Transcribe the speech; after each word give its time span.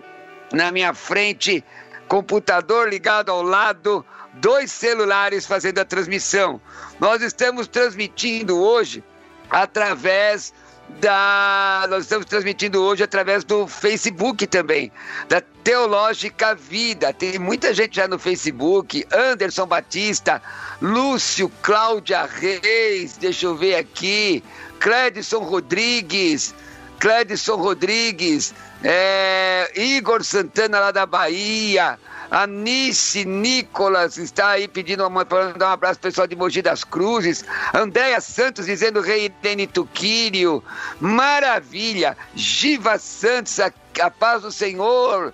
na 0.53 0.72
minha 0.72 0.94
frente, 0.94 1.64
computador 2.08 2.88
ligado 2.88 3.31
ao 3.31 3.42
lado, 3.42 4.06
dois 4.36 4.72
celulares 4.72 5.45
fazendo 5.45 5.80
a 5.80 5.86
transmissão. 5.86 6.62
Nós 7.00 7.22
estamos 7.22 7.68
transmitindo 7.68 8.58
hoje 8.59 9.03
através 9.50 10.53
da. 10.99 11.86
Nós 11.89 12.03
estamos 12.03 12.25
transmitindo 12.25 12.81
hoje 12.81 13.03
através 13.03 13.44
do 13.44 13.67
Facebook 13.67 14.45
também, 14.47 14.91
da 15.27 15.41
Teológica 15.63 16.55
Vida. 16.55 17.13
Tem 17.13 17.38
muita 17.39 17.73
gente 17.73 17.95
já 17.95 18.08
no 18.08 18.19
Facebook. 18.19 19.05
Anderson 19.11 19.66
Batista, 19.66 20.41
Lúcio, 20.81 21.52
Cláudia 21.61 22.25
Reis, 22.25 23.17
deixa 23.17 23.45
eu 23.45 23.55
ver 23.55 23.75
aqui, 23.75 24.44
Clédson 24.80 25.39
Rodrigues, 25.39 26.53
Clédson 27.00 27.55
Rodrigues, 27.55 28.53
é, 28.84 29.72
Igor 29.76 30.23
Santana 30.23 30.80
lá 30.80 30.92
da 30.92 31.06
Bahia. 31.06 31.98
Anice 32.30 33.25
Nicolas 33.25 34.17
está 34.17 34.50
aí 34.50 34.67
pedindo 34.67 35.06
uma, 35.06 35.23
para 35.23 35.53
dar 35.53 35.70
um 35.70 35.73
abraço 35.73 36.00
pessoal 36.00 36.25
de 36.25 36.36
Mogi 36.36 36.62
das 36.62 36.84
Cruzes. 36.84 37.45
Andréia 37.73 38.20
Santos 38.20 38.66
dizendo 38.66 39.02
Rei 39.02 39.30
Deni 39.42 39.67
Tuquírio. 39.67 40.64
Maravilha. 41.00 42.17
Giva 42.36 42.98
Santos, 42.98 43.59
a, 43.59 43.72
a 44.02 44.09
paz 44.09 44.42
do 44.42 44.52
Senhor. 44.52 45.31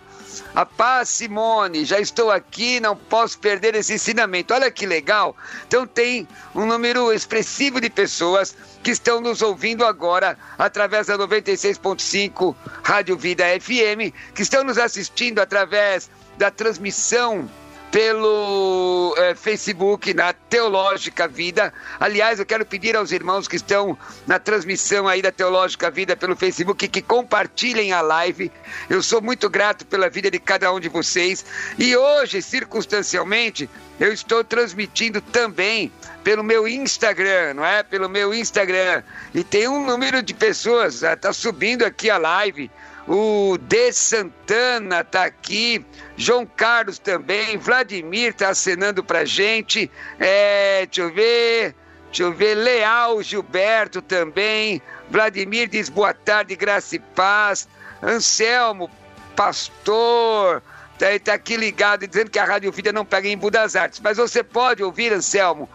A 0.53 0.65
paz, 0.65 1.09
Simone, 1.09 1.85
já 1.85 1.99
estou 1.99 2.31
aqui, 2.31 2.79
não 2.79 2.95
posso 2.95 3.37
perder 3.39 3.75
esse 3.75 3.93
ensinamento. 3.93 4.53
Olha 4.53 4.71
que 4.71 4.85
legal. 4.85 5.35
Então 5.67 5.85
tem 5.85 6.27
um 6.55 6.65
número 6.65 7.13
expressivo 7.13 7.79
de 7.79 7.89
pessoas 7.89 8.55
que 8.83 8.91
estão 8.91 9.21
nos 9.21 9.41
ouvindo 9.41 9.85
agora 9.85 10.37
através 10.57 11.07
da 11.07 11.17
96.5 11.17 12.55
Rádio 12.83 13.17
Vida 13.17 13.43
FM, 13.59 14.13
que 14.33 14.41
estão 14.41 14.63
nos 14.63 14.77
assistindo 14.77 15.39
através 15.39 16.09
da 16.37 16.49
transmissão 16.49 17.49
pelo 17.91 19.15
é, 19.17 19.33
Facebook 19.33 20.13
na 20.13 20.31
Teológica 20.31 21.27
Vida. 21.27 21.73
Aliás, 21.99 22.39
eu 22.39 22.45
quero 22.45 22.65
pedir 22.65 22.95
aos 22.95 23.11
irmãos 23.11 23.47
que 23.47 23.55
estão 23.55 23.97
na 24.27 24.37
transmissão 24.37 25.07
aí 25.07 25.21
da 25.21 25.31
Teológica 25.31 25.89
Vida 25.89 26.15
pelo 26.15 26.35
Facebook 26.35 26.87
que 26.87 27.01
compartilhem 27.01 27.91
a 27.91 28.01
live. 28.01 28.51
Eu 28.89 29.01
sou 29.01 29.21
muito 29.21 29.49
grato 29.49 29.85
pela 29.85 30.09
vida 30.09 30.29
de 30.29 30.39
cada 30.39 30.71
um 30.71 30.79
de 30.79 30.89
vocês. 30.89 31.43
E 31.77 31.95
hoje, 31.95 32.41
circunstancialmente, 32.41 33.69
eu 33.99 34.13
estou 34.13 34.43
transmitindo 34.43 35.19
também 35.19 35.91
pelo 36.23 36.43
meu 36.43 36.67
Instagram, 36.67 37.55
não 37.55 37.65
é? 37.65 37.81
Pelo 37.81 38.07
meu 38.07 38.33
Instagram. 38.33 39.01
E 39.33 39.43
tem 39.43 39.67
um 39.67 39.85
número 39.85 40.21
de 40.21 40.33
pessoas, 40.33 41.01
está 41.01 41.33
subindo 41.33 41.83
aqui 41.83 42.09
a 42.09 42.17
live. 42.17 42.69
O 43.11 43.57
De 43.57 43.91
Santana 43.91 45.03
tá 45.03 45.23
aqui, 45.23 45.83
João 46.15 46.45
Carlos 46.45 46.99
também, 46.99 47.57
Vladimir 47.57 48.35
tá 48.35 48.49
acenando 48.49 49.03
pra 49.03 49.25
gente. 49.25 49.89
É, 50.19 50.85
deixa 50.85 51.01
eu 51.01 51.11
ver, 51.11 51.75
deixa 52.05 52.21
eu 52.21 52.31
ver, 52.31 52.53
Leal 52.53 53.23
Gilberto 53.23 53.99
também. 53.99 54.79
Vladimir 55.09 55.67
diz 55.67 55.89
boa 55.89 56.13
tarde, 56.13 56.55
graça 56.55 56.97
e 56.97 56.99
paz. 56.99 57.67
Anselmo, 58.03 58.91
pastor, 59.35 60.61
tá, 60.99 61.07
tá 61.23 61.33
aqui 61.33 61.57
ligado 61.57 62.05
dizendo 62.05 62.29
que 62.29 62.37
a 62.37 62.45
Rádio 62.45 62.71
Vida 62.71 62.93
não 62.93 63.03
pega 63.03 63.27
em 63.27 63.35
Budas 63.35 63.75
Artes, 63.75 63.99
mas 63.99 64.17
você 64.17 64.43
pode 64.43 64.83
ouvir, 64.83 65.11
Anselmo, 65.11 65.67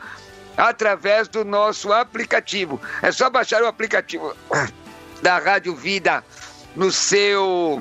através 0.56 1.27
do 1.27 1.45
nosso 1.45 1.93
aplicativo. 1.93 2.81
É 3.03 3.11
só 3.11 3.28
baixar 3.28 3.61
o 3.61 3.66
aplicativo 3.66 4.37
da 5.21 5.39
Rádio 5.39 5.75
Vida 5.75 6.22
no 6.76 6.90
seu 6.90 7.80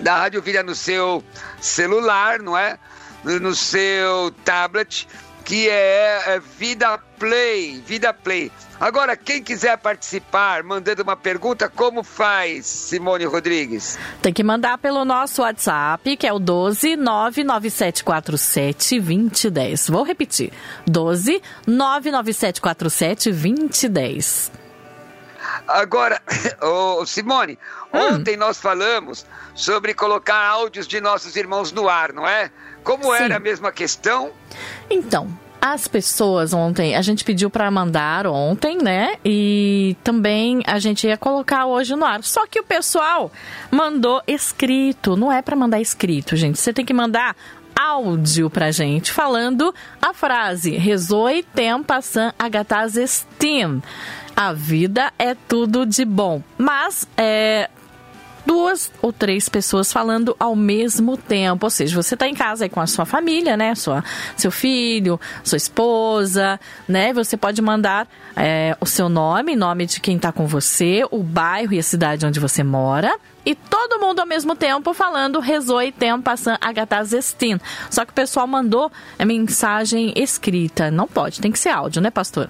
da 0.00 0.16
Rádio 0.16 0.40
Vida 0.40 0.62
no 0.62 0.74
seu 0.74 1.22
celular, 1.60 2.40
não 2.40 2.56
é? 2.56 2.78
No 3.24 3.54
seu 3.54 4.30
tablet, 4.44 5.06
que 5.44 5.68
é, 5.68 6.34
é 6.34 6.40
Vida 6.40 6.98
Play, 7.18 7.82
Vida 7.86 8.12
Play. 8.12 8.50
Agora, 8.80 9.16
quem 9.16 9.42
quiser 9.42 9.78
participar, 9.78 10.64
mandando 10.64 11.04
uma 11.04 11.14
pergunta, 11.14 11.68
como 11.68 12.02
faz, 12.02 12.66
Simone 12.66 13.24
Rodrigues? 13.24 13.96
Tem 14.20 14.32
que 14.32 14.42
mandar 14.42 14.76
pelo 14.78 15.04
nosso 15.04 15.42
WhatsApp, 15.42 16.16
que 16.16 16.26
é 16.26 16.32
o 16.32 16.40
12 16.40 16.96
99747 16.96 18.98
2010. 18.98 19.88
Vou 19.88 20.02
repetir: 20.02 20.52
12 20.84 21.40
99747 21.64 23.30
2010. 23.30 24.61
Agora, 25.66 26.20
oh, 26.60 27.04
Simone, 27.06 27.58
hum. 27.92 28.14
ontem 28.14 28.36
nós 28.36 28.60
falamos 28.60 29.26
sobre 29.54 29.94
colocar 29.94 30.46
áudios 30.46 30.86
de 30.86 31.00
nossos 31.00 31.36
irmãos 31.36 31.72
no 31.72 31.88
ar, 31.88 32.12
não 32.12 32.26
é? 32.26 32.50
Como 32.82 33.04
Sim. 33.04 33.22
era 33.22 33.36
a 33.36 33.40
mesma 33.40 33.70
questão? 33.70 34.32
Então, 34.90 35.28
as 35.60 35.86
pessoas 35.86 36.52
ontem, 36.52 36.96
a 36.96 37.02
gente 37.02 37.22
pediu 37.22 37.48
para 37.48 37.70
mandar 37.70 38.26
ontem, 38.26 38.78
né? 38.78 39.14
E 39.24 39.96
também 40.02 40.60
a 40.66 40.80
gente 40.80 41.06
ia 41.06 41.16
colocar 41.16 41.66
hoje 41.66 41.94
no 41.94 42.04
ar. 42.04 42.24
Só 42.24 42.48
que 42.48 42.58
o 42.58 42.64
pessoal 42.64 43.30
mandou 43.70 44.20
escrito. 44.26 45.16
Não 45.16 45.30
é 45.30 45.40
para 45.40 45.54
mandar 45.54 45.80
escrito, 45.80 46.34
gente. 46.34 46.58
Você 46.58 46.72
tem 46.72 46.84
que 46.84 46.92
mandar 46.92 47.36
áudio 47.78 48.50
pra 48.50 48.70
gente 48.70 49.10
falando 49.12 49.74
a 50.00 50.12
frase 50.12 50.76
Rezoi 50.76 51.42
tem 51.54 51.82
passan 51.82 52.32
agataz 52.38 52.96
estim 52.96 53.82
a 54.36 54.52
vida 54.52 55.12
é 55.18 55.34
tudo 55.34 55.86
de 55.86 56.04
bom. 56.04 56.42
Mas 56.58 57.06
é, 57.16 57.68
duas 58.46 58.92
ou 59.00 59.12
três 59.12 59.48
pessoas 59.48 59.92
falando 59.92 60.36
ao 60.38 60.54
mesmo 60.54 61.16
tempo. 61.16 61.66
Ou 61.66 61.70
seja, 61.70 62.00
você 62.00 62.14
está 62.14 62.28
em 62.28 62.34
casa 62.34 62.64
aí 62.64 62.68
com 62.68 62.80
a 62.80 62.86
sua 62.86 63.04
família, 63.04 63.56
né? 63.56 63.74
Sua, 63.74 64.04
seu 64.36 64.50
filho, 64.50 65.20
sua 65.42 65.56
esposa, 65.56 66.58
né? 66.88 67.12
Você 67.12 67.36
pode 67.36 67.60
mandar 67.62 68.08
é, 68.36 68.76
o 68.80 68.86
seu 68.86 69.08
nome, 69.08 69.56
nome 69.56 69.86
de 69.86 70.00
quem 70.00 70.16
está 70.16 70.32
com 70.32 70.46
você, 70.46 71.02
o 71.10 71.22
bairro 71.22 71.72
e 71.72 71.78
a 71.78 71.82
cidade 71.82 72.26
onde 72.26 72.40
você 72.40 72.62
mora. 72.62 73.14
E 73.44 73.54
todo 73.54 73.98
mundo 73.98 74.20
ao 74.20 74.26
mesmo 74.26 74.54
tempo 74.54 74.94
falando 74.94 75.40
rezoi 75.40 75.90
tem 75.90 76.20
passando 76.20 76.58
agatazestin. 76.60 77.58
Só 77.90 78.04
que 78.04 78.12
o 78.12 78.14
pessoal 78.14 78.46
mandou 78.46 78.90
a 79.18 79.24
mensagem 79.24 80.12
escrita. 80.14 80.90
Não 80.90 81.08
pode, 81.08 81.40
tem 81.40 81.50
que 81.50 81.58
ser 81.58 81.70
áudio, 81.70 82.00
né, 82.00 82.10
pastor? 82.10 82.48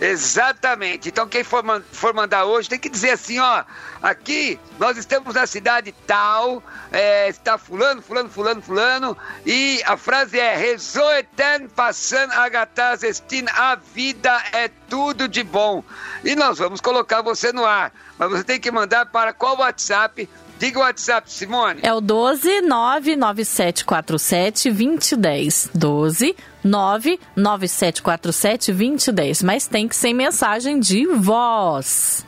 Exatamente. 0.00 1.10
Então 1.10 1.28
quem 1.28 1.44
for, 1.44 1.62
for 1.92 2.14
mandar 2.14 2.46
hoje 2.46 2.68
tem 2.68 2.78
que 2.78 2.88
dizer 2.88 3.10
assim, 3.10 3.38
ó, 3.38 3.64
aqui 4.02 4.58
nós 4.78 4.96
estamos 4.96 5.34
na 5.34 5.46
cidade 5.46 5.94
tal, 6.06 6.62
é, 6.90 7.28
está 7.28 7.58
fulano, 7.58 8.00
fulano, 8.00 8.30
fulano, 8.30 8.62
fulano, 8.62 9.16
e 9.44 9.82
a 9.84 9.96
frase 9.96 10.38
é 10.38 10.56
Rezoeten 10.56 11.68
passan 11.68 12.28
agatas 12.32 13.02
estin, 13.02 13.44
a 13.52 13.74
vida 13.74 14.42
é 14.52 14.68
tudo 14.88 15.28
de 15.28 15.42
bom. 15.42 15.84
E 16.24 16.34
nós 16.34 16.58
vamos 16.58 16.80
colocar 16.80 17.22
você 17.22 17.52
no 17.52 17.64
ar. 17.64 17.92
Mas 18.18 18.30
você 18.30 18.44
tem 18.44 18.60
que 18.60 18.70
mandar 18.70 19.06
para 19.06 19.32
qual 19.32 19.58
WhatsApp? 19.58 20.28
Diga 20.58 20.78
o 20.78 20.82
WhatsApp, 20.82 21.32
Simone. 21.32 21.80
É 21.82 21.94
o 21.94 22.02
12 22.02 22.60
99747 22.60 24.70
2010. 24.70 25.70
12 25.74 26.36
99747 26.64 28.72
2010. 28.72 29.42
Mas 29.42 29.66
tem 29.66 29.88
que 29.88 29.96
ser 29.96 30.12
mensagem 30.12 30.78
de 30.78 31.06
voz. 31.06 32.26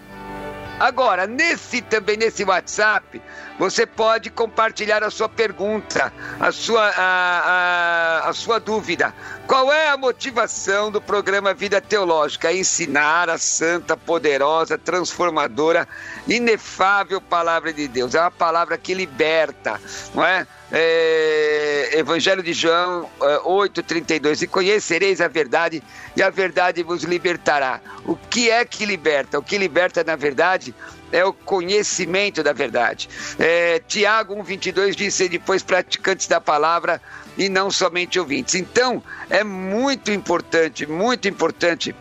Agora, 0.80 1.26
nesse 1.26 1.82
também 1.82 2.16
nesse 2.16 2.42
WhatsApp, 2.42 3.20
você 3.62 3.86
pode 3.86 4.28
compartilhar 4.28 5.04
a 5.04 5.10
sua 5.10 5.28
pergunta, 5.28 6.12
a 6.40 6.50
sua, 6.50 6.82
a, 6.96 8.24
a, 8.24 8.28
a 8.28 8.32
sua 8.32 8.58
dúvida. 8.58 9.14
Qual 9.46 9.72
é 9.72 9.88
a 9.88 9.96
motivação 9.96 10.90
do 10.90 11.00
programa 11.00 11.54
Vida 11.54 11.80
Teológica? 11.80 12.50
É 12.50 12.56
ensinar 12.56 13.30
a 13.30 13.38
santa, 13.38 13.96
poderosa, 13.96 14.76
transformadora, 14.76 15.86
inefável 16.26 17.20
palavra 17.20 17.72
de 17.72 17.86
Deus. 17.86 18.16
É 18.16 18.20
uma 18.20 18.32
palavra 18.32 18.76
que 18.76 18.94
liberta, 18.94 19.80
não 20.12 20.24
é? 20.24 20.44
é, 20.72 21.90
Evangelho 21.98 22.42
de 22.42 22.54
João 22.54 23.08
é, 23.20 23.36
8,32. 23.44 24.42
E 24.42 24.46
conhecereis 24.46 25.20
a 25.20 25.28
verdade, 25.28 25.82
e 26.16 26.22
a 26.22 26.30
verdade 26.30 26.82
vos 26.82 27.04
libertará. 27.04 27.80
O 28.04 28.16
que 28.16 28.50
é 28.50 28.64
que 28.64 28.86
liberta? 28.86 29.38
O 29.38 29.42
que 29.42 29.58
liberta, 29.58 30.02
na 30.02 30.16
verdade, 30.16 30.74
é 31.12 31.24
o 31.24 31.32
conhecimento 31.32 32.42
da 32.42 32.52
verdade. 32.52 33.08
É, 33.38 33.78
Tiago 33.86 34.34
1,22 34.36 34.94
diz: 34.94 35.14
ser 35.14 35.28
depois 35.28 35.62
praticantes 35.62 36.26
da 36.26 36.40
palavra 36.40 37.00
e 37.36 37.48
não 37.48 37.70
somente 37.70 38.18
ouvintes. 38.18 38.54
Então, 38.54 39.02
é 39.30 39.44
muito 39.44 40.10
importante, 40.10 40.86
muito 40.86 41.28
importante 41.28 41.94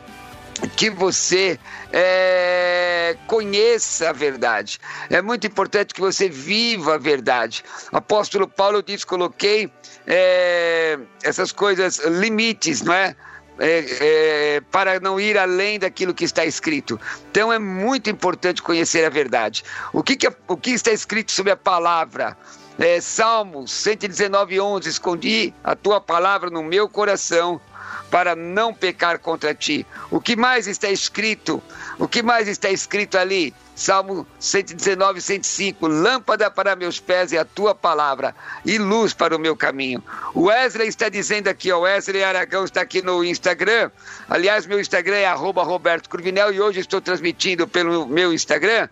que 0.76 0.90
você 0.90 1.60
é, 1.92 3.18
conheça 3.28 4.10
a 4.10 4.14
verdade. 4.14 4.80
É 5.10 5.22
muito 5.22 5.48
importante 5.48 5.94
que 5.94 6.02
você 6.02 6.30
viva 6.30 6.96
a 6.96 6.98
verdade. 6.98 7.64
Apóstolo 7.92 8.48
Paulo 8.48 8.82
diz: 8.82 9.04
coloquei 9.04 9.72
é, 10.08 10.98
essas 11.24 11.52
coisas, 11.52 12.00
limites, 12.00 12.82
não 12.82 12.94
é? 12.94 13.16
É, 13.64 14.56
é, 14.56 14.62
para 14.72 15.00
não 15.00 15.20
ir 15.20 15.38
além 15.38 15.78
daquilo 15.78 16.16
que 16.16 16.24
está 16.24 16.44
escrito. 16.44 17.00
Então 17.30 17.54
é 17.54 17.60
muito 17.60 18.10
importante 18.10 18.60
conhecer 18.60 19.06
a 19.06 19.10
verdade. 19.10 19.64
O 19.94 20.02
que, 20.02 20.16
que, 20.16 20.28
o 20.48 20.58
que 20.58 20.72
está 20.72 20.92
escrito 20.92 21.32
sobre 21.32 21.52
a 21.52 21.56
palavra? 21.56 22.36
É, 22.80 23.00
Salmos 23.00 23.72
119, 23.72 24.60
11: 24.60 24.90
Escondi 24.90 25.54
a 25.64 25.76
tua 25.76 26.02
palavra 26.02 26.50
no 26.50 26.64
meu 26.64 26.90
coração 26.90 27.62
para 28.10 28.36
não 28.36 28.74
pecar 28.74 29.20
contra 29.20 29.54
ti. 29.54 29.86
O 30.10 30.20
que 30.20 30.36
mais 30.36 30.66
está 30.66 30.90
escrito? 30.90 31.62
O 32.00 32.08
que 32.08 32.24
mais 32.24 32.48
está 32.48 32.72
escrito 32.72 33.16
ali? 33.16 33.54
Salmo 33.76 34.28
119, 34.40 35.22
105. 35.22 35.88
Lâmpada 35.88 36.52
para 36.52 36.76
meus 36.76 37.00
pés 37.00 37.34
é 37.34 37.38
a 37.38 37.46
tua 37.46 37.74
palavra 37.74 38.36
e 38.66 38.78
luz 38.78 39.14
para 39.14 39.36
o 39.36 39.40
meu 39.40 39.56
caminho. 39.56 40.04
O 40.34 40.44
Wesley 40.44 40.88
está 40.88 41.10
dizendo 41.10 41.48
aqui, 41.48 41.72
o 41.72 41.82
Wesley 41.82 42.24
Aragão 42.24 42.66
está 42.66 42.82
aqui 42.82 43.02
no 43.02 43.24
Instagram. 43.24 43.90
Aliás, 44.30 44.66
meu 44.66 44.80
Instagram 44.80 45.18
é 45.18 45.32
Roberto 45.34 46.10
Cruvinel 46.10 46.54
e 46.54 46.62
hoje 46.62 46.80
estou 46.80 47.02
transmitindo 47.02 47.68
pelo 47.68 48.06
meu 48.08 48.34
Instagram. 48.34 48.88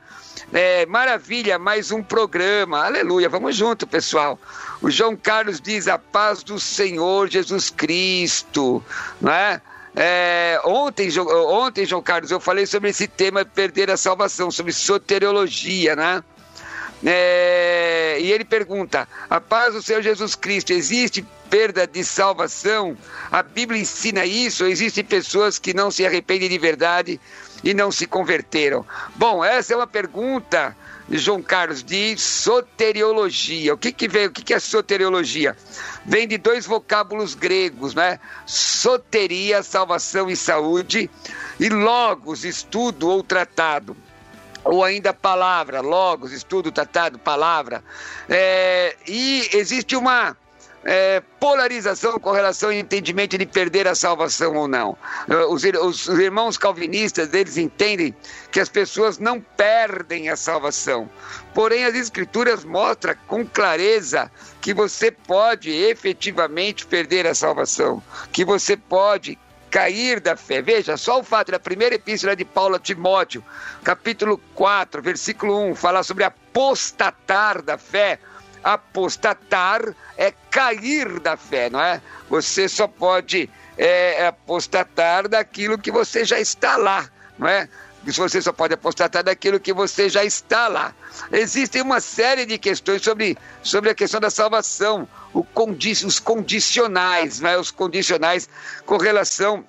É, 0.51 0.85
maravilha, 0.85 1.59
mais 1.59 1.91
um 1.91 2.01
programa. 2.01 2.83
Aleluia, 2.85 3.29
vamos 3.29 3.55
junto, 3.55 3.85
pessoal. 3.85 4.39
O 4.81 4.89
João 4.89 5.15
Carlos 5.15 5.61
diz: 5.61 5.87
a 5.87 5.99
paz 5.99 6.41
do 6.41 6.59
Senhor 6.59 7.29
Jesus 7.29 7.69
Cristo, 7.69 8.83
não 9.21 9.31
é? 9.31 9.61
É, 9.95 10.59
ontem, 10.65 11.09
ontem, 11.19 11.85
João 11.85 12.01
Carlos, 12.01 12.31
eu 12.31 12.39
falei 12.39 12.65
sobre 12.65 12.89
esse 12.89 13.07
tema 13.07 13.43
perder 13.43 13.89
a 13.89 13.97
salvação, 13.97 14.51
sobre 14.51 14.71
soteriologia, 14.71 15.95
né? 15.95 16.23
É, 17.05 18.17
e 18.19 18.31
ele 18.31 18.45
pergunta: 18.45 19.07
a 19.29 19.39
paz 19.39 19.73
do 19.73 19.81
Senhor 19.81 20.01
Jesus 20.01 20.35
Cristo, 20.35 20.73
existe 20.73 21.25
perda 21.49 21.87
de 21.87 22.03
salvação? 22.03 22.97
A 23.31 23.41
Bíblia 23.41 23.81
ensina 23.81 24.25
isso? 24.25 24.65
Existem 24.65 25.03
pessoas 25.03 25.57
que 25.57 25.73
não 25.73 25.89
se 25.89 26.05
arrependem 26.05 26.49
de 26.49 26.57
verdade 26.57 27.19
e 27.63 27.73
não 27.73 27.91
se 27.91 28.05
converteram? 28.05 28.85
Bom, 29.15 29.43
essa 29.43 29.73
é 29.73 29.75
uma 29.75 29.87
pergunta 29.87 30.75
João 31.17 31.41
Carlos, 31.41 31.83
de 31.83 32.17
soteriologia. 32.17 33.73
O 33.73 33.77
que, 33.77 33.91
que 33.91 34.07
vem? 34.07 34.27
O 34.27 34.31
que, 34.31 34.43
que 34.43 34.53
é 34.53 34.59
soteriologia? 34.59 35.55
Vem 36.05 36.27
de 36.27 36.37
dois 36.37 36.65
vocábulos 36.65 37.33
gregos, 37.33 37.95
né? 37.95 38.19
Soteria, 38.45 39.63
salvação 39.63 40.29
e 40.29 40.35
saúde, 40.35 41.09
e 41.59 41.69
logos, 41.69 42.45
estudo 42.45 43.09
ou 43.09 43.23
tratado 43.23 43.95
ou 44.63 44.83
ainda 44.83 45.13
palavra, 45.13 45.81
logos, 45.81 46.31
estudo, 46.31 46.71
tratado, 46.71 47.17
palavra. 47.17 47.83
É, 48.27 48.95
e 49.07 49.49
existe 49.53 49.95
uma 49.95 50.35
é, 50.83 51.21
polarização 51.39 52.19
com 52.19 52.31
relação 52.31 52.69
ao 52.69 52.73
entendimento 52.73 53.37
de 53.37 53.45
perder 53.45 53.87
a 53.87 53.95
salvação 53.95 54.55
ou 54.55 54.67
não. 54.67 54.97
É, 55.29 55.35
os, 55.45 55.63
os, 55.63 56.07
os, 56.07 56.19
irmãos 56.19 56.57
calvinistas, 56.57 57.33
eles 57.33 57.57
entendem 57.57 58.15
que 58.51 58.59
as 58.59 58.69
pessoas 58.69 59.17
não 59.17 59.41
perdem 59.41 60.29
a 60.29 60.35
salvação. 60.35 61.09
Porém, 61.53 61.85
as 61.85 61.95
escrituras 61.95 62.63
mostram 62.63 63.15
com 63.27 63.45
clareza 63.45 64.31
que 64.61 64.73
você 64.73 65.11
pode 65.11 65.69
efetivamente 65.69 66.85
perder 66.85 67.27
a 67.27 67.35
salvação, 67.35 68.01
que 68.31 68.45
você 68.45 68.77
pode 68.77 69.37
cair 69.69 70.19
da 70.19 70.35
fé. 70.35 70.61
Veja, 70.61 70.97
só 70.97 71.19
o 71.19 71.23
fato 71.23 71.51
da 71.51 71.59
primeira 71.59 71.95
epístola 71.95 72.35
de 72.35 72.43
Paulo 72.43 72.75
a 72.75 72.79
Timóteo, 72.79 73.43
capítulo 73.83 74.39
4, 74.55 75.01
versículo 75.01 75.59
1, 75.71 75.75
falar 75.75 76.03
sobre 76.03 76.23
apostatar 76.23 77.61
da 77.61 77.77
fé 77.77 78.19
apostatar 78.63 79.81
é 80.17 80.33
cair 80.51 81.19
da 81.19 81.37
fé, 81.37 81.69
não 81.69 81.81
é? 81.81 82.01
Você 82.29 82.67
só 82.67 82.87
pode 82.87 83.49
é, 83.77 84.27
apostatar 84.27 85.27
daquilo 85.27 85.77
que 85.77 85.91
você 85.91 86.25
já 86.25 86.39
está 86.39 86.77
lá, 86.77 87.09
não 87.37 87.47
é? 87.47 87.69
Você 88.05 88.41
só 88.41 88.53
pode 88.53 88.73
apostatar 88.73 89.23
daquilo 89.23 89.59
que 89.59 89.73
você 89.73 90.07
já 90.09 90.23
está 90.23 90.67
lá. 90.67 90.93
Existem 91.31 91.81
uma 91.81 91.99
série 91.99 92.45
de 92.45 92.57
questões 92.57 93.01
sobre, 93.01 93.37
sobre 93.61 93.89
a 93.89 93.95
questão 93.95 94.19
da 94.19 94.29
salvação, 94.29 95.07
condi 95.53 95.91
os 95.91 96.19
condicionais, 96.19 97.39
não 97.39 97.49
é? 97.49 97.59
os 97.59 97.71
condicionais 97.71 98.49
com 98.85 98.97
relação 98.97 99.65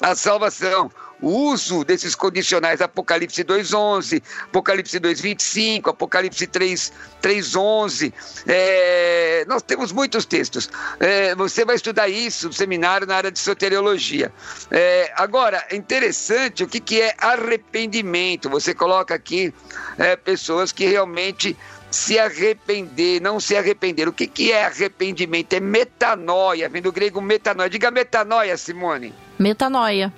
à 0.00 0.14
salvação 0.14 0.90
o 1.24 1.50
uso 1.50 1.84
desses 1.84 2.14
condicionais, 2.14 2.82
Apocalipse 2.82 3.42
2.11, 3.42 4.22
Apocalipse 4.44 5.00
2.25, 5.00 5.88
Apocalipse 5.88 6.46
3.11, 6.46 8.12
é, 8.46 9.44
nós 9.48 9.62
temos 9.62 9.90
muitos 9.90 10.26
textos. 10.26 10.68
É, 11.00 11.34
você 11.34 11.64
vai 11.64 11.76
estudar 11.76 12.08
isso 12.08 12.48
no 12.48 12.52
seminário 12.52 13.06
na 13.06 13.16
área 13.16 13.32
de 13.32 13.38
soteriologia. 13.38 14.30
É, 14.70 15.10
agora, 15.16 15.64
é 15.70 15.76
interessante 15.76 16.62
o 16.62 16.68
que, 16.68 16.78
que 16.78 17.00
é 17.00 17.14
arrependimento. 17.16 18.50
Você 18.50 18.74
coloca 18.74 19.14
aqui 19.14 19.52
é, 19.98 20.16
pessoas 20.16 20.72
que 20.72 20.84
realmente 20.84 21.56
se 21.90 22.18
arrepender, 22.18 23.20
não 23.22 23.40
se 23.40 23.56
arrepender. 23.56 24.08
O 24.08 24.12
que, 24.12 24.26
que 24.26 24.52
é 24.52 24.66
arrependimento? 24.66 25.54
É 25.54 25.60
metanoia, 25.60 26.68
vem 26.68 26.82
do 26.82 26.92
grego 26.92 27.20
metanoia. 27.22 27.70
Diga 27.70 27.90
metanoia, 27.90 28.56
Simone. 28.58 29.14
Metanoia. 29.38 30.12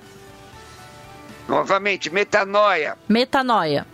Novamente, 1.49 2.11
metanoia. 2.11 2.97
Metanoia. 3.09 3.87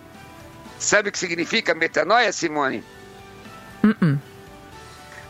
Sabe 0.79 1.09
o 1.09 1.13
que 1.13 1.19
significa 1.19 1.75
metanoia, 1.75 2.33
Simone? 2.33 2.83
Uh 3.85 3.89
-uh. 3.89 4.19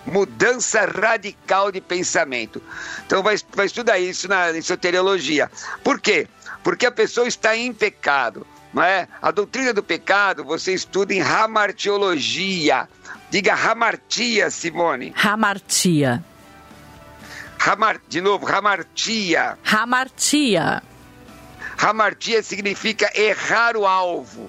Mudança 0.07 0.85
radical 0.87 1.71
de 1.71 1.81
pensamento. 1.81 2.63
Então 3.07 3.23
vai, 3.23 3.37
vai 3.55 3.67
estudar 3.67 3.99
isso 3.99 4.29
na 4.29 4.51
em 4.57 4.63
soteriologia. 4.63 5.51
Por 5.85 6.01
quê? 6.01 6.27
Porque 6.63 6.87
a 6.87 6.91
pessoa 6.91 7.29
está 7.29 7.57
em 7.57 7.73
pecado. 7.73 8.47
Não 8.73 8.83
é? 8.83 9.07
A 9.21 9.31
doutrina 9.31 9.73
do 9.73 9.83
pecado 9.83 10.45
você 10.45 10.73
estuda 10.73 11.13
em 11.13 11.21
ramartiologia. 11.21 12.89
Diga 13.31 13.55
ramartia, 13.55 14.51
Simone. 14.51 15.13
Ramartia. 15.15 16.25
Ramar, 17.59 18.01
de 18.09 18.21
novo, 18.21 18.45
ramartia. 18.45 19.57
Ramartia. 19.63 20.83
Hamartia 21.83 22.43
significa 22.43 23.11
errar 23.15 23.77
o 23.77 23.85
alvo. 23.85 24.49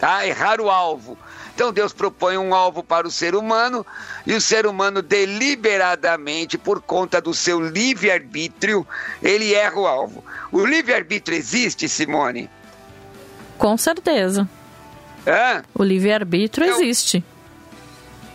Tá? 0.00 0.26
Errar 0.26 0.60
o 0.60 0.68
alvo. 0.68 1.16
Então 1.54 1.72
Deus 1.72 1.92
propõe 1.92 2.36
um 2.36 2.54
alvo 2.54 2.82
para 2.82 3.06
o 3.06 3.10
ser 3.10 3.34
humano 3.34 3.84
e 4.26 4.34
o 4.34 4.40
ser 4.40 4.66
humano 4.66 5.02
deliberadamente, 5.02 6.56
por 6.58 6.80
conta 6.80 7.20
do 7.20 7.34
seu 7.34 7.60
livre-arbítrio, 7.60 8.86
ele 9.22 9.54
erra 9.54 9.78
o 9.78 9.86
alvo. 9.86 10.24
O 10.52 10.64
livre-arbítrio 10.64 11.36
existe, 11.36 11.88
Simone? 11.88 12.48
Com 13.56 13.76
certeza. 13.76 14.48
Hã? 15.26 15.64
O 15.74 15.82
livre-arbítrio 15.82 16.64
então, 16.64 16.80
existe. 16.80 17.24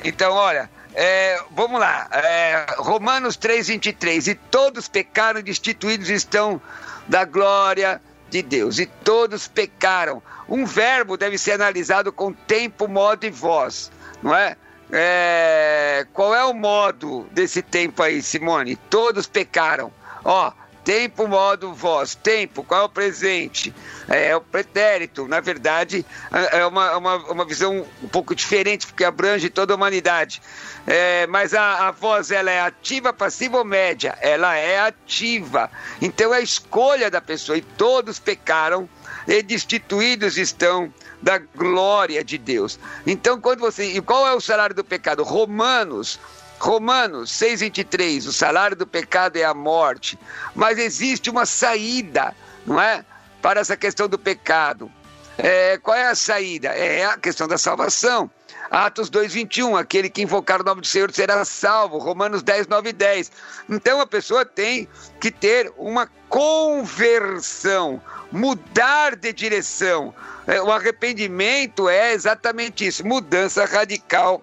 Então, 0.03 0.33
olha, 0.33 0.69
é, 0.93 1.41
vamos 1.51 1.79
lá. 1.79 2.07
É, 2.12 2.65
Romanos 2.77 3.38
3,23. 3.38 4.31
E 4.31 4.36
todos 4.36 4.88
pecaram 4.88 5.39
e 5.39 5.43
destituídos 5.43 6.10
estão 6.10 6.62
da 7.07 7.25
glória 7.25 8.01
de 8.29 8.41
Deus. 8.41 8.79
E 8.79 8.86
todos 8.86 9.48
pecaram. 9.48 10.22
Um 10.48 10.65
verbo 10.65 11.17
deve 11.17 11.38
ser 11.38 11.53
analisado 11.53 12.12
com 12.12 12.33
tempo, 12.33 12.88
modo 12.88 13.25
e 13.25 13.29
voz, 13.29 13.91
não 14.22 14.36
é? 14.36 14.57
é 14.91 16.05
qual 16.13 16.36
é 16.36 16.43
o 16.43 16.53
modo 16.53 17.27
desse 17.31 17.62
tempo 17.62 18.03
aí, 18.03 18.22
Simone? 18.22 18.75
Todos 18.75 19.25
pecaram. 19.27 19.91
Ó, 20.24 20.51
tempo, 20.83 21.27
modo, 21.27 21.73
voz. 21.73 22.15
Tempo, 22.15 22.63
qual 22.63 22.81
é 22.81 22.85
o 22.85 22.89
presente? 22.89 23.73
É, 24.09 24.29
é 24.29 24.35
o 24.35 24.41
pretérito. 24.41 25.27
Na 25.27 25.39
verdade, 25.39 26.05
é, 26.31 26.59
é 26.59 26.65
uma, 26.65 26.97
uma, 26.97 27.15
uma 27.31 27.45
visão 27.45 27.85
um 28.01 28.07
pouco 28.07 28.35
diferente, 28.35 28.87
porque 28.87 29.03
abrange 29.03 29.49
toda 29.49 29.73
a 29.73 29.75
humanidade. 29.75 30.41
É, 30.85 31.25
mas 31.27 31.53
a, 31.53 31.87
a 31.87 31.91
voz, 31.91 32.31
ela 32.31 32.51
é 32.51 32.61
ativa, 32.61 33.13
passiva 33.13 33.57
ou 33.57 33.65
média? 33.65 34.17
Ela 34.21 34.55
é 34.55 34.79
ativa. 34.79 35.71
Então 36.01 36.33
é 36.33 36.37
a 36.37 36.41
escolha 36.41 37.09
da 37.09 37.21
pessoa. 37.21 37.57
E 37.57 37.61
todos 37.61 38.19
pecaram 38.19 38.87
e 39.27 39.41
destituídos 39.41 40.37
estão 40.37 40.93
da 41.21 41.37
glória 41.37 42.23
de 42.23 42.37
Deus. 42.37 42.77
Então, 43.07 43.39
quando 43.39 43.61
você. 43.61 43.85
E 43.85 44.01
qual 44.01 44.27
é 44.27 44.33
o 44.33 44.41
salário 44.41 44.75
do 44.75 44.83
pecado? 44.83 45.23
Romanos. 45.23 46.19
Romanos 46.63 47.29
6,23, 47.29 48.25
o 48.25 48.32
salário 48.32 48.74
do 48.74 48.88
pecado 48.88 49.36
é 49.36 49.43
a 49.43 49.53
morte, 49.53 50.17
mas 50.55 50.77
existe 50.77 51.29
uma 51.29 51.46
saída, 51.46 52.34
não 52.65 52.79
é? 52.79 53.03
Para 53.41 53.60
essa 53.60 53.75
questão 53.75 54.08
do 54.08 54.17
pecado. 54.17 54.89
É, 55.38 55.77
qual 55.79 55.98
é 55.98 56.08
a 56.08 56.15
saída? 56.15 56.70
É 56.70 57.03
a 57.03 57.17
questão 57.17 57.50
da 57.50 57.58
salvação. 57.58 58.32
Atos 58.72 59.12
2,21, 59.12 59.77
aquele 59.77 60.10
que 60.10 60.22
invocar 60.22 60.62
o 60.62 60.63
nome 60.63 60.79
do 60.79 60.88
Senhor 60.88 61.12
será 61.12 61.43
salvo. 61.43 61.98
Romanos 61.98 62.41
10, 62.41 62.67
9 62.67 62.91
e 62.91 62.93
10. 62.93 63.32
Então 63.70 64.00
a 64.00 64.08
pessoa 64.08 64.46
tem 64.46 64.88
que 65.20 65.32
ter 65.32 65.70
uma 65.77 66.10
conversão, 66.29 68.01
mudar 68.32 69.17
de 69.17 69.34
direção. 69.34 70.15
É, 70.48 70.62
o 70.62 70.72
arrependimento 70.72 71.89
é 71.89 72.13
exatamente 72.13 72.88
isso, 72.88 73.05
mudança 73.05 73.65
radical 73.65 74.41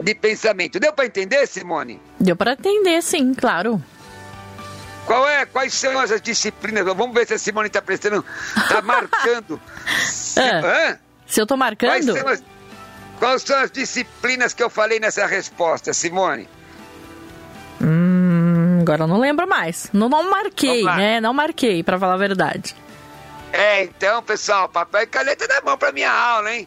de 0.00 0.14
pensamento. 0.14 0.78
Deu 0.78 0.92
para 0.92 1.06
entender, 1.06 1.46
Simone? 1.46 2.00
Deu 2.18 2.36
para 2.36 2.52
entender, 2.52 3.02
sim, 3.02 3.34
claro. 3.34 3.82
Qual 5.06 5.28
é, 5.28 5.44
quais 5.44 5.74
são 5.74 5.98
as 5.98 6.20
disciplinas? 6.20 6.84
Vamos 6.84 7.12
ver 7.12 7.26
se 7.26 7.34
a 7.34 7.38
Simone 7.38 7.66
está 7.66 7.82
prestando, 7.82 8.24
está 8.56 8.80
marcando. 8.82 9.60
ah, 10.36 10.96
se 11.26 11.40
eu 11.40 11.42
estou 11.42 11.56
marcando? 11.56 11.90
Quais 11.90 12.04
são, 12.04 12.28
as, 12.28 12.44
quais 13.18 13.42
são, 13.42 13.58
as, 13.58 13.70
disciplinas 13.70 14.54
que 14.54 14.62
eu 14.62 14.70
falei 14.70 15.00
nessa 15.00 15.26
resposta, 15.26 15.92
Simone? 15.92 16.48
Hum, 17.80 18.78
agora 18.82 19.02
eu 19.02 19.08
não 19.08 19.18
lembro 19.18 19.46
mais. 19.48 19.90
Não, 19.92 20.08
não 20.08 20.30
marquei, 20.30 20.84
né? 20.84 21.20
Não 21.20 21.34
marquei, 21.34 21.82
para 21.82 21.98
falar 21.98 22.14
a 22.14 22.18
verdade. 22.18 22.76
É, 23.52 23.84
então, 23.84 24.22
pessoal, 24.22 24.66
papel 24.66 25.02
e 25.02 25.06
caneta 25.06 25.46
na 25.46 25.60
mão 25.60 25.76
para 25.76 25.92
minha 25.92 26.10
aula, 26.10 26.54
hein? 26.54 26.66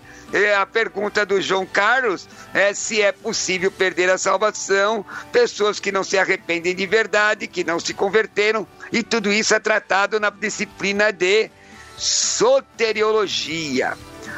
a 0.59 0.65
pergunta 0.65 1.25
do 1.25 1.41
João 1.41 1.65
Carlos 1.65 2.27
é 2.53 2.73
se 2.73 3.01
é 3.01 3.11
possível 3.11 3.71
perder 3.71 4.09
a 4.09 4.17
salvação, 4.17 5.05
pessoas 5.31 5.79
que 5.79 5.91
não 5.91 6.03
se 6.03 6.17
arrependem 6.17 6.75
de 6.75 6.85
verdade, 6.85 7.47
que 7.47 7.63
não 7.63 7.79
se 7.79 7.93
converteram, 7.93 8.67
e 8.91 9.01
tudo 9.01 9.31
isso 9.31 9.55
é 9.55 9.59
tratado 9.59 10.19
na 10.19 10.29
disciplina 10.29 11.11
de 11.11 11.49
soteriologia. 11.97 13.97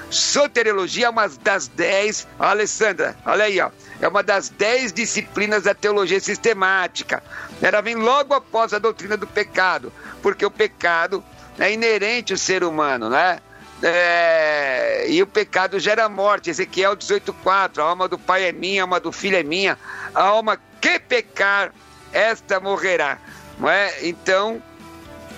Soteriologia 0.09 1.07
é 1.07 1.09
uma 1.09 1.27
das 1.27 1.67
dez, 1.67 2.27
Alessandra, 2.39 3.17
olha 3.25 3.45
aí, 3.45 3.59
ó, 3.59 3.71
é 3.99 4.07
uma 4.07 4.23
das 4.23 4.49
dez 4.49 4.93
disciplinas 4.93 5.63
da 5.63 5.73
teologia 5.73 6.19
sistemática. 6.19 7.21
Ela 7.61 7.81
vem 7.81 7.95
logo 7.95 8.33
após 8.33 8.73
a 8.73 8.79
doutrina 8.79 9.17
do 9.17 9.27
pecado, 9.27 9.91
porque 10.21 10.45
o 10.45 10.51
pecado 10.51 11.23
é 11.59 11.71
inerente 11.71 12.33
ao 12.33 12.37
ser 12.37 12.63
humano, 12.63 13.09
né? 13.09 13.39
É, 13.81 15.05
e 15.07 15.21
o 15.21 15.27
pecado 15.27 15.79
gera 15.79 16.09
morte. 16.09 16.49
Ezequiel 16.49 16.95
18,4: 16.95 17.79
A 17.79 17.83
alma 17.83 18.07
do 18.07 18.17
pai 18.17 18.45
é 18.45 18.51
minha, 18.51 18.81
a 18.81 18.85
alma 18.85 18.99
do 18.99 19.11
filho 19.11 19.37
é 19.37 19.43
minha. 19.43 19.77
A 20.13 20.23
alma 20.23 20.59
que 20.81 20.99
pecar, 20.99 21.71
esta 22.11 22.59
morrerá. 22.59 23.19
Não 23.59 23.69
é? 23.69 23.93
Então, 24.01 24.61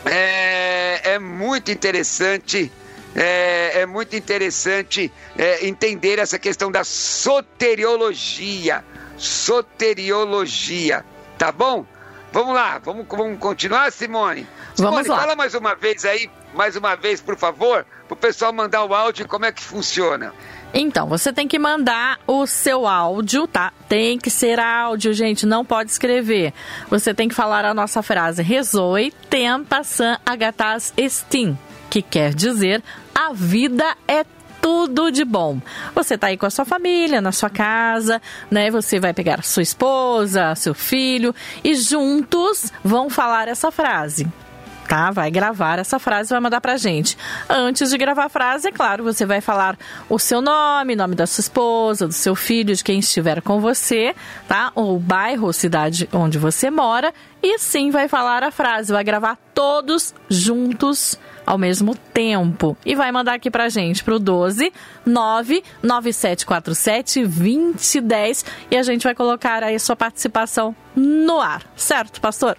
é, 0.06 1.02
é 1.04 1.20
muito 1.20 1.72
interessante. 1.72 2.72
É, 3.16 3.82
é 3.82 3.86
muito 3.88 4.16
interessante 4.16 5.12
é, 5.36 5.66
entender 5.66 6.20
essa 6.20 6.38
questão 6.38 6.72
da 6.72 6.84
soteriologia. 6.84 8.86
Soteriologia. 9.18 11.04
Tá 11.38 11.52
bom? 11.52 11.86
Vamos 12.32 12.54
lá, 12.54 12.78
vamos, 12.78 13.08
vamos 13.10 13.40
continuar, 13.40 13.92
Simone? 13.92 14.48
Vamos 14.79 15.07
lá. 15.07 15.17
fala 15.17 15.36
mais 15.36 15.53
uma 15.53 15.75
vez 15.75 16.05
aí, 16.05 16.29
mais 16.53 16.75
uma 16.75 16.95
vez, 16.95 17.21
por 17.21 17.36
favor, 17.36 17.86
para 18.07 18.13
o 18.13 18.17
pessoal 18.17 18.51
mandar 18.53 18.83
o 18.86 18.93
áudio 18.93 19.27
como 19.27 19.45
é 19.45 19.51
que 19.51 19.62
funciona. 19.62 20.33
Então, 20.74 21.07
você 21.07 21.33
tem 21.33 21.48
que 21.48 21.57
mandar 21.57 22.19
o 22.27 22.45
seu 22.45 22.88
áudio, 22.88 23.48
tá? 23.48 23.74
Tem 23.88 24.19
que 24.19 24.29
ser 24.29 24.59
áudio, 24.59 25.13
gente, 25.13 25.45
não 25.45 25.65
pode 25.65 25.89
escrever. 25.89 26.53
Você 26.89 27.13
tem 27.13 27.27
que 27.27 27.36
falar 27.36 27.65
a 27.65 27.74
nossa 27.74 28.03
frase 28.03 28.43
Rezoe 28.43 29.12
tem 29.29 29.63
passant 29.63 30.19
agatas 30.25 30.93
estim, 30.95 31.57
que 31.89 32.01
quer 32.01 32.33
dizer 32.33 32.83
a 33.15 33.33
vida 33.33 33.95
é 34.07 34.24
tudo 34.62 35.12
de 35.12 35.25
bom. 35.25 35.59
Você 35.95 36.17
tá 36.17 36.27
aí 36.27 36.38
com 36.38 36.45
a 36.45 36.50
sua 36.50 36.65
família, 36.65 37.21
na 37.21 37.31
sua 37.31 37.50
casa, 37.50 38.21
né? 38.51 38.69
Você 38.69 39.00
vai 39.00 39.13
pegar 39.13 39.43
sua 39.43 39.63
esposa, 39.63 40.53
seu 40.55 40.74
filho 40.74 41.33
e 41.63 41.74
juntos 41.75 42.71
vão 42.83 43.09
falar 43.09 43.48
essa 43.48 43.71
frase 43.71 44.27
tá? 44.89 45.12
Vai 45.12 45.29
gravar 45.29 45.77
essa 45.77 46.00
frase 46.00 46.29
e 46.29 46.34
vai 46.34 46.41
mandar 46.41 46.60
pra 46.60 46.75
gente. 46.75 47.15
Antes 47.48 47.91
de 47.91 47.98
gravar 47.98 48.25
a 48.25 48.29
frase, 48.29 48.67
é 48.67 48.72
claro, 48.72 49.03
você 49.03 49.24
vai 49.24 49.39
falar 49.39 49.77
o 50.10 50.17
seu 50.17 50.41
nome, 50.41 50.96
nome 50.96 51.13
da 51.13 51.27
sua 51.27 51.41
esposa, 51.41 52.08
do 52.08 52.13
seu 52.13 52.36
filho, 52.36 52.75
de 52.75 52.84
quem 52.84 52.98
estiver 52.98 53.39
com 53.39 53.62
você, 53.62 54.15
tá? 54.48 54.72
O 54.74 54.98
bairro 54.98 55.46
ou 55.46 55.53
cidade 55.53 56.10
onde 56.12 56.39
você 56.39 56.72
mora. 56.72 57.13
E 57.41 57.58
sim 57.60 57.91
vai 57.91 58.08
falar 58.08 58.43
a 58.43 58.51
frase, 58.51 58.91
vai 58.91 59.03
gravar 59.03 59.38
todos 59.53 60.15
juntos 60.27 61.19
ao 61.46 61.58
mesmo 61.58 61.96
tempo. 61.96 62.75
E 62.84 62.96
vai 62.96 63.12
mandar 63.12 63.36
aqui 63.36 63.51
pra 63.51 63.69
gente 63.69 64.03
pro 64.03 64.17
12 64.17 64.74
99747 65.05 67.27
2010 67.27 68.46
e 68.72 68.77
a 68.77 68.84
gente 68.84 69.03
vai 69.03 69.13
colocar 69.13 69.63
aí 69.63 69.75
a 69.75 69.79
sua 69.79 69.96
participação 69.96 70.75
no 70.96 71.39
ar, 71.39 71.62
certo, 71.75 72.19
pastor? 72.19 72.58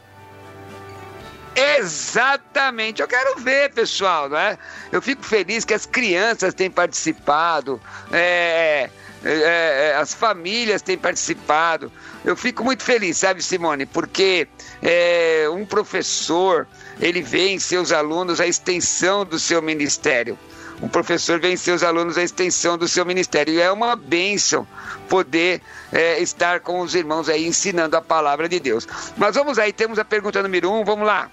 Exatamente, 1.55 3.03
eu 3.03 3.09
quero 3.09 3.41
ver, 3.41 3.73
pessoal, 3.73 4.29
não 4.29 4.39
é? 4.39 4.57
Eu 4.93 5.03
fico 5.03 5.25
feliz 5.25 5.65
que 5.65 5.75
as 5.75 5.85
crianças 5.85 6.55
têm 6.55 6.71
participado, 6.71 7.81
é, 8.13 8.89
é, 9.25 9.91
é, 9.93 9.97
as 9.97 10.15
famílias 10.15 10.81
têm 10.81 10.97
participado. 10.97 11.93
Eu 12.25 12.37
fico 12.37 12.65
muito 12.65 12.83
feliz, 12.83 13.19
sabe, 13.19 13.43
Simone? 13.43 13.85
Porque 13.85 14.49
é, 14.83 15.47
um 15.53 15.67
professor 15.67 16.67
ele 17.01 17.21
vê 17.21 17.49
em 17.49 17.59
seus 17.59 17.93
alunos 17.93 18.41
a 18.41 18.47
extensão 18.47 19.25
do 19.25 19.39
seu 19.39 19.61
ministério. 19.61 20.39
Um 20.83 20.89
professor 20.89 21.39
vê 21.39 21.53
em 21.53 21.57
seus 21.57 21.83
alunos 21.83 22.17
a 22.17 22.23
extensão 22.23 22.79
do 22.79 22.89
seu 22.89 23.05
ministério. 23.05 23.53
E 23.53 23.61
é 23.61 23.71
uma 23.71 23.95
bênção 23.95 24.67
poder 25.09 25.61
é, 25.93 26.21
estar 26.21 26.61
com 26.61 26.81
os 26.81 26.95
irmãos 26.95 27.29
aí 27.29 27.47
ensinando 27.47 27.97
a 27.97 28.01
palavra 28.01 28.49
de 28.49 28.59
Deus. 28.59 28.89
Mas 29.17 29.35
vamos 29.35 29.59
aí, 29.59 29.73
temos 29.73 29.99
a 29.99 30.05
pergunta 30.05 30.43
número 30.43 30.73
um, 30.73 30.83
vamos 30.83 31.07
lá. 31.07 31.31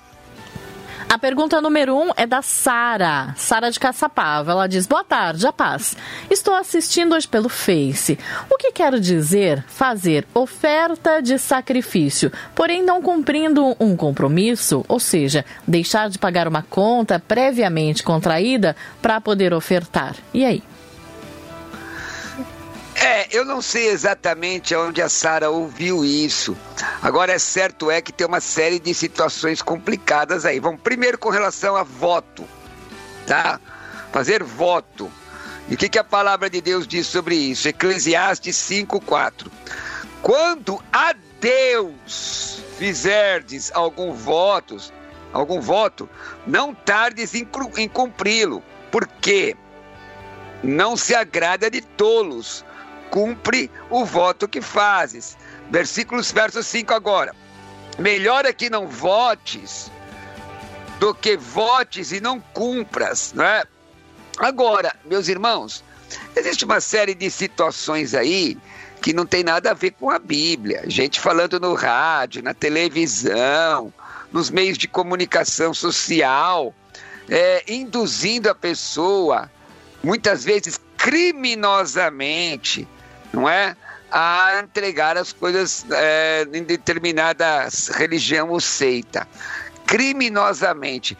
A 1.09 1.17
pergunta 1.17 1.61
número 1.61 1.95
um 1.95 2.11
é 2.17 2.27
da 2.27 2.41
Sara, 2.41 3.33
Sara 3.37 3.71
de 3.71 3.79
Caçapava. 3.79 4.51
Ela 4.51 4.67
diz: 4.67 4.85
Boa 4.85 5.05
tarde, 5.05 5.47
a 5.47 5.53
paz. 5.53 5.95
Estou 6.29 6.53
assistindo 6.53 7.15
hoje 7.15 7.25
pelo 7.25 7.47
Face. 7.47 8.19
O 8.49 8.57
que 8.57 8.73
quero 8.73 8.99
dizer 8.99 9.63
fazer 9.69 10.27
oferta 10.33 11.21
de 11.21 11.39
sacrifício, 11.39 12.29
porém 12.53 12.83
não 12.83 13.01
cumprindo 13.01 13.73
um 13.79 13.95
compromisso, 13.95 14.83
ou 14.85 14.99
seja, 14.99 15.45
deixar 15.65 16.09
de 16.09 16.19
pagar 16.19 16.45
uma 16.45 16.61
conta 16.61 17.17
previamente 17.25 18.03
contraída 18.03 18.75
para 19.01 19.21
poder 19.21 19.53
ofertar. 19.53 20.13
E 20.33 20.43
aí? 20.43 20.61
É, 22.99 23.27
eu 23.31 23.45
não 23.45 23.61
sei 23.61 23.89
exatamente 23.89 24.75
onde 24.75 25.01
a 25.03 25.09
Sara 25.09 25.51
ouviu 25.51 26.03
isso. 26.03 26.57
Agora 27.01 27.31
é 27.31 27.37
certo 27.37 27.91
é 27.91 28.01
que 28.01 28.11
tem 28.11 28.25
uma 28.25 28.41
série 28.41 28.79
de 28.79 28.93
situações 28.93 29.61
complicadas 29.61 30.45
aí. 30.45 30.59
Vamos 30.59 30.81
primeiro 30.81 31.17
com 31.17 31.29
relação 31.29 31.75
a 31.75 31.83
voto, 31.83 32.43
tá? 33.27 33.59
Fazer 34.11 34.43
voto. 34.43 35.11
E 35.69 35.75
o 35.75 35.77
que, 35.77 35.89
que 35.89 35.99
a 35.99 36.03
palavra 36.03 36.49
de 36.49 36.59
Deus 36.59 36.87
diz 36.87 37.05
sobre 37.05 37.35
isso? 37.35 37.67
Eclesiastes 37.67 38.55
5:4. 38.55 39.51
Quando 40.23 40.81
a 40.91 41.13
Deus 41.39 42.63
fizerdes 42.79 43.71
algum 43.75 44.11
votos, 44.11 44.91
algum 45.31 45.61
voto, 45.61 46.09
não 46.47 46.73
tardes 46.73 47.35
em 47.35 47.87
cumpri-lo, 47.87 48.63
porque 48.91 49.55
não 50.63 50.97
se 50.97 51.13
agrada 51.13 51.69
de 51.69 51.81
tolos 51.81 52.65
cumpre 53.09 53.69
o 53.89 54.05
voto 54.05 54.47
que 54.47 54.61
fazes. 54.61 55.37
Versículos, 55.69 56.31
verso 56.31 56.63
5 56.63 56.93
agora. 56.93 57.35
Melhor 57.97 58.45
é 58.45 58.53
que 58.53 58.69
não 58.69 58.87
votes 58.87 59.91
do 60.99 61.13
que 61.13 61.37
votes 61.37 62.11
e 62.11 62.19
não 62.19 62.39
cumpras, 62.39 63.33
não 63.33 63.43
é? 63.43 63.63
Agora, 64.37 64.95
meus 65.05 65.27
irmãos, 65.27 65.83
existe 66.35 66.63
uma 66.63 66.79
série 66.79 67.15
de 67.15 67.29
situações 67.31 68.13
aí 68.13 68.57
que 69.01 69.13
não 69.13 69.25
tem 69.25 69.43
nada 69.43 69.71
a 69.71 69.73
ver 69.73 69.91
com 69.91 70.09
a 70.09 70.19
Bíblia. 70.19 70.83
Gente 70.87 71.19
falando 71.19 71.59
no 71.59 71.73
rádio, 71.73 72.43
na 72.43 72.53
televisão, 72.53 73.93
nos 74.31 74.49
meios 74.49 74.77
de 74.77 74.87
comunicação 74.87 75.73
social, 75.73 76.73
é, 77.29 77.63
induzindo 77.67 78.49
a 78.49 78.55
pessoa, 78.55 79.51
muitas 80.03 80.43
vezes 80.43 80.79
criminosamente, 80.97 82.87
não 83.33 83.47
é? 83.47 83.75
A 84.11 84.61
entregar 84.63 85.17
as 85.17 85.33
coisas 85.33 85.85
é, 85.91 86.47
em 86.53 86.63
determinada 86.63 87.67
religião 87.93 88.49
ou 88.49 88.59
seita. 88.59 89.27
Criminosamente. 89.85 91.17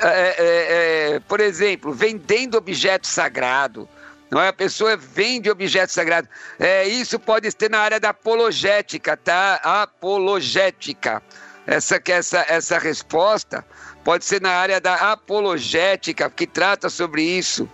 É, 0.00 0.08
é, 0.08 1.14
é, 1.14 1.20
por 1.20 1.40
exemplo, 1.40 1.92
vendendo 1.92 2.56
objeto 2.56 3.06
sagrado. 3.06 3.88
Não 4.30 4.40
é? 4.40 4.48
A 4.48 4.52
pessoa 4.52 4.96
vende 4.96 5.50
objeto 5.50 5.92
sagrado. 5.92 6.28
É, 6.58 6.86
isso 6.86 7.18
pode 7.18 7.50
ter 7.52 7.70
na 7.70 7.80
área 7.80 7.98
da 7.98 8.10
apologética, 8.10 9.16
tá? 9.16 9.60
Apologética. 9.62 11.22
Essa, 11.66 12.00
essa, 12.06 12.46
essa 12.48 12.78
resposta 12.78 13.64
pode 14.04 14.24
ser 14.24 14.40
na 14.40 14.50
área 14.50 14.80
da 14.80 15.12
apologética, 15.12 16.30
que 16.30 16.46
trata 16.46 16.88
sobre 16.88 17.22
isso. 17.22 17.68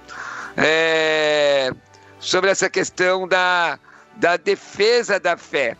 É, 0.56 1.70
sobre 2.24 2.50
essa 2.50 2.70
questão 2.70 3.28
da, 3.28 3.78
da 4.16 4.36
defesa 4.36 5.20
da 5.20 5.36
fé. 5.36 5.76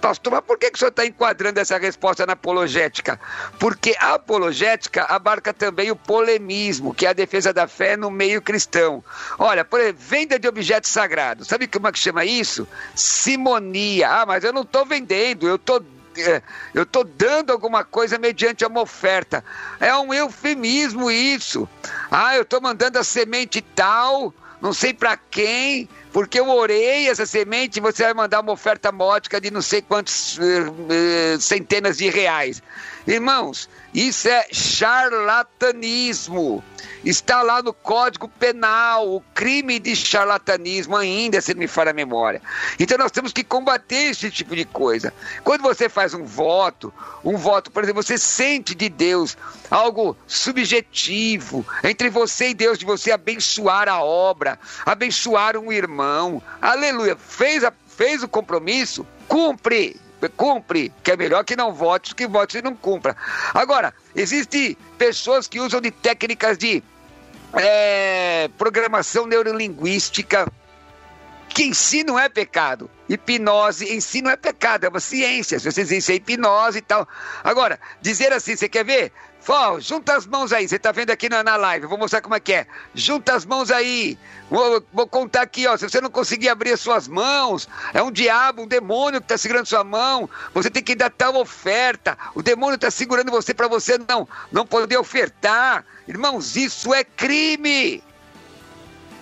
Pastor, 0.00 0.34
mas 0.34 0.44
por 0.44 0.58
que, 0.58 0.70
que 0.70 0.76
o 0.76 0.78
senhor 0.78 0.90
está 0.90 1.06
enquadrando 1.06 1.58
essa 1.58 1.78
resposta 1.78 2.26
na 2.26 2.34
apologética? 2.34 3.18
Porque 3.58 3.96
a 3.98 4.14
apologética 4.14 5.04
abarca 5.04 5.54
também 5.54 5.90
o 5.90 5.96
polemismo, 5.96 6.94
que 6.94 7.06
é 7.06 7.08
a 7.08 7.14
defesa 7.14 7.52
da 7.52 7.66
fé 7.66 7.96
no 7.96 8.10
meio 8.10 8.42
cristão. 8.42 9.02
Olha, 9.38 9.64
por 9.64 9.80
exemplo, 9.80 10.02
venda 10.06 10.38
de 10.38 10.46
objetos 10.46 10.90
sagrados. 10.90 11.48
Sabe 11.48 11.66
como 11.66 11.88
é 11.88 11.92
que 11.92 11.98
chama 11.98 12.24
isso? 12.26 12.68
Simonia. 12.94 14.10
Ah, 14.10 14.26
mas 14.26 14.44
eu 14.44 14.52
não 14.52 14.62
estou 14.62 14.84
vendendo, 14.84 15.48
eu 15.48 15.56
estou 15.56 15.82
é, 16.18 16.42
eu 16.72 16.84
estou 16.84 17.04
dando 17.04 17.52
alguma 17.52 17.84
coisa 17.84 18.18
mediante 18.18 18.64
uma 18.64 18.82
oferta. 18.82 19.42
É 19.80 19.94
um 19.96 20.12
eufemismo 20.12 21.10
isso. 21.10 21.68
Ah, 22.10 22.36
eu 22.36 22.42
estou 22.42 22.60
mandando 22.60 22.98
a 22.98 23.04
semente 23.04 23.60
tal, 23.60 24.32
não 24.60 24.72
sei 24.72 24.94
para 24.94 25.16
quem, 25.16 25.88
porque 26.12 26.40
eu 26.40 26.48
orei 26.48 27.08
essa 27.08 27.26
semente 27.26 27.76
e 27.76 27.80
você 27.80 28.04
vai 28.04 28.14
mandar 28.14 28.40
uma 28.40 28.52
oferta 28.52 28.90
módica 28.90 29.40
de 29.40 29.50
não 29.50 29.62
sei 29.62 29.82
quantos 29.82 30.38
uh, 30.38 31.40
centenas 31.40 31.98
de 31.98 32.08
reais. 32.08 32.62
Irmãos, 33.06 33.68
isso 33.94 34.28
é 34.28 34.48
charlatanismo. 34.50 36.64
Está 37.04 37.40
lá 37.40 37.62
no 37.62 37.72
Código 37.72 38.28
Penal, 38.28 39.08
o 39.08 39.20
crime 39.32 39.78
de 39.78 39.94
charlatanismo, 39.94 40.96
ainda 40.96 41.40
se 41.40 41.54
me 41.54 41.68
falha 41.68 41.92
a 41.92 41.94
memória. 41.94 42.42
Então 42.80 42.98
nós 42.98 43.12
temos 43.12 43.32
que 43.32 43.44
combater 43.44 44.10
esse 44.10 44.28
tipo 44.28 44.56
de 44.56 44.64
coisa. 44.64 45.14
Quando 45.44 45.62
você 45.62 45.88
faz 45.88 46.14
um 46.14 46.24
voto, 46.24 46.92
um 47.24 47.36
voto, 47.36 47.70
por 47.70 47.84
exemplo, 47.84 48.02
você 48.02 48.18
sente 48.18 48.74
de 48.74 48.88
Deus 48.88 49.38
algo 49.70 50.16
subjetivo 50.26 51.64
entre 51.84 52.10
você 52.10 52.48
e 52.48 52.54
Deus, 52.54 52.76
de 52.76 52.84
você 52.84 53.12
abençoar 53.12 53.88
a 53.88 54.02
obra, 54.02 54.58
abençoar 54.84 55.56
um 55.56 55.70
irmão. 55.70 56.42
Aleluia. 56.60 57.16
Fez, 57.16 57.62
a, 57.62 57.72
fez 57.86 58.24
o 58.24 58.28
compromisso, 58.28 59.06
cumpre 59.28 60.00
cumpre, 60.36 60.92
que 61.02 61.10
é 61.10 61.16
melhor 61.16 61.44
que 61.44 61.56
não 61.56 61.72
vote 61.72 62.14
que 62.14 62.26
vote 62.26 62.58
e 62.58 62.62
não 62.62 62.74
cumpra. 62.74 63.16
Agora, 63.52 63.94
existem 64.14 64.76
pessoas 64.98 65.46
que 65.46 65.60
usam 65.60 65.80
de 65.80 65.90
técnicas 65.90 66.56
de 66.56 66.82
é, 67.52 68.48
programação 68.58 69.26
neurolinguística, 69.26 70.50
que 71.48 71.64
em 71.64 71.72
si 71.72 72.04
não 72.04 72.18
é 72.18 72.28
pecado. 72.28 72.90
Hipnose 73.08 73.86
em 73.86 74.00
si 74.00 74.20
não 74.20 74.30
é 74.30 74.36
pecado, 74.36 74.84
é 74.84 74.88
uma 74.88 75.00
ciência. 75.00 75.58
Se 75.58 75.70
você 75.70 75.84
diz 75.84 76.10
é 76.10 76.14
hipnose 76.14 76.78
e 76.78 76.82
tal. 76.82 77.08
Agora, 77.42 77.78
dizer 78.02 78.32
assim, 78.32 78.56
você 78.56 78.68
quer 78.68 78.84
ver? 78.84 79.12
Fó, 79.46 79.78
junta 79.78 80.16
as 80.16 80.26
mãos 80.26 80.52
aí, 80.52 80.66
você 80.66 80.76
tá 80.76 80.90
vendo 80.90 81.10
aqui 81.10 81.28
na, 81.28 81.44
na 81.44 81.54
live, 81.54 81.86
vou 81.86 81.96
mostrar 81.96 82.20
como 82.20 82.34
é 82.34 82.40
que 82.40 82.52
é. 82.52 82.66
Junta 82.92 83.32
as 83.32 83.46
mãos 83.46 83.70
aí. 83.70 84.18
Vou, 84.50 84.84
vou, 84.92 85.06
contar 85.06 85.42
aqui, 85.42 85.68
ó. 85.68 85.76
Se 85.76 85.88
você 85.88 86.00
não 86.00 86.10
conseguir 86.10 86.48
abrir 86.48 86.72
as 86.72 86.80
suas 86.80 87.06
mãos, 87.06 87.68
é 87.94 88.02
um 88.02 88.10
diabo, 88.10 88.62
um 88.62 88.66
demônio 88.66 89.20
que 89.20 89.28
tá 89.28 89.38
segurando 89.38 89.66
sua 89.66 89.84
mão. 89.84 90.28
Você 90.52 90.68
tem 90.68 90.82
que 90.82 90.96
dar 90.96 91.10
tal 91.10 91.36
oferta. 91.36 92.18
O 92.34 92.42
demônio 92.42 92.76
tá 92.76 92.90
segurando 92.90 93.30
você 93.30 93.54
para 93.54 93.68
você 93.68 93.96
não, 94.08 94.28
não 94.50 94.66
poder 94.66 94.96
ofertar. 94.96 95.84
Irmãos, 96.08 96.56
isso 96.56 96.92
é 96.92 97.04
crime. 97.04 98.02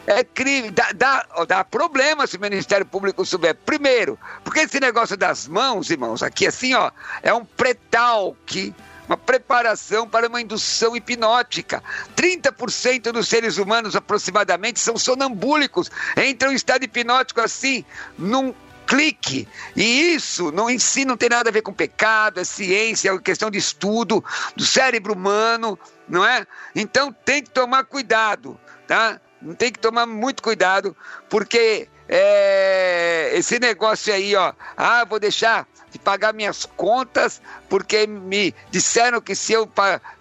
É 0.06 0.24
crime, 0.24 0.70
dá, 0.70 0.90
dá, 0.94 1.26
dá 1.46 1.64
problema 1.64 2.26
se 2.26 2.38
o 2.38 2.40
Ministério 2.40 2.86
Público 2.86 3.26
souber. 3.26 3.54
Primeiro, 3.66 4.18
porque 4.42 4.60
esse 4.60 4.80
negócio 4.80 5.18
das 5.18 5.46
mãos, 5.46 5.90
irmãos, 5.90 6.22
aqui 6.22 6.46
assim, 6.46 6.72
ó, 6.72 6.90
é 7.22 7.34
um 7.34 7.44
pretalque 7.44 8.74
uma 9.08 9.16
preparação 9.16 10.08
para 10.08 10.28
uma 10.28 10.40
indução 10.40 10.96
hipnótica. 10.96 11.82
30% 12.16 13.12
dos 13.12 13.28
seres 13.28 13.58
humanos, 13.58 13.94
aproximadamente, 13.94 14.80
são 14.80 14.96
sonambúlicos, 14.96 15.90
entram 16.16 16.52
em 16.52 16.54
estado 16.54 16.84
hipnótico 16.84 17.40
assim, 17.40 17.84
num 18.18 18.54
clique. 18.86 19.48
E 19.74 20.14
isso 20.14 20.50
não, 20.52 20.68
em 20.68 20.78
si 20.78 21.04
não 21.04 21.16
tem 21.16 21.28
nada 21.28 21.50
a 21.50 21.52
ver 21.52 21.62
com 21.62 21.72
pecado, 21.72 22.40
é 22.40 22.44
ciência, 22.44 23.10
é 23.10 23.18
questão 23.18 23.50
de 23.50 23.58
estudo 23.58 24.24
do 24.56 24.64
cérebro 24.64 25.12
humano, 25.12 25.78
não 26.08 26.24
é? 26.24 26.46
Então 26.74 27.12
tem 27.12 27.42
que 27.42 27.50
tomar 27.50 27.84
cuidado, 27.84 28.58
tá? 28.86 29.20
Tem 29.58 29.70
que 29.70 29.78
tomar 29.78 30.06
muito 30.06 30.42
cuidado, 30.42 30.96
porque 31.28 31.88
é, 32.16 33.32
esse 33.34 33.58
negócio 33.58 34.14
aí, 34.14 34.36
ó, 34.36 34.52
ah, 34.76 35.04
vou 35.04 35.18
deixar 35.18 35.66
de 35.90 35.98
pagar 35.98 36.32
minhas 36.32 36.64
contas, 36.64 37.42
porque 37.68 38.06
me 38.06 38.54
disseram 38.70 39.20
que 39.20 39.34
se 39.34 39.52
eu 39.52 39.68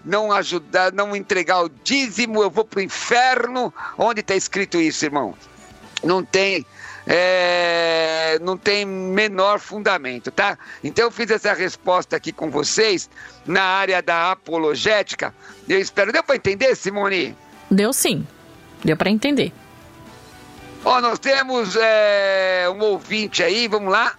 não 0.04 0.32
ajudar, 0.32 0.92
não 0.92 1.16
entregar 1.16 1.62
o 1.62 1.70
dízimo, 1.70 2.42
eu 2.42 2.50
vou 2.50 2.66
para 2.66 2.80
o 2.80 2.82
inferno. 2.82 3.72
Onde 3.96 4.22
está 4.22 4.34
escrito 4.34 4.82
isso, 4.82 5.06
irmão? 5.06 5.36
Não 6.04 6.24
tem. 6.24 6.66
É, 7.06 8.40
não 8.42 8.58
tem 8.58 8.86
menor 8.86 9.60
fundamento, 9.60 10.32
tá? 10.32 10.58
Então 10.84 11.06
eu 11.06 11.12
fiz 11.12 11.30
essa 11.30 11.54
resposta 11.54 12.16
aqui 12.16 12.32
com 12.32 12.50
vocês 12.50 13.08
na 13.46 13.62
área 13.62 14.02
da 14.02 14.32
apologética. 14.32 15.32
Eu 15.70 15.80
espero. 15.80 16.12
Deu 16.12 16.24
para 16.24 16.38
entender, 16.38 16.76
Simone? 16.76 17.38
Deu 17.70 17.94
sim. 17.94 18.26
Deu 18.84 18.98
para 18.98 19.12
entender. 19.12 19.54
Ó, 20.86 21.00
nós 21.00 21.18
temos 21.18 21.76
é, 21.76 22.66
um 22.70 22.82
ouvinte 22.84 23.42
aí, 23.42 23.68
vamos 23.68 23.92
lá. 23.92 24.14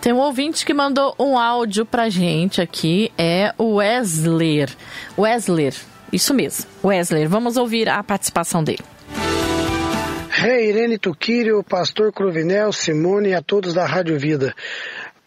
Tem 0.00 0.12
um 0.12 0.18
ouvinte 0.18 0.64
que 0.64 0.72
mandou 0.72 1.14
um 1.18 1.38
áudio 1.38 1.84
pra 1.84 2.08
gente 2.08 2.60
aqui, 2.60 3.12
é 3.18 3.54
o 3.58 3.74
Wesley. 3.74 4.66
Wesley, 5.16 5.72
isso 6.12 6.32
mesmo, 6.34 6.66
Wesley. 6.82 7.26
Vamos 7.26 7.56
ouvir 7.56 7.88
a 7.88 8.02
participação 8.02 8.64
dele. 8.64 8.82
Hey, 10.42 10.70
Irene 10.70 10.96
Tuquírio, 10.96 11.62
Pastor 11.62 12.12
Cruvinel, 12.12 12.72
Simone 12.72 13.28
e 13.28 13.34
a 13.34 13.42
todos 13.42 13.74
da 13.74 13.84
Rádio 13.84 14.18
Vida. 14.18 14.54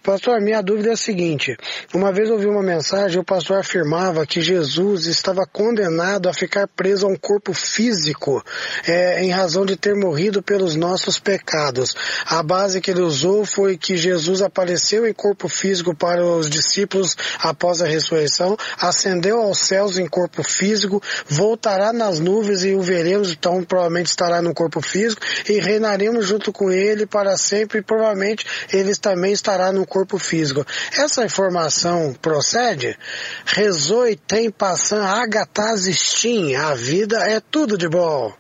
Pastor, 0.04 0.42
minha 0.42 0.62
dúvida 0.62 0.90
é 0.90 0.92
a 0.92 0.98
seguinte: 0.98 1.56
uma 1.94 2.12
vez 2.12 2.30
ouvi 2.30 2.46
uma 2.46 2.62
mensagem, 2.62 3.22
o 3.22 3.24
pastor 3.24 3.60
afirmava 3.60 4.26
que 4.26 4.42
Jesus 4.42 5.06
estava 5.06 5.48
condenado 5.50 6.28
a 6.28 6.34
ficar 6.34 6.68
preso 6.68 7.06
a 7.06 7.10
um 7.10 7.16
corpo 7.16 7.54
físico 7.54 8.44
é, 8.86 9.24
em 9.24 9.32
razão 9.32 9.66
de 9.66 9.78
ter 9.78 9.96
morrido 9.96 10.44
pelos 10.44 10.76
nossos 10.76 11.20
pecados. 11.20 11.96
A 12.26 12.44
base 12.44 12.82
que 12.82 12.92
ele 12.92 13.00
usou 13.00 13.46
foi 13.46 13.78
que 13.78 13.96
Jesus 13.96 14.42
apareceu 14.42 15.08
em 15.08 15.14
corpo 15.14 15.48
físico 15.48 15.96
para 15.96 16.22
os 16.22 16.50
discípulos 16.50 17.16
após 17.40 17.82
a 17.82 17.88
ressurreição, 17.88 18.58
ascendeu 18.78 19.42
aos 19.42 19.60
céus 19.60 19.98
em 19.98 20.06
corpo 20.06 20.44
físico, 20.44 21.02
voltará 21.30 21.94
nas 21.94 22.20
nuvens 22.20 22.66
e 22.66 22.74
o 22.74 22.82
veremos, 22.82 23.32
então 23.32 23.64
provavelmente 23.64 24.08
estará 24.08 24.42
no 24.42 24.54
corpo 24.54 24.82
físico 24.82 25.22
e 25.48 25.62
reinaremos 25.62 26.28
junto 26.28 26.52
com 26.52 26.70
ele 26.70 27.06
para 27.06 27.38
sempre 27.38 27.80
e 27.80 27.82
provavelmente 27.82 28.46
ele 28.74 28.94
também 28.98 29.32
estará 29.32 29.72
no 29.72 29.93
corpo 29.94 30.18
físico. 30.18 30.66
Essa 30.98 31.24
informação 31.24 32.16
procede? 32.20 32.98
Rezoi 33.46 34.16
tem 34.16 34.50
passando 34.50 35.06
agatazistim, 35.06 36.56
a 36.56 36.74
vida 36.74 37.18
é 37.30 37.40
tudo 37.40 37.78
de 37.78 37.88
bom. 37.88 38.34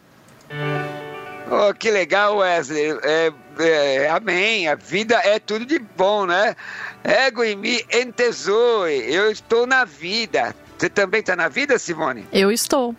Oh, 1.51 1.71
que 1.75 1.91
legal, 1.91 2.37
Wesley. 2.37 2.97
É, 3.03 3.31
é, 3.59 4.09
amém. 4.09 4.67
A 4.67 4.73
vida 4.73 5.21
é 5.23 5.37
tudo 5.37 5.63
de 5.63 5.77
bom, 5.77 6.25
né? 6.25 6.55
Ego 7.03 7.43
em 7.43 7.55
mim 7.55 7.79
entesoe. 7.93 9.13
Eu 9.13 9.29
estou 9.29 9.67
na 9.67 9.85
vida. 9.85 10.55
Você 10.75 10.89
também 10.89 11.19
está 11.19 11.35
na 11.35 11.49
vida, 11.49 11.77
Simone? 11.77 12.27
Eu 12.33 12.51
estou. 12.51 12.95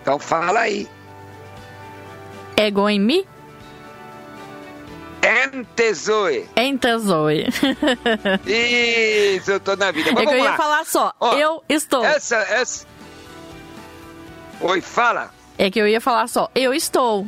Então 0.00 0.18
fala 0.18 0.60
aí. 0.60 0.88
Ego 2.56 2.88
em 2.88 2.98
mim 2.98 3.26
Entesoe. 5.22 6.48
Entesoe. 6.56 7.46
Isso, 8.46 9.50
eu 9.50 9.60
tô 9.60 9.76
na 9.76 9.90
vida. 9.90 10.12
Mas 10.12 10.22
é 10.22 10.26
que 10.26 10.34
eu 10.34 10.38
ia 10.38 10.50
lá. 10.50 10.56
falar 10.56 10.84
só, 10.86 11.12
eu 11.36 11.62
estou. 11.68 12.04
Essa, 12.04 12.36
essa... 12.36 12.86
Oi, 14.60 14.80
fala. 14.80 15.30
É 15.58 15.70
que 15.70 15.78
eu 15.78 15.86
ia 15.86 16.00
falar 16.00 16.26
só, 16.26 16.50
eu 16.54 16.72
estou. 16.72 17.26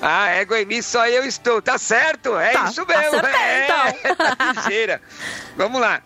Ah, 0.00 0.28
ego 0.28 0.54
em 0.54 0.64
mim, 0.64 0.80
só 0.80 1.08
eu 1.08 1.24
estou. 1.24 1.60
Tá 1.60 1.76
certo, 1.76 2.36
é 2.38 2.52
tá, 2.52 2.64
isso 2.66 2.86
mesmo. 2.86 3.20
Tá 3.20 3.40
é, 3.40 3.64
então. 3.64 4.14
tá 4.36 4.52
ligeira. 4.52 5.02
Vamos 5.56 5.80
lá. 5.80 6.02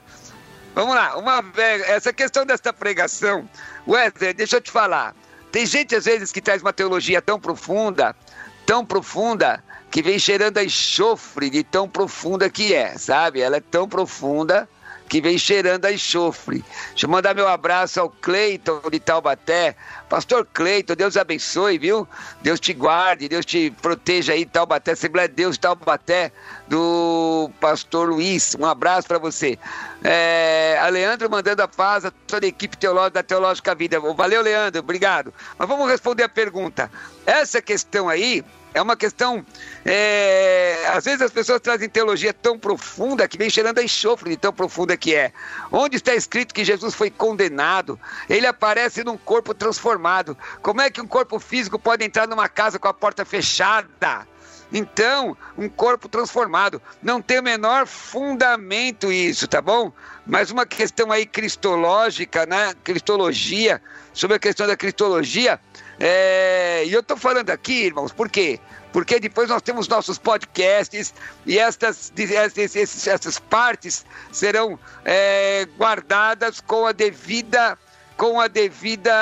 Vamos 0.74 0.94
lá, 0.94 1.18
uma 1.18 1.44
essa 1.86 2.14
questão 2.14 2.46
desta 2.46 2.72
pregação, 2.72 3.46
Wesley, 3.86 4.32
deixa 4.32 4.56
eu 4.56 4.60
te 4.60 4.70
falar. 4.70 5.14
Tem 5.50 5.66
gente 5.66 5.94
às 5.94 6.06
vezes 6.06 6.32
que 6.32 6.40
traz 6.40 6.62
uma 6.62 6.72
teologia 6.72 7.20
tão 7.20 7.38
profunda, 7.38 8.16
tão 8.64 8.84
profunda, 8.84 9.62
que 9.92 10.02
vem 10.02 10.18
cheirando 10.18 10.56
a 10.56 10.64
enxofre 10.64 11.50
de 11.50 11.62
tão 11.62 11.86
profunda 11.86 12.48
que 12.48 12.72
é, 12.72 12.96
sabe? 12.96 13.42
Ela 13.42 13.58
é 13.58 13.60
tão 13.60 13.86
profunda 13.86 14.66
que 15.06 15.20
vem 15.20 15.36
cheirando 15.36 15.84
a 15.84 15.92
enxofre. 15.92 16.64
Deixa 16.88 17.04
eu 17.04 17.10
mandar 17.10 17.34
meu 17.34 17.46
abraço 17.46 18.00
ao 18.00 18.08
Cleiton 18.08 18.80
de 18.90 18.98
Taubaté. 18.98 19.76
Pastor 20.08 20.48
Cleiton, 20.50 20.94
Deus 20.94 21.18
abençoe, 21.18 21.76
viu? 21.76 22.08
Deus 22.40 22.58
te 22.58 22.72
guarde, 22.72 23.28
Deus 23.28 23.44
te 23.44 23.70
proteja 23.82 24.32
aí, 24.32 24.46
Taubaté, 24.46 24.92
Assembleia 24.92 25.28
de 25.28 25.34
Deus 25.34 25.58
Taubaté, 25.58 26.32
do 26.66 27.50
pastor 27.60 28.08
Luiz. 28.08 28.56
Um 28.58 28.64
abraço 28.64 29.06
para 29.06 29.18
você. 29.18 29.58
É, 30.02 30.78
a 30.80 30.88
Leandro 30.88 31.28
mandando 31.30 31.62
a 31.62 31.68
paz 31.68 32.06
a 32.06 32.10
toda 32.26 32.46
a 32.46 32.48
equipe 32.48 32.78
teológica 32.78 33.16
da 33.16 33.22
Teológica 33.22 33.74
Vida. 33.74 34.00
Valeu, 34.00 34.40
Leandro, 34.40 34.80
obrigado. 34.80 35.34
Mas 35.58 35.68
vamos 35.68 35.86
responder 35.90 36.22
a 36.22 36.28
pergunta. 36.30 36.90
Essa 37.26 37.60
questão 37.60 38.08
aí 38.08 38.42
é 38.74 38.80
uma 38.80 38.96
questão. 38.96 39.44
É, 39.84 40.86
às 40.92 41.04
vezes 41.04 41.22
as 41.22 41.30
pessoas 41.30 41.60
trazem 41.60 41.88
teologia 41.88 42.32
tão 42.32 42.58
profunda 42.58 43.28
que 43.28 43.38
vem 43.38 43.50
cheirando 43.50 43.78
a 43.78 43.82
enxofre 43.82 44.30
de 44.30 44.36
tão 44.36 44.52
profunda 44.52 44.96
que 44.96 45.14
é. 45.14 45.32
Onde 45.70 45.96
está 45.96 46.14
escrito 46.14 46.54
que 46.54 46.64
Jesus 46.64 46.94
foi 46.94 47.10
condenado? 47.10 47.98
Ele 48.28 48.46
aparece 48.46 49.04
num 49.04 49.16
corpo 49.16 49.54
transformado. 49.54 50.36
Como 50.60 50.80
é 50.80 50.90
que 50.90 51.00
um 51.00 51.06
corpo 51.06 51.38
físico 51.38 51.78
pode 51.78 52.04
entrar 52.04 52.26
numa 52.26 52.48
casa 52.48 52.78
com 52.78 52.88
a 52.88 52.94
porta 52.94 53.24
fechada? 53.24 54.26
Então, 54.72 55.36
um 55.56 55.68
corpo 55.68 56.08
transformado. 56.08 56.80
Não 57.02 57.20
tem 57.20 57.40
o 57.40 57.42
menor 57.42 57.86
fundamento 57.86 59.12
isso, 59.12 59.46
tá 59.46 59.60
bom? 59.60 59.92
Mas 60.26 60.50
uma 60.50 60.64
questão 60.64 61.12
aí 61.12 61.26
cristológica, 61.26 62.46
né? 62.46 62.74
Cristologia, 62.82 63.82
sobre 64.14 64.36
a 64.36 64.40
questão 64.40 64.66
da 64.66 64.76
cristologia, 64.76 65.60
é, 66.04 66.84
e 66.84 66.92
eu 66.92 67.00
estou 67.00 67.16
falando 67.16 67.50
aqui, 67.50 67.84
irmãos, 67.84 68.12
por 68.12 68.28
quê? 68.28 68.58
Porque 68.92 69.20
depois 69.20 69.48
nós 69.48 69.62
temos 69.62 69.86
nossos 69.88 70.18
podcasts 70.18 71.14
e 71.46 71.58
estas, 71.58 72.12
essas, 72.16 73.06
essas 73.06 73.38
partes 73.38 74.04
serão 74.32 74.78
é, 75.04 75.66
guardadas 75.78 76.60
com 76.60 76.86
a 76.86 76.92
devida 76.92 77.78
com 78.16 78.40
a 78.40 78.46
devida 78.46 79.12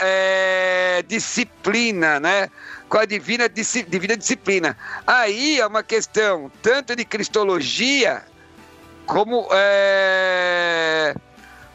é, 0.00 1.04
disciplina, 1.06 2.18
né? 2.18 2.50
Com 2.88 2.98
a 2.98 3.04
divina, 3.04 3.48
divina 3.48 4.16
disciplina. 4.16 4.76
Aí 5.06 5.60
é 5.60 5.66
uma 5.66 5.82
questão 5.82 6.50
tanto 6.62 6.94
de 6.94 7.04
cristologia 7.04 8.22
como 9.06 9.48
é, 9.52 11.14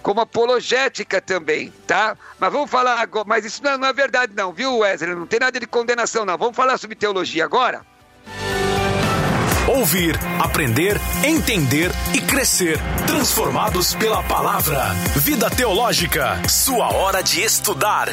como 0.02 0.21
apologética 0.21 1.21
também, 1.21 1.71
tá? 1.88 2.17
Mas 2.39 2.52
vamos 2.52 2.69
falar 2.69 3.00
agora, 3.00 3.26
mas 3.28 3.45
isso 3.45 3.63
não, 3.63 3.78
não 3.78 3.88
é 3.88 3.93
verdade 3.93 4.34
não, 4.36 4.52
viu 4.52 4.80
Wesley? 4.80 5.15
Não 5.15 5.28
tem 5.28 5.39
nada 5.39 5.60
de 5.60 5.67
condenação 5.67 6.26
não. 6.26 6.38
Vamos 6.38 6.56
falar 6.56 6.78
sobre 6.78 6.95
teologia 6.95 7.45
agora? 7.45 7.86
Ouvir, 9.67 10.19
aprender, 10.39 10.97
entender 11.24 11.91
e 12.13 12.19
crescer. 12.19 12.78
Transformados 13.08 13.93
pela 13.95 14.21
palavra. 14.24 14.89
Vida 15.15 15.50
Teológica. 15.50 16.41
Sua 16.50 16.91
hora 16.91 17.21
de 17.21 17.41
estudar. 17.41 18.10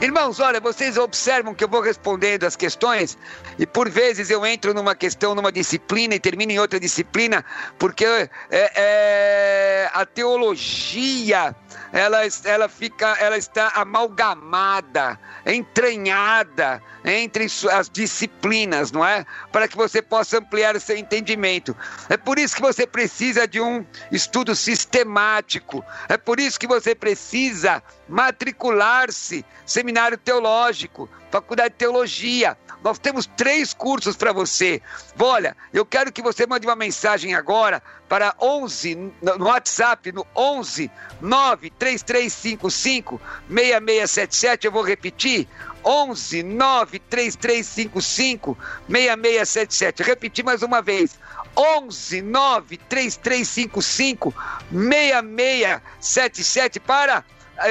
Irmãos, 0.00 0.38
olha, 0.38 0.60
vocês 0.60 0.96
observam 0.96 1.52
que 1.52 1.64
eu 1.64 1.68
vou 1.68 1.80
respondendo 1.80 2.44
as 2.44 2.54
questões 2.54 3.18
e 3.58 3.66
por 3.66 3.90
vezes 3.90 4.30
eu 4.30 4.46
entro 4.46 4.72
numa 4.72 4.94
questão, 4.94 5.34
numa 5.34 5.50
disciplina 5.50 6.14
e 6.14 6.20
termino 6.20 6.52
em 6.52 6.58
outra 6.60 6.78
disciplina, 6.78 7.44
porque 7.80 8.04
é, 8.04 8.30
é, 8.52 9.90
a 9.92 10.06
teologia 10.06 11.52
ela, 11.92 12.18
ela 12.44 12.68
fica, 12.68 13.16
ela 13.18 13.36
está 13.36 13.72
amalgamada, 13.74 15.18
entranhada 15.44 16.82
entre 17.04 17.46
as 17.72 17.88
disciplinas, 17.88 18.92
não 18.92 19.04
é? 19.04 19.24
Para 19.50 19.66
que 19.66 19.76
você 19.76 20.02
possa 20.02 20.38
ampliar 20.38 20.76
o 20.76 20.80
seu 20.80 20.96
entendimento. 20.96 21.76
É 22.08 22.16
por 22.16 22.38
isso 22.38 22.54
que 22.54 22.60
você 22.60 22.86
precisa 22.86 23.48
de 23.48 23.60
um 23.60 23.84
estudo 24.12 24.54
sistemático. 24.54 25.82
É 26.08 26.16
por 26.16 26.38
isso 26.38 26.60
que 26.60 26.66
você 26.66 26.94
precisa 26.94 27.82
matricular-se, 28.08 29.44
seminário 29.64 29.87
teológico, 30.18 31.08
faculdade 31.30 31.70
de 31.70 31.76
teologia. 31.76 32.56
Nós 32.82 32.98
temos 32.98 33.26
três 33.26 33.72
cursos 33.74 34.16
para 34.16 34.32
você. 34.32 34.80
Olha, 35.18 35.54
eu 35.72 35.84
quero 35.84 36.12
que 36.12 36.22
você 36.22 36.46
mande 36.46 36.64
uma 36.66 36.76
mensagem 36.76 37.34
agora 37.34 37.82
para 38.08 38.34
11 38.40 39.12
no 39.20 39.46
WhatsApp 39.46 40.12
no 40.12 40.24
11 40.34 40.90
93355 41.20 43.20
6677. 43.48 44.66
Eu 44.66 44.72
vou 44.72 44.82
repetir. 44.82 45.46
11 45.84 46.42
93355 46.42 48.56
6677. 48.88 50.02
Repetir 50.02 50.42
mais 50.44 50.62
uma 50.62 50.80
vez. 50.80 51.18
11 51.56 52.22
93355 52.22 54.34
6677 54.70 56.80
para 56.80 57.24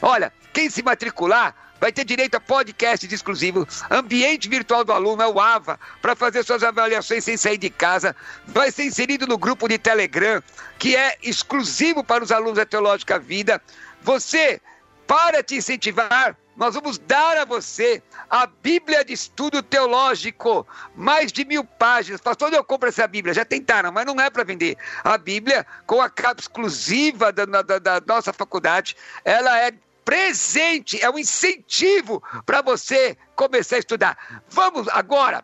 Olha, 0.00 0.32
quem 0.52 0.70
se 0.70 0.80
matricular 0.80 1.52
vai 1.80 1.90
ter 1.90 2.04
direito 2.04 2.36
a 2.36 2.40
podcast 2.40 3.12
exclusivo, 3.12 3.66
ambiente 3.90 4.48
virtual 4.48 4.84
do 4.84 4.92
aluno, 4.92 5.22
é 5.22 5.26
o 5.26 5.40
AVA, 5.40 5.76
para 6.00 6.14
fazer 6.14 6.44
suas 6.44 6.62
avaliações 6.62 7.24
sem 7.24 7.36
sair 7.36 7.58
de 7.58 7.68
casa. 7.68 8.14
Vai 8.46 8.70
ser 8.70 8.84
inserido 8.84 9.26
no 9.26 9.36
grupo 9.36 9.66
de 9.66 9.76
Telegram, 9.76 10.40
que 10.78 10.94
é 10.94 11.18
exclusivo 11.20 12.04
para 12.04 12.22
os 12.22 12.30
alunos 12.30 12.54
da 12.56 12.64
Teológica 12.64 13.18
Vida. 13.18 13.60
Você, 14.02 14.60
para 15.04 15.42
te 15.42 15.56
incentivar, 15.56 16.36
nós 16.60 16.74
vamos 16.74 16.98
dar 16.98 17.38
a 17.38 17.46
você 17.46 18.02
a 18.28 18.46
Bíblia 18.46 19.02
de 19.02 19.14
Estudo 19.14 19.62
Teológico, 19.62 20.66
mais 20.94 21.32
de 21.32 21.42
mil 21.42 21.64
páginas. 21.64 22.20
Pastor, 22.20 22.48
onde 22.48 22.56
eu 22.58 22.62
compro 22.62 22.90
essa 22.90 23.06
Bíblia? 23.06 23.32
Já 23.32 23.46
tentaram, 23.46 23.90
mas 23.90 24.04
não 24.04 24.20
é 24.20 24.28
para 24.28 24.44
vender. 24.44 24.76
A 25.02 25.16
Bíblia, 25.16 25.66
com 25.86 26.02
a 26.02 26.10
capa 26.10 26.38
exclusiva 26.38 27.32
da, 27.32 27.46
da, 27.46 27.78
da 27.78 28.02
nossa 28.06 28.30
faculdade, 28.30 28.94
ela 29.24 29.58
é 29.58 29.72
presente, 30.04 31.02
é 31.02 31.08
um 31.08 31.18
incentivo 31.18 32.22
para 32.44 32.60
você 32.60 33.16
começar 33.34 33.76
a 33.76 33.78
estudar. 33.78 34.42
Vamos 34.50 34.86
agora 34.88 35.42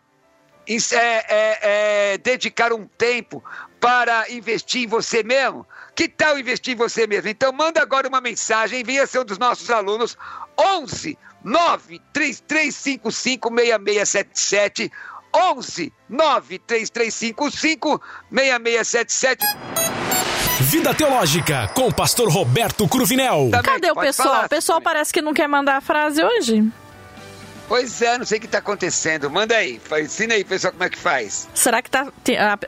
é, 0.69 0.97
é, 0.97 1.59
é, 1.63 2.19
dedicar 2.19 2.73
um 2.73 2.87
tempo 2.87 3.43
para 3.81 4.29
investir 4.31 4.83
em 4.83 4.87
você 4.87 5.23
mesmo? 5.23 5.67
Que 5.95 6.09
tal 6.09 6.39
investir 6.39 6.75
em 6.75 6.77
você 6.77 7.07
mesmo? 7.07 7.29
Então 7.31 7.53
manda 7.53 7.81
agora 7.81 8.09
uma 8.09 8.21
mensagem, 8.21 8.83
venha 8.83 9.07
ser 9.07 9.21
um 9.21 9.25
dos 9.25 9.39
nossos 9.39 9.71
alunos, 9.71 10.19
11 10.59 11.19
93355 11.45 13.51
6677 13.51 14.91
11 15.35 15.93
93355 16.09 18.01
6677 18.31 19.47
Vida 20.61 20.95
Teológica 20.95 21.69
com 21.75 21.89
o 21.89 21.95
pastor 21.95 22.29
Roberto 22.29 22.89
Cruvinel. 22.89 23.49
Também, 23.51 23.63
Cadê 23.63 23.91
o 23.91 23.95
pessoal? 23.95 24.47
O 24.47 24.49
pessoal 24.49 24.81
também. 24.81 24.95
parece 24.95 25.13
que 25.13 25.21
não 25.23 25.35
quer 25.35 25.47
mandar 25.47 25.77
a 25.77 25.81
frase 25.81 26.25
hoje. 26.25 26.65
Pois 27.69 28.01
é, 28.01 28.17
não 28.17 28.25
sei 28.25 28.39
o 28.39 28.41
que 28.41 28.47
está 28.47 28.59
acontecendo. 28.59 29.29
Manda 29.29 29.57
aí, 29.57 29.81
ensina 30.01 30.35
aí, 30.35 30.45
pessoal, 30.45 30.73
como 30.73 30.85
é 30.85 30.89
que 30.89 30.99
faz. 30.99 31.49
Será 31.53 31.83
que 31.83 31.91
tá, 31.91 32.07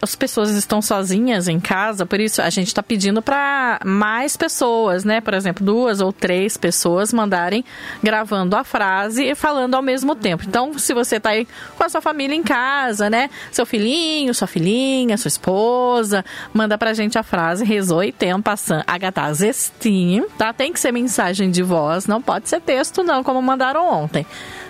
as 0.02 0.14
pessoas 0.16 0.50
estão 0.50 0.82
sozinhas 0.82 1.46
em 1.46 1.61
casa? 1.61 2.04
Por 2.04 2.18
isso 2.18 2.42
a 2.42 2.50
gente 2.50 2.68
está 2.68 2.82
pedindo 2.82 3.22
para 3.22 3.80
mais 3.84 4.37
pessoas, 4.37 5.04
né? 5.04 5.20
Por 5.20 5.34
exemplo, 5.34 5.64
duas 5.64 6.00
ou 6.00 6.12
três 6.12 6.56
pessoas 6.56 7.12
mandarem 7.12 7.64
gravando 8.02 8.56
a 8.56 8.64
frase 8.64 9.24
e 9.24 9.34
falando 9.34 9.74
ao 9.74 9.82
mesmo 9.82 10.16
tempo. 10.16 10.44
Então, 10.46 10.76
se 10.78 10.92
você 10.92 11.16
está 11.16 11.30
aí 11.30 11.46
com 11.76 11.84
a 11.84 11.88
sua 11.88 12.00
família 12.00 12.34
em 12.34 12.42
casa, 12.42 13.08
né? 13.08 13.30
Seu 13.52 13.64
filhinho, 13.64 14.34
sua 14.34 14.48
filhinha, 14.48 15.16
sua 15.16 15.28
esposa, 15.28 16.24
manda 16.52 16.76
pra 16.76 16.92
gente 16.92 17.16
a 17.16 17.22
frase 17.22 17.64
rezou 17.64 18.02
e 18.02 18.12
tem 18.12 18.28
passando 18.42 18.84
agatazestim, 18.87 20.24
tá? 20.37 20.52
Tem 20.52 20.72
que 20.72 20.78
ser 20.78 20.92
mensagem 20.92 21.50
de 21.50 21.62
voz, 21.62 22.06
não 22.06 22.20
pode 22.20 22.48
ser 22.48 22.61
texto 22.61 23.02
não, 23.02 23.24
como 23.24 23.40
mandaram 23.40 23.88
ontem 23.88 24.26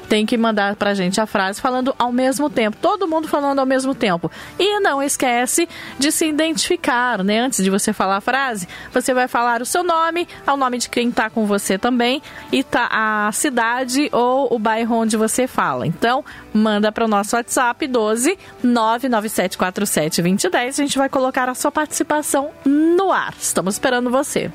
tem 0.08 0.24
que 0.24 0.36
mandar 0.36 0.74
pra 0.76 0.94
gente 0.94 1.20
a 1.20 1.26
frase 1.26 1.60
falando 1.60 1.94
ao 1.98 2.10
mesmo 2.10 2.48
tempo, 2.48 2.76
todo 2.80 3.06
mundo 3.06 3.28
falando 3.28 3.58
ao 3.58 3.66
mesmo 3.66 3.94
tempo. 3.94 4.30
E 4.58 4.80
não 4.80 5.02
esquece 5.02 5.68
de 5.98 6.10
se 6.10 6.26
identificar, 6.26 7.22
né? 7.22 7.40
Antes 7.40 7.62
de 7.62 7.70
você 7.70 7.92
falar 7.92 8.16
a 8.16 8.20
frase, 8.20 8.66
você 8.92 9.12
vai 9.12 9.28
falar 9.28 9.60
o 9.60 9.66
seu 9.66 9.84
nome, 9.84 10.26
ao 10.46 10.56
nome 10.56 10.78
de 10.78 10.88
quem 10.88 11.10
tá 11.10 11.28
com 11.28 11.46
você 11.46 11.78
também 11.78 12.22
e 12.50 12.62
tá 12.62 12.88
a 12.90 13.30
cidade 13.32 14.08
ou 14.12 14.54
o 14.54 14.58
bairro 14.58 14.96
onde 14.96 15.16
você 15.16 15.46
fala. 15.46 15.86
Então, 15.86 16.24
manda 16.52 16.90
para 16.90 17.04
o 17.04 17.08
nosso 17.08 17.36
WhatsApp 17.36 17.86
12 17.86 18.38
99747 18.62 20.22
2010. 20.22 20.80
A 20.80 20.82
gente 20.82 20.98
vai 20.98 21.08
colocar 21.08 21.48
a 21.48 21.54
sua 21.54 21.70
participação 21.70 22.50
no 22.64 23.12
ar. 23.12 23.34
Estamos 23.38 23.74
esperando 23.74 24.10
você. 24.10 24.50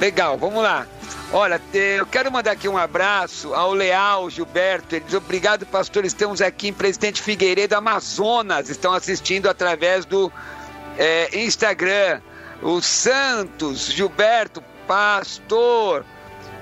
Legal, 0.00 0.36
vamos 0.36 0.62
lá. 0.62 0.86
Olha, 1.32 1.60
eu 1.72 2.06
quero 2.06 2.30
mandar 2.30 2.52
aqui 2.52 2.68
um 2.68 2.76
abraço 2.76 3.54
ao 3.54 3.72
Leal 3.72 4.28
Gilberto. 4.28 4.94
Ele 4.94 5.04
diz: 5.04 5.14
Obrigado, 5.14 5.64
pastor. 5.66 6.04
Estamos 6.04 6.40
aqui 6.40 6.68
em 6.68 6.72
Presidente 6.72 7.20
Figueiredo, 7.22 7.74
Amazonas. 7.74 8.68
Estão 8.68 8.92
assistindo 8.92 9.48
através 9.48 10.04
do 10.04 10.30
é, 10.98 11.36
Instagram. 11.40 12.20
O 12.62 12.80
Santos 12.80 13.86
Gilberto, 13.86 14.62
pastor. 14.86 16.04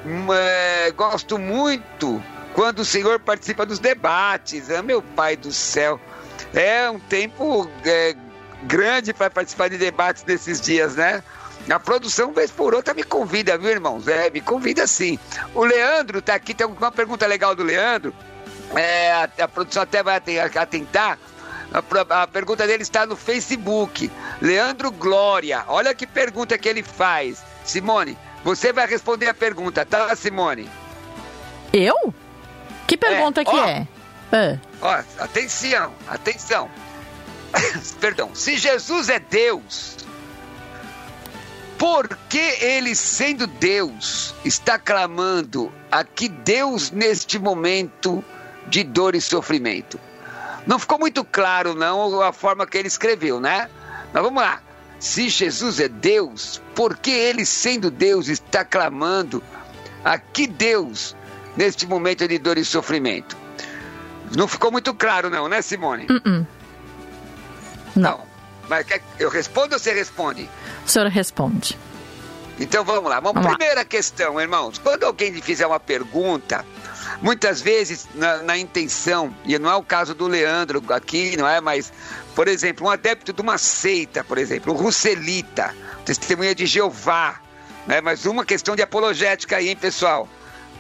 Hum, 0.07 0.33
é, 0.33 0.93
gosto 0.93 1.39
muito 1.39 2.23
quando 2.55 2.81
o 2.81 2.85
senhor 2.85 3.19
participa 3.19 3.67
dos 3.67 3.81
debates. 3.81 4.71
É 4.71 4.81
meu 4.81 5.03
pai 5.03 5.37
do 5.37 5.53
céu. 5.53 6.01
É 6.55 6.89
um 6.89 7.01
tempo 7.01 7.69
é, 7.85 8.15
grande 8.63 9.13
para 9.13 9.29
participar 9.29 9.69
de 9.69 9.77
debates 9.77 10.25
nesses 10.25 10.61
dias, 10.61 10.95
né? 10.95 11.23
A 11.69 11.81
produção, 11.81 12.33
vez 12.33 12.51
por 12.51 12.75
outra, 12.75 12.93
me 12.93 13.03
convida, 13.03 13.57
viu, 13.57 13.71
irmãos? 13.71 14.07
É, 14.07 14.29
me 14.31 14.41
convida 14.41 14.87
sim. 14.87 15.19
O 15.55 15.65
Leandro 15.65 16.21
tá 16.21 16.35
aqui, 16.35 16.53
tem 16.53 16.67
uma 16.67 16.93
pergunta 16.93 17.27
legal 17.27 17.55
do 17.55 17.63
Leandro. 17.63 18.15
É, 18.75 19.13
a, 19.13 19.29
a 19.45 19.49
produção 19.49 19.83
até 19.83 20.03
vai 20.03 20.17
atentar. 20.17 21.19
A, 21.73 22.23
a 22.23 22.27
pergunta 22.27 22.67
dele 22.67 22.83
está 22.83 23.07
no 23.07 23.17
Facebook. 23.17 24.11
Leandro 24.43 24.91
Glória. 24.91 25.65
Olha 25.69 25.95
que 25.95 26.07
pergunta 26.07 26.59
que 26.59 26.69
ele 26.69 26.83
faz. 26.83 27.43
Simone, 27.65 28.19
você 28.45 28.73
vai 28.73 28.87
responder 28.87 29.29
a 29.29 29.35
pergunta, 29.35 29.87
tá, 29.87 30.15
Simone? 30.15 30.69
Eu? 31.73 32.15
Que 32.87 32.97
pergunta 32.97 33.41
é, 33.41 33.45
que 33.45 33.57
ó, 33.57 33.65
é? 33.65 33.89
é? 34.33 34.59
Ó, 34.83 35.03
atenção, 35.19 35.95
atenção. 36.07 36.71
Perdão. 38.01 38.35
Se 38.35 38.57
Jesus 38.57 39.09
é 39.09 39.19
Deus, 39.19 39.94
por 41.79 42.09
que 42.29 42.39
ele, 42.61 42.95
sendo 42.95 43.47
Deus, 43.47 44.35
está 44.45 44.79
clamando 44.79 45.73
aqui 45.91 46.29
Deus 46.29 46.91
neste 46.91 47.39
momento 47.39 48.25
de 48.69 48.83
dor 48.85 49.15
e 49.15 49.21
sofrimento? 49.21 49.99
Não 50.67 50.79
ficou 50.79 50.99
muito 50.99 51.25
claro, 51.25 51.75
não, 51.75 52.23
a 52.23 52.33
forma 52.33 52.67
que 52.67 52.79
ele 52.79 52.89
escreveu, 52.89 53.41
né? 53.41 53.69
Mas 54.13 54.23
vamos 54.23 54.43
lá. 54.43 54.63
Se 54.99 55.29
Jesus 55.29 55.81
é 55.81 55.89
Deus, 55.89 56.63
por 56.75 56.97
que 56.97 57.11
ele, 57.11 57.45
sendo 57.45 57.91
Deus, 57.91 58.29
está 58.29 58.65
clamando 58.65 59.43
aqui 60.03 60.47
Deus 60.47 61.15
neste 61.57 61.87
momento 61.87 62.27
de 62.27 62.39
dor 62.39 62.57
e 62.57 62.65
sofrimento? 62.65 63.37
Não 64.35 64.49
ficou 64.49 64.73
muito 64.73 64.95
claro, 64.95 65.29
não, 65.29 65.49
né, 65.49 65.61
Simone? 65.61 66.05
Uh 66.05 66.21
-uh. 66.21 66.47
Não. 67.95 68.03
não. 68.19 68.35
Mas 68.69 68.87
eu 69.19 69.29
respondo 69.29 69.75
ou 69.75 69.79
você 69.79 69.93
responde? 69.93 70.49
O 70.85 70.89
senhor 70.89 71.09
responde. 71.09 71.79
Então 72.59 72.85
vamos 72.85 73.11
lá. 73.11 73.21
Vamos, 73.21 73.43
vamos 73.43 73.57
primeira 73.57 73.81
lá. 73.81 73.85
questão, 73.85 74.41
irmãos. 74.41 74.79
Quando 74.79 75.05
alguém 75.05 75.31
lhe 75.31 75.43
fizer 75.43 75.67
uma 75.67 75.81
pergunta, 75.81 76.65
muitas 77.21 77.61
vezes 77.61 78.09
na, 78.15 78.39
na, 78.39 78.59
intenção, 78.59 79.35
e 79.45 79.59
não 79.59 79.71
é 79.71 79.75
o 79.75 79.83
caso 79.83 80.15
do 80.15 80.27
Leandro 80.27 80.83
aqui, 80.91 81.37
não 81.37 81.49
é? 81.49 81.61
Mas, 81.61 81.93
por 82.35 82.49
exemplo, 82.49 82.87
um 82.87 82.91
adepto 82.91 83.33
de 83.33 83.41
uma 83.41 83.59
seita, 83.59 84.23
por 84.23 84.39
exemplo, 84.39 84.73
um 84.73 84.77
russelita, 84.77 85.75
testemunha 86.05 86.55
de 86.55 86.67
Jeová, 86.67 87.41
né? 87.87 88.01
mas 88.01 88.25
uma 88.27 88.45
questão 88.45 88.77
de 88.77 88.83
apologética 88.83 89.57
aí, 89.57 89.69
hein, 89.71 89.77
pessoal? 89.77 90.29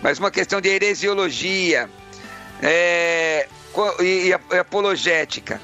Mas 0.03 0.19
uma 0.19 0.31
questão 0.31 0.61
de 0.61 0.69
heresiologia 0.69 1.88
é, 2.62 3.49
e, 4.01 4.29
e 4.29 4.59
apologética. 4.59 5.61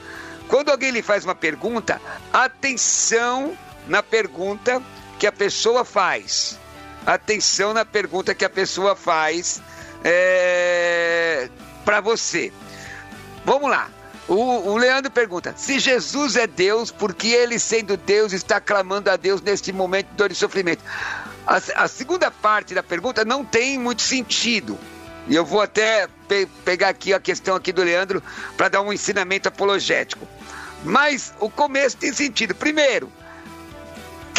Quando 0.48 0.70
alguém 0.70 0.90
lhe 0.90 1.02
faz 1.02 1.24
uma 1.24 1.34
pergunta, 1.34 2.00
atenção 2.32 3.56
na 3.86 4.02
pergunta 4.02 4.82
que 5.18 5.26
a 5.26 5.32
pessoa 5.32 5.84
faz. 5.84 6.58
Atenção 7.06 7.72
na 7.72 7.84
pergunta 7.84 8.34
que 8.34 8.44
a 8.44 8.50
pessoa 8.50 8.94
faz 8.94 9.62
é, 10.04 11.48
para 11.84 12.00
você. 12.00 12.52
Vamos 13.44 13.70
lá. 13.70 13.90
O, 14.28 14.34
o, 14.70 14.76
Leandro 14.76 15.10
pergunta: 15.10 15.54
se 15.56 15.78
Jesus 15.78 16.36
é 16.36 16.46
Deus, 16.46 16.90
por 16.90 17.14
que 17.14 17.32
ele, 17.32 17.58
sendo 17.58 17.96
Deus, 17.96 18.32
está 18.32 18.60
clamando 18.60 19.10
a 19.10 19.16
Deus 19.16 19.40
neste 19.40 19.72
momento 19.72 20.08
de 20.08 20.14
dor 20.14 20.30
e 20.30 20.34
sofrimento? 20.34 20.84
A, 21.46 21.56
a 21.84 21.88
segunda 21.88 22.30
parte 22.30 22.74
da 22.74 22.82
pergunta 22.82 23.24
não 23.24 23.44
tem 23.44 23.78
muito 23.78 24.02
sentido. 24.02 24.78
E 25.26 25.34
eu 25.34 25.44
vou 25.44 25.60
até 25.60 26.06
pe 26.28 26.46
pegar 26.64 26.88
aqui 26.90 27.12
a 27.12 27.20
questão 27.20 27.56
aqui 27.56 27.72
do 27.72 27.82
Leandro 27.82 28.22
para 28.56 28.68
dar 28.68 28.82
um 28.82 28.92
ensinamento 28.92 29.48
apologético. 29.48 30.26
Mas 30.84 31.34
o 31.40 31.50
começo 31.50 31.96
tem 31.96 32.12
sentido. 32.12 32.54
Primeiro, 32.54 33.12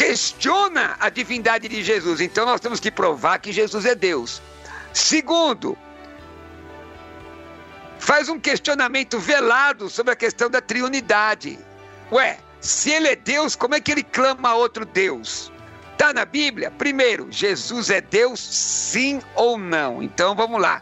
questiona 0.02 0.98
a 1.00 1.10
divindade 1.10 1.68
de 1.68 1.84
Jesus. 1.84 2.22
Então 2.22 2.44
nós 2.44 2.60
temos 2.60 2.80
que 2.80 2.90
provar 2.90 3.38
que 3.38 3.52
Jesus 3.52 3.86
é 3.86 3.94
Deus. 3.94 4.42
Segundo, 4.92 5.78
faz 8.00 8.28
um 8.28 8.40
questionamento 8.40 9.20
velado 9.20 9.92
sobre 9.92 10.14
a 10.14 10.16
questão 10.16 10.50
da 10.50 10.60
triunidade. 10.60 11.60
Ué, 12.12 12.40
se 12.60 12.90
ele 12.90 13.10
é 13.10 13.16
Deus, 13.16 13.56
como 13.56 13.76
é 13.76 13.80
que 13.80 13.92
ele 13.92 14.02
clama 14.02 14.50
a 14.50 14.56
outro 14.56 14.86
Deus? 14.86 15.52
Está 15.92 16.12
na 16.12 16.26
Bíblia? 16.26 16.72
Primeiro, 16.72 17.28
Jesus 17.30 17.92
é 17.92 18.02
Deus, 18.02 18.40
sim 18.40 19.22
ou 19.36 19.56
não? 19.56 20.02
Então 20.02 20.34
vamos 20.34 20.60
lá. 20.60 20.82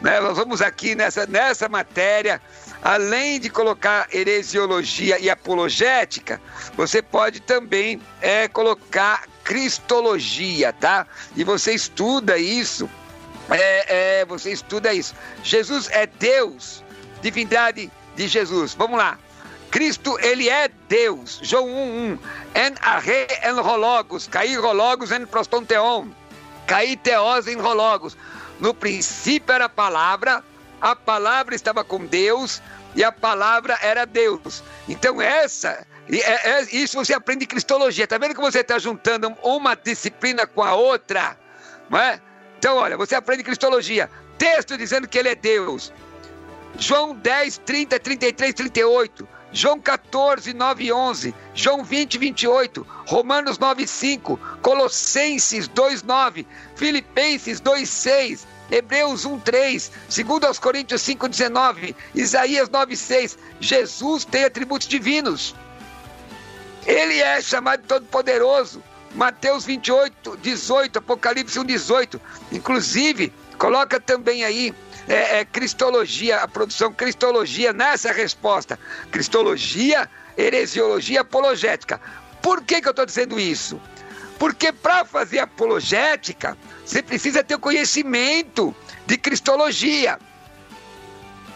Né? 0.00 0.20
Nós 0.20 0.38
vamos 0.38 0.62
aqui 0.62 0.94
nessa, 0.94 1.26
nessa 1.26 1.68
matéria 1.68 2.40
além 2.82 3.38
de 3.38 3.50
colocar 3.50 4.08
heresiologia 4.12 5.18
e 5.18 5.28
apologética, 5.28 6.40
você 6.74 7.02
pode 7.02 7.40
também 7.40 8.00
é, 8.20 8.48
colocar 8.48 9.24
cristologia, 9.44 10.72
tá? 10.72 11.06
E 11.36 11.44
você 11.44 11.72
estuda 11.72 12.38
isso. 12.38 12.88
É, 13.50 14.20
é, 14.20 14.24
você 14.24 14.52
estuda 14.52 14.94
isso. 14.94 15.14
Jesus 15.42 15.88
é 15.90 16.06
Deus, 16.06 16.84
divindade 17.20 17.90
de 18.16 18.28
Jesus. 18.28 18.74
Vamos 18.74 18.98
lá. 18.98 19.18
Cristo, 19.70 20.18
ele 20.20 20.48
é 20.48 20.68
Deus. 20.88 21.38
João 21.42 21.66
1:1. 21.66 22.18
En 22.54 22.74
arre 22.80 23.26
en 23.44 23.56
rologos, 23.60 24.28
caí 24.28 24.56
rologos 24.56 25.12
en 25.12 25.26
prostonteon. 25.26 26.12
Caí 26.66 26.96
teos 26.96 27.46
em 27.46 27.56
rologos. 27.56 28.16
No 28.58 28.74
princípio 28.74 29.54
era 29.54 29.66
a 29.66 29.68
palavra, 29.68 30.44
a 30.80 30.96
palavra 30.96 31.54
estava 31.54 31.84
com 31.84 32.04
Deus 32.04 32.62
e 32.94 33.04
a 33.04 33.12
palavra 33.12 33.78
era 33.82 34.04
Deus. 34.04 34.62
Então, 34.88 35.20
essa, 35.20 35.86
é, 36.08 36.50
é, 36.50 36.62
isso 36.72 36.96
você 36.96 37.14
aprende 37.14 37.46
Cristologia. 37.46 38.04
Está 38.04 38.18
vendo 38.18 38.34
que 38.34 38.40
você 38.40 38.60
está 38.60 38.78
juntando 38.78 39.36
uma 39.42 39.74
disciplina 39.74 40.46
com 40.46 40.62
a 40.62 40.74
outra? 40.74 41.36
Não 41.88 41.98
é? 41.98 42.20
Então, 42.58 42.76
olha, 42.76 42.96
você 42.96 43.14
aprende 43.14 43.42
Cristologia. 43.42 44.10
Texto 44.38 44.76
dizendo 44.76 45.06
que 45.06 45.18
ele 45.18 45.28
é 45.28 45.34
Deus. 45.34 45.92
João 46.78 47.14
10, 47.14 47.58
30, 47.58 48.00
33, 48.00 48.54
38. 48.54 49.28
João 49.52 49.80
14, 49.80 50.52
9 50.54 50.84
e 50.84 50.92
11, 50.92 51.34
João 51.54 51.82
20, 51.82 52.18
28, 52.18 52.86
Romanos 53.06 53.58
9, 53.58 53.84
5, 53.86 54.38
Colossenses 54.62 55.66
2, 55.66 56.04
9, 56.04 56.46
Filipenses 56.76 57.58
2, 57.58 57.88
6, 57.88 58.46
Hebreus 58.70 59.24
1:3, 59.24 59.90
segundo 60.08 60.46
aos 60.46 60.58
Coríntios 60.58 61.02
5:19, 61.02 61.94
Isaías 62.14 62.68
9:6, 62.68 63.36
Jesus 63.60 64.24
tem 64.24 64.44
atributos 64.44 64.86
divinos. 64.86 65.54
Ele 66.86 67.20
é 67.20 67.40
chamado 67.40 67.82
de 67.82 67.88
todo-poderoso. 67.88 68.82
Mateus 69.14 69.64
28, 69.64 70.36
18, 70.36 70.98
Apocalipse 70.98 71.58
1, 71.58 71.64
18. 71.64 72.20
Inclusive, 72.52 73.32
coloca 73.58 73.98
também 74.00 74.44
aí 74.44 74.72
é, 75.08 75.40
é, 75.40 75.44
cristologia, 75.44 76.36
a 76.36 76.48
produção 76.48 76.92
cristologia 76.92 77.72
nessa 77.72 78.12
resposta. 78.12 78.78
Cristologia, 79.10 80.08
heresiologia 80.38 81.22
apologética. 81.22 82.00
Por 82.40 82.62
que, 82.62 82.80
que 82.80 82.86
eu 82.86 82.92
estou 82.92 83.04
dizendo 83.04 83.38
isso? 83.38 83.80
Porque 84.40 84.72
para 84.72 85.04
fazer 85.04 85.38
apologética, 85.38 86.56
você 86.82 87.02
precisa 87.02 87.44
ter 87.44 87.56
o 87.56 87.58
conhecimento 87.58 88.74
de 89.04 89.18
cristologia. 89.18 90.18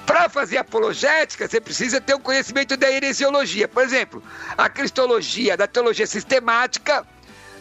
Para 0.04 0.28
fazer 0.28 0.58
apologética, 0.58 1.48
você 1.48 1.62
precisa 1.62 1.98
ter 1.98 2.12
o 2.12 2.20
conhecimento 2.20 2.76
da 2.76 2.90
heresiologia. 2.90 3.66
Por 3.66 3.82
exemplo, 3.82 4.22
a 4.58 4.68
cristologia 4.68 5.56
da 5.56 5.66
teologia 5.66 6.06
sistemática, 6.06 7.06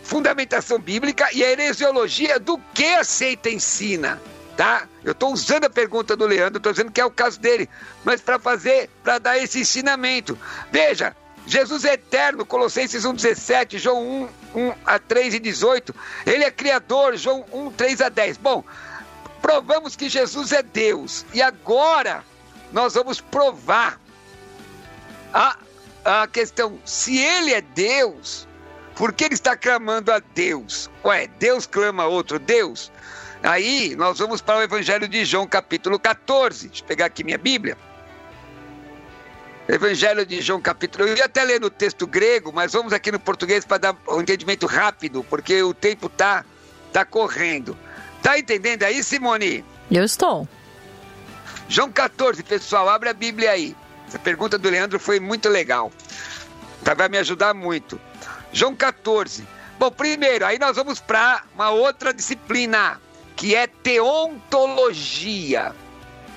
fundamentação 0.04 0.78
bíblica 0.78 1.30
e 1.32 1.42
a 1.42 1.50
heresiologia 1.50 2.38
do 2.38 2.58
que 2.74 2.94
a 2.96 3.06
seita 3.06 3.50
ensina 3.50 4.22
tá? 4.58 4.88
Eu 5.04 5.14
estou 5.14 5.34
usando 5.34 5.66
a 5.66 5.70
pergunta 5.70 6.16
do 6.16 6.26
Leandro, 6.26 6.58
estou 6.58 6.72
dizendo 6.72 6.92
que 6.92 7.02
é 7.02 7.06
o 7.06 7.10
caso 7.10 7.40
dele, 7.40 7.68
mas 8.04 8.22
para 8.22 8.38
fazer, 8.38 8.90
para 9.04 9.18
dar 9.18 9.38
esse 9.38 9.60
ensinamento. 9.60 10.38
Veja, 10.72 11.16
Jesus 11.46 11.84
é 11.84 11.94
eterno, 11.94 12.46
Colossenses 12.46 13.04
1,17, 13.04 13.78
João 13.78 14.30
1, 14.56 14.60
1 14.60 14.74
a 14.86 14.98
3 14.98 15.36
e 15.36 15.40
18. 15.40 15.94
Ele 16.26 16.44
é 16.44 16.52
criador, 16.52 17.18
João 17.18 17.46
1, 17.52 17.72
3 17.72 18.02
a 18.02 18.10
10. 18.10 18.38
Bom, 18.38 18.64
provamos 19.42 19.96
que 19.96 20.08
Jesus 20.08 20.52
é 20.52 20.64
Deus. 20.64 21.26
E 21.34 21.42
agora 21.42 22.24
nós 22.72 22.94
vamos 22.94 23.20
provar 23.20 24.00
a, 25.34 25.58
a 26.06 26.28
questão: 26.28 26.80
se 26.86 27.18
ele 27.18 27.54
é 27.54 27.62
Deus, 27.62 28.48
por 28.96 29.12
que 29.12 29.26
ele 29.26 29.34
está 29.34 29.58
clamando 29.58 30.12
a 30.12 30.20
Deus? 30.34 30.90
Ué, 31.04 31.28
Deus 31.40 31.68
clama 31.68 32.04
a 32.04 32.08
outro 32.08 32.40
Deus? 32.40 32.92
Aí 33.44 33.94
nós 33.98 34.20
vamos 34.20 34.42
para 34.42 34.60
o 34.60 34.62
Evangelho 34.62 35.08
de 35.08 35.26
João, 35.26 35.46
capítulo 35.46 36.00
14. 36.00 36.70
Deixa 36.70 36.82
eu 36.82 36.88
pegar 36.88 37.08
aqui 37.08 37.26
minha 37.26 37.38
Bíblia. 37.38 37.78
Evangelho 39.68 40.26
de 40.26 40.42
João, 40.42 40.62
capítulo. 40.62 41.08
Eu 41.08 41.16
ia 41.16 41.26
até 41.26 41.44
ler 41.44 41.62
no 41.62 41.70
texto 41.70 42.06
grego, 42.06 42.52
mas 42.52 42.74
vamos 42.74 42.92
aqui 42.92 43.12
no 43.12 43.20
português 43.20 43.64
para 43.64 43.78
dar 43.78 43.96
um 44.10 44.22
entendimento 44.22 44.66
rápido, 44.66 45.24
porque 45.30 45.64
o 45.64 45.74
tempo 45.74 46.10
tá, 46.10 46.44
tá 46.92 47.06
correndo. 47.06 47.78
Tá 48.22 48.38
entendendo 48.38 48.84
aí, 48.84 49.04
Simone? 49.04 49.64
Eu 49.90 50.04
estou. 50.04 50.48
João 51.70 51.92
14, 51.92 52.44
pessoal, 52.44 52.90
abre 52.90 53.10
a 53.10 53.14
Bíblia 53.14 53.52
aí. 53.52 53.76
Essa 54.08 54.20
pergunta 54.20 54.58
do 54.58 54.70
Leandro 54.70 55.00
foi 55.00 55.20
muito 55.20 55.50
legal. 55.50 55.92
Tá, 56.84 56.94
vai 56.94 57.08
me 57.08 57.18
ajudar 57.18 57.54
muito. 57.54 58.00
João 58.52 58.76
14. 58.76 59.48
Bom, 59.80 59.90
primeiro, 59.90 60.46
aí 60.46 60.60
nós 60.60 60.76
vamos 60.76 61.00
para 61.00 61.44
uma 61.56 61.70
outra 61.70 62.14
disciplina 62.14 63.02
que 63.36 63.56
é 63.56 63.66
teontologia, 63.66 65.74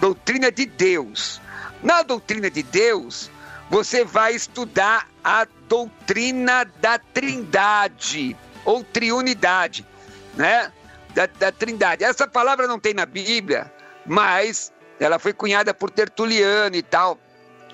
doutrina 0.00 0.50
de 0.50 0.64
Deus. 0.64 1.42
Na 1.82 2.02
doutrina 2.02 2.50
de 2.50 2.62
Deus, 2.62 3.30
você 3.70 4.04
vai 4.04 4.34
estudar 4.34 5.08
a 5.22 5.46
doutrina 5.68 6.64
da 6.80 6.98
Trindade 6.98 8.36
ou 8.64 8.82
triunidade, 8.82 9.86
né? 10.34 10.72
Da, 11.14 11.26
da 11.26 11.52
Trindade. 11.52 12.04
Essa 12.04 12.26
palavra 12.26 12.66
não 12.66 12.78
tem 12.78 12.94
na 12.94 13.06
Bíblia, 13.06 13.72
mas 14.04 14.72
ela 15.00 15.18
foi 15.18 15.32
cunhada 15.32 15.72
por 15.72 15.90
Tertuliano 15.90 16.76
e 16.76 16.82
tal, 16.82 17.18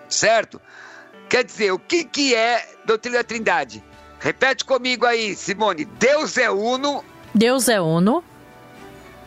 certo? 0.09 0.61
Quer 1.29 1.45
dizer, 1.45 1.73
o 1.73 1.79
que, 1.79 2.05
que 2.05 2.35
é 2.35 2.77
doutrina 2.85 3.19
da 3.19 3.25
Trindade? 3.25 3.83
Repete 4.21 4.65
comigo 4.65 5.07
aí, 5.07 5.35
Simone. 5.35 5.85
Deus 5.85 6.37
é 6.37 6.51
uno. 6.51 7.05
Deus 7.35 7.69
é 7.69 7.81
uno 7.81 8.23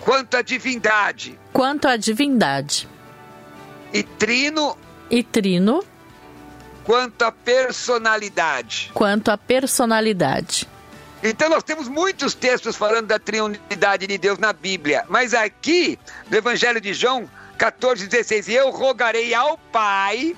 quanto 0.06 0.38
à 0.38 0.42
divindade. 0.44 1.38
Quanto 1.52 1.88
à 1.88 1.98
divindade. 1.98 2.88
E 3.96 4.04
trino. 4.04 4.78
E 5.10 5.24
trino. 5.24 5.82
Quanto 6.84 7.24
à 7.24 7.32
personalidade. 7.32 8.92
Quanto 8.94 9.32
à 9.32 9.38
personalidade. 9.38 10.68
Então 11.24 11.48
nós 11.48 11.64
temos 11.64 11.88
muitos 11.88 12.34
textos 12.34 12.76
falando 12.76 13.08
da 13.08 13.18
triunidade 13.18 14.06
de 14.06 14.18
Deus 14.18 14.38
na 14.38 14.52
Bíblia, 14.52 15.06
mas 15.08 15.34
aqui 15.34 15.98
no 16.30 16.36
Evangelho 16.36 16.82
de 16.82 16.94
João 16.94 17.30
14, 17.58 18.06
16, 18.06 18.50
eu 18.50 18.70
rogarei 18.70 19.34
ao 19.34 19.58
Pai 19.58 20.36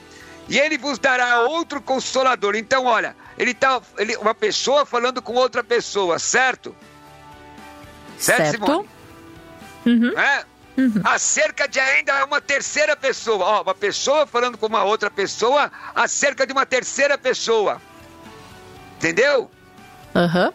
e 0.48 0.60
ele 0.60 0.78
vos 0.78 1.00
dará 1.00 1.42
outro 1.42 1.82
consolador. 1.82 2.56
Então, 2.56 2.86
olha, 2.86 3.16
ele 3.40 3.56
tá, 3.56 3.82
ele, 3.98 4.16
uma 4.18 4.36
pessoa 4.36 4.86
falando 4.86 5.20
com 5.20 5.34
outra 5.34 5.64
pessoa, 5.64 6.20
certo? 6.20 6.76
Certo, 8.20 8.38
certo. 8.38 8.66
Simone? 8.66 8.90
Uhum. 9.84 10.14
Né? 10.14 10.44
Uhum. 10.78 11.02
Acerca 11.04 11.68
de 11.68 11.80
ainda 11.80 12.24
uma 12.24 12.40
terceira 12.40 12.96
pessoa. 12.96 13.44
Ó, 13.44 13.62
uma 13.64 13.74
pessoa 13.74 14.28
falando 14.28 14.58
com 14.58 14.68
uma 14.68 14.84
outra 14.84 15.10
pessoa 15.10 15.72
acerca 15.96 16.46
de 16.46 16.54
uma 16.54 16.66
terceira 16.66 17.18
pessoa. 17.18 17.82
Entendeu? 18.98 19.50
Aham. 20.16 20.48
Uhum. 20.48 20.54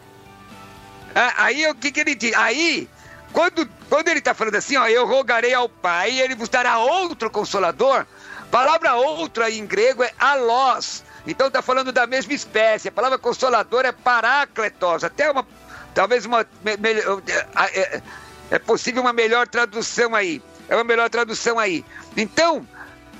aí 1.37 1.67
o 1.67 1.75
que, 1.75 1.91
que 1.91 1.99
ele 1.99 2.15
diz? 2.15 2.33
Aí, 2.35 2.89
quando, 3.33 3.67
quando 3.89 4.07
ele 4.07 4.19
está 4.19 4.33
falando 4.33 4.55
assim, 4.55 4.77
ó, 4.77 4.87
eu 4.87 5.05
rogarei 5.05 5.53
ao 5.53 5.67
Pai 5.67 6.19
ele 6.19 6.35
vos 6.35 6.47
dará 6.47 6.77
outro 6.77 7.29
consolador. 7.29 8.05
Palavra 8.49 8.93
outro 8.93 9.43
aí 9.43 9.59
em 9.59 9.65
grego 9.65 10.03
é 10.03 10.13
alós. 10.17 11.03
Então 11.25 11.47
está 11.47 11.61
falando 11.61 11.91
da 11.91 12.05
mesma 12.05 12.33
espécie. 12.33 12.87
A 12.87 12.91
palavra 12.91 13.17
consolador 13.17 13.83
é 13.85 13.91
parácletos. 13.91 15.03
Até 15.03 15.31
uma, 15.31 15.45
talvez 15.93 16.25
uma, 16.25 16.45
me, 16.63 16.77
me, 16.77 17.01
é, 18.53 18.59
possível 18.59 19.01
uma 19.01 19.11
melhor 19.13 19.47
tradução 19.47 20.13
aí. 20.13 20.39
É 20.69 20.75
uma 20.75 20.83
melhor 20.83 21.09
tradução 21.09 21.57
aí. 21.57 21.83
Então, 22.15 22.67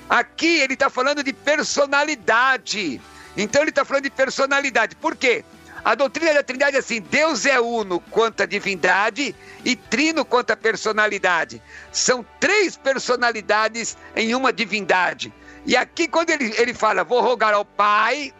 aqui 0.07 0.59
ele 0.59 0.73
está 0.73 0.91
falando 0.91 1.23
de 1.23 1.33
personalidade. 1.33 3.01
Então 3.35 3.63
ele 3.63 3.71
está 3.71 3.83
falando 3.83 4.03
de 4.03 4.11
personalidade. 4.11 4.95
Por 4.95 5.15
quê? 5.15 5.43
A 5.83 5.95
doutrina 5.95 6.35
da 6.35 6.43
Trindade 6.43 6.75
é 6.75 6.79
assim: 6.79 7.01
Deus 7.01 7.47
é 7.47 7.59
uno 7.59 7.99
quanto 8.11 8.43
à 8.43 8.45
divindade 8.45 9.35
e 9.65 9.75
trino 9.75 10.23
quanto 10.23 10.51
à 10.51 10.55
personalidade. 10.55 11.59
São 11.91 12.23
três 12.39 12.77
personalidades 12.77 13.97
em 14.15 14.35
uma 14.35 14.53
divindade. 14.53 15.33
E 15.65 15.75
aqui, 15.75 16.07
quando 16.07 16.29
ele, 16.29 16.53
ele 16.57 16.75
fala, 16.75 17.03
vou 17.03 17.21
rogar 17.21 17.55
ao 17.55 17.65
Pai 17.65 18.31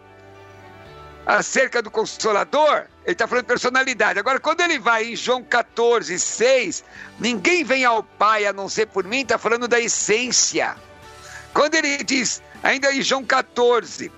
acerca 1.26 1.82
do 1.82 1.90
Consolador, 1.90 2.86
ele 3.04 3.14
está 3.14 3.28
falando 3.28 3.44
de 3.44 3.48
personalidade. 3.48 4.20
Agora, 4.20 4.40
quando 4.40 4.62
ele 4.62 4.80
vai 4.80 5.12
em 5.12 5.16
João 5.16 5.44
14, 5.44 6.18
6, 6.20 6.84
ninguém 7.20 7.64
vem 7.64 7.86
ao 7.86 8.04
Pai 8.04 8.46
a 8.46 8.54
não 8.54 8.68
ser 8.68 8.88
por 8.88 9.04
mim, 9.04 9.22
está 9.22 9.38
falando 9.38 9.68
da 9.68 9.80
essência. 9.80 10.76
Quando 11.54 11.76
ele 11.76 12.04
diz, 12.04 12.42
ainda 12.62 12.94
em 12.94 13.02
João 13.02 13.24
14, 13.24 14.12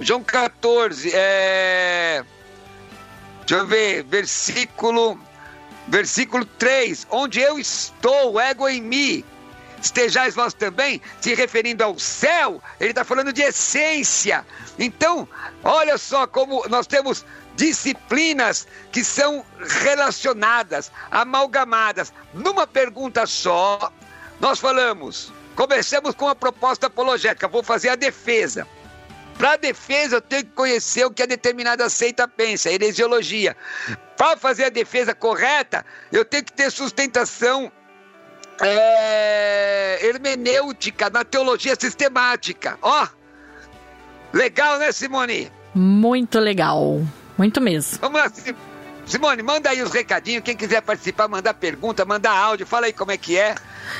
João 0.00 0.22
14, 0.22 1.10
é. 1.14 2.24
Deixa 3.40 3.62
eu 3.62 3.66
ver, 3.66 4.02
versículo, 4.02 5.20
versículo 5.86 6.44
3, 6.44 7.06
onde 7.10 7.40
eu 7.40 7.58
estou, 7.58 8.40
ego 8.40 8.68
em 8.68 8.82
mim, 8.82 9.24
estejais 9.86 10.34
vós 10.34 10.52
também, 10.52 11.00
se 11.20 11.34
referindo 11.34 11.82
ao 11.82 11.98
céu, 11.98 12.62
ele 12.78 12.90
está 12.90 13.04
falando 13.04 13.32
de 13.32 13.42
essência. 13.42 14.46
Então, 14.78 15.28
olha 15.64 15.96
só 15.98 16.26
como 16.26 16.66
nós 16.68 16.86
temos 16.86 17.24
disciplinas 17.56 18.66
que 18.92 19.02
são 19.02 19.44
relacionadas, 19.82 20.92
amalgamadas. 21.10 22.12
Numa 22.34 22.66
pergunta 22.66 23.26
só, 23.26 23.90
nós 24.38 24.58
falamos, 24.58 25.32
comecemos 25.54 26.14
com 26.14 26.28
a 26.28 26.34
proposta 26.34 26.86
apologética, 26.86 27.48
vou 27.48 27.62
fazer 27.62 27.88
a 27.88 27.96
defesa. 27.96 28.66
Para 29.38 29.52
a 29.52 29.56
defesa, 29.56 30.16
eu 30.16 30.20
tenho 30.20 30.44
que 30.44 30.52
conhecer 30.52 31.04
o 31.04 31.10
que 31.10 31.22
a 31.22 31.26
determinada 31.26 31.88
seita 31.90 32.26
pensa, 32.26 32.70
heresiologia. 32.70 33.54
Para 34.16 34.36
fazer 34.36 34.64
a 34.64 34.70
defesa 34.70 35.14
correta, 35.14 35.84
eu 36.10 36.24
tenho 36.24 36.44
que 36.44 36.52
ter 36.52 36.70
sustentação 36.70 37.70
é, 38.60 39.98
hermenêutica 40.06 41.10
na 41.10 41.24
teologia 41.24 41.76
sistemática. 41.78 42.78
Ó, 42.82 43.06
legal, 44.32 44.78
né, 44.78 44.92
Simone? 44.92 45.50
Muito 45.74 46.38
legal. 46.38 47.02
Muito 47.36 47.60
mesmo. 47.60 47.98
Vamos 48.00 48.20
lá, 48.20 48.30
Simone, 49.06 49.40
manda 49.42 49.70
aí 49.70 49.82
os 49.82 49.92
recadinhos. 49.92 50.42
Quem 50.42 50.56
quiser 50.56 50.82
participar, 50.82 51.28
mandar 51.28 51.54
pergunta, 51.54 52.04
mandar 52.04 52.32
áudio, 52.32 52.66
fala 52.66 52.86
aí 52.86 52.92
como 52.92 53.12
é 53.12 53.16
que 53.16 53.38
é. 53.38 53.54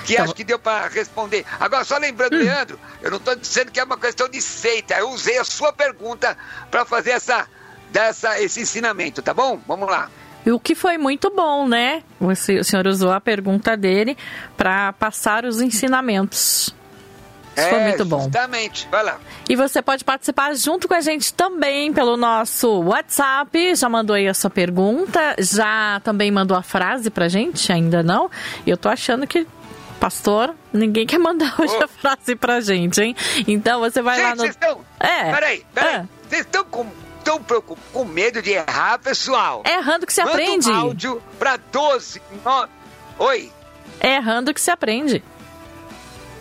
Que 0.05 0.17
tá 0.17 0.25
acho 0.25 0.35
que 0.35 0.43
deu 0.43 0.59
para 0.59 0.89
responder. 0.89 1.45
Agora, 1.61 1.85
só 1.85 1.97
lembrando, 1.97 2.35
hum. 2.35 2.41
Leandro, 2.41 2.79
eu 3.01 3.11
não 3.11 3.19
estou 3.19 3.37
dizendo 3.37 3.71
que 3.71 3.79
é 3.79 3.85
uma 3.85 3.97
questão 3.97 4.29
de 4.29 4.43
seita. 4.43 4.95
Eu 4.95 5.11
usei 5.11 5.39
a 5.39 5.45
sua 5.45 5.73
pergunta 5.73 6.37
para 6.73 6.85
fazer 6.85 7.11
essa, 7.11 7.47
dessa, 7.93 8.41
esse 8.41 8.61
ensinamento, 8.61 9.23
tá 9.23 9.33
bom? 9.33 9.61
Vamos 9.67 9.89
lá. 9.89 10.11
O 10.47 10.61
que 10.61 10.75
foi 10.75 10.97
muito 10.97 11.31
bom, 11.31 11.67
né? 11.67 12.03
O 12.21 12.35
senhor 12.35 12.87
usou 12.87 13.11
a 13.11 13.21
pergunta 13.21 13.77
dele 13.77 14.17
para 14.57 14.93
passar 14.93 15.45
os 15.45 15.61
ensinamentos. 15.61 16.75
Isso 17.57 17.67
é, 17.67 17.71
foi 17.71 17.81
muito 17.81 18.05
bom. 18.05 18.21
Justamente, 18.21 18.87
vai 18.91 19.03
lá. 19.03 19.19
E 19.49 19.57
você 19.57 19.81
pode 19.81 20.05
participar 20.05 20.55
junto 20.55 20.87
com 20.87 20.95
a 20.95 21.01
gente 21.01 21.33
também 21.33 21.93
pelo 21.93 22.17
nosso 22.17 22.83
WhatsApp. 22.83 23.75
Já 23.75 23.89
mandou 23.89 24.15
aí 24.15 24.29
a 24.29 24.35
sua 24.35 24.51
pergunta, 24.51 25.35
já 25.39 26.01
também 26.05 26.31
mandou 26.31 26.57
a 26.57 26.63
frase 26.63 27.11
pra 27.11 27.29
gente, 27.29 27.73
ainda 27.73 28.03
não. 28.03 28.31
Eu 28.67 28.77
tô 28.77 28.89
achando 28.89 29.27
que 29.27 29.47
Pastor, 29.99 30.55
ninguém 30.73 31.07
quer 31.07 31.19
mandar 31.19 31.55
hoje 31.59 31.75
oh. 31.81 31.85
a 31.85 31.89
frase 31.89 32.37
pra 32.37 32.61
gente, 32.61 33.01
hein? 33.01 33.17
Então 33.49 33.81
você 33.81 34.03
vai 34.03 34.17
gente, 34.17 34.25
lá 34.25 34.31
no. 34.33 34.37
Vocês 34.37 34.51
estão. 34.51 34.85
É. 35.01 35.33
Peraí, 35.33 35.67
peraí. 35.75 35.95
É. 35.95 36.05
Vocês 36.29 36.41
estão 36.43 36.65
com 36.65 36.87
tão 37.27 37.45
com 37.93 38.05
medo 38.05 38.41
de 38.41 38.53
errar, 38.53 39.01
pessoal? 39.01 39.65
É 39.67 39.73
errando 39.73 40.07
que 40.07 40.13
se 40.13 40.23
Manda 40.23 40.35
aprende. 40.35 40.71
um 40.71 40.75
áudio 40.75 41.21
pra 41.41 41.57
12. 41.57 42.23
No... 42.45 42.69
Oi? 43.19 43.51
É 43.99 44.15
errando 44.15 44.55
que 44.55 44.61
se 44.61 44.71
aprende. 44.71 45.25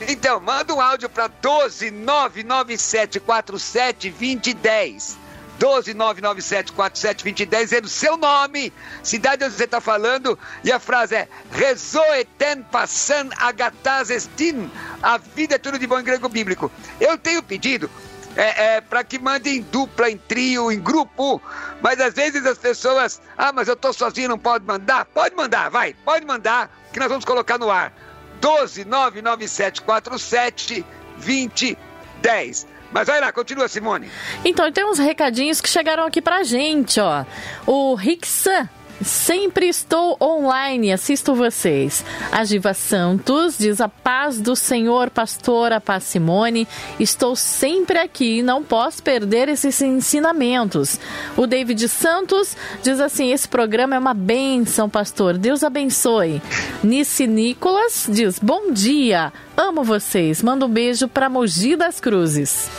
Então, 0.07 0.39
manda 0.39 0.75
um 0.75 0.79
áudio 0.79 1.09
para 1.09 1.25
12 1.27 1.89
99747 1.89 4.11
2010. 4.11 5.17
12 5.57 5.93
99747 5.93 7.23
2010, 7.23 7.69
dizendo 7.69 7.87
seu 7.87 8.17
nome, 8.17 8.73
cidade 9.01 9.45
onde 9.45 9.53
você 9.55 9.63
está 9.63 9.79
falando, 9.79 10.37
e 10.65 10.71
a 10.71 10.81
frase 10.81 11.15
é 11.15 11.29
Rezoeten 11.49 12.61
passan 12.69 13.29
agatas 13.37 14.09
estin. 14.09 14.69
A 15.01 15.17
vida 15.17 15.55
é 15.55 15.57
tudo 15.57 15.79
de 15.79 15.87
bom 15.87 15.97
em 15.97 16.03
grego 16.03 16.27
bíblico. 16.27 16.69
Eu 16.99 17.17
tenho 17.17 17.41
pedido 17.41 17.89
é, 18.35 18.75
é 18.75 18.81
para 18.81 19.03
que 19.03 19.19
mandem 19.19 19.57
em 19.57 19.61
dupla, 19.61 20.09
em 20.09 20.17
trio, 20.17 20.71
em 20.71 20.79
grupo. 20.79 21.41
Mas 21.81 21.99
às 21.99 22.13
vezes 22.13 22.45
as 22.45 22.57
pessoas, 22.57 23.21
ah, 23.37 23.51
mas 23.53 23.67
eu 23.67 23.75
tô 23.75 23.93
sozinho, 23.93 24.29
não 24.29 24.39
pode 24.39 24.65
mandar? 24.65 25.05
Pode 25.05 25.35
mandar, 25.35 25.69
vai, 25.69 25.93
pode 26.05 26.25
mandar, 26.25 26.69
que 26.91 26.99
nós 26.99 27.09
vamos 27.09 27.25
colocar 27.25 27.57
no 27.57 27.69
ar. 27.69 27.93
12 28.41 28.85
99747 28.85 30.85
2010. 31.15 32.67
Mas 32.91 33.07
vai 33.07 33.19
lá, 33.19 33.31
continua, 33.31 33.67
Simone. 33.67 34.11
Então, 34.43 34.71
tem 34.71 34.85
uns 34.85 34.99
recadinhos 34.99 35.59
que 35.59 35.67
chegaram 35.67 36.05
aqui 36.05 36.21
pra 36.21 36.43
gente, 36.43 36.99
ó. 36.99 37.25
O 37.65 37.95
Ricksan 37.95 38.69
Sempre 39.01 39.67
estou 39.67 40.17
online, 40.21 40.91
assisto 40.93 41.35
vocês. 41.35 42.03
A 42.31 42.45
Giva 42.45 42.73
Santos 42.73 43.57
diz 43.57 43.81
a 43.81 43.89
paz 43.89 44.39
do 44.39 44.55
Senhor, 44.55 45.09
pastora 45.09 45.81
Paz 45.81 46.03
Simone. 46.05 46.67
Estou 46.99 47.35
sempre 47.35 47.99
aqui, 47.99 48.41
não 48.41 48.63
posso 48.63 49.03
perder 49.03 49.49
esses 49.49 49.81
ensinamentos. 49.81 50.99
O 51.35 51.45
David 51.45 51.89
Santos 51.89 52.55
diz 52.81 52.99
assim: 52.99 53.31
esse 53.31 53.47
programa 53.47 53.95
é 53.95 53.99
uma 53.99 54.13
bênção, 54.13 54.89
pastor. 54.89 55.37
Deus 55.37 55.63
abençoe. 55.63 56.41
Nice 56.81 57.27
Nicolas 57.27 58.07
diz: 58.09 58.39
bom 58.39 58.71
dia, 58.71 59.33
amo 59.57 59.83
vocês. 59.83 60.41
Manda 60.41 60.65
um 60.65 60.69
beijo 60.69 61.07
para 61.07 61.29
Mogi 61.29 61.75
das 61.75 61.99
Cruzes. 61.99 62.69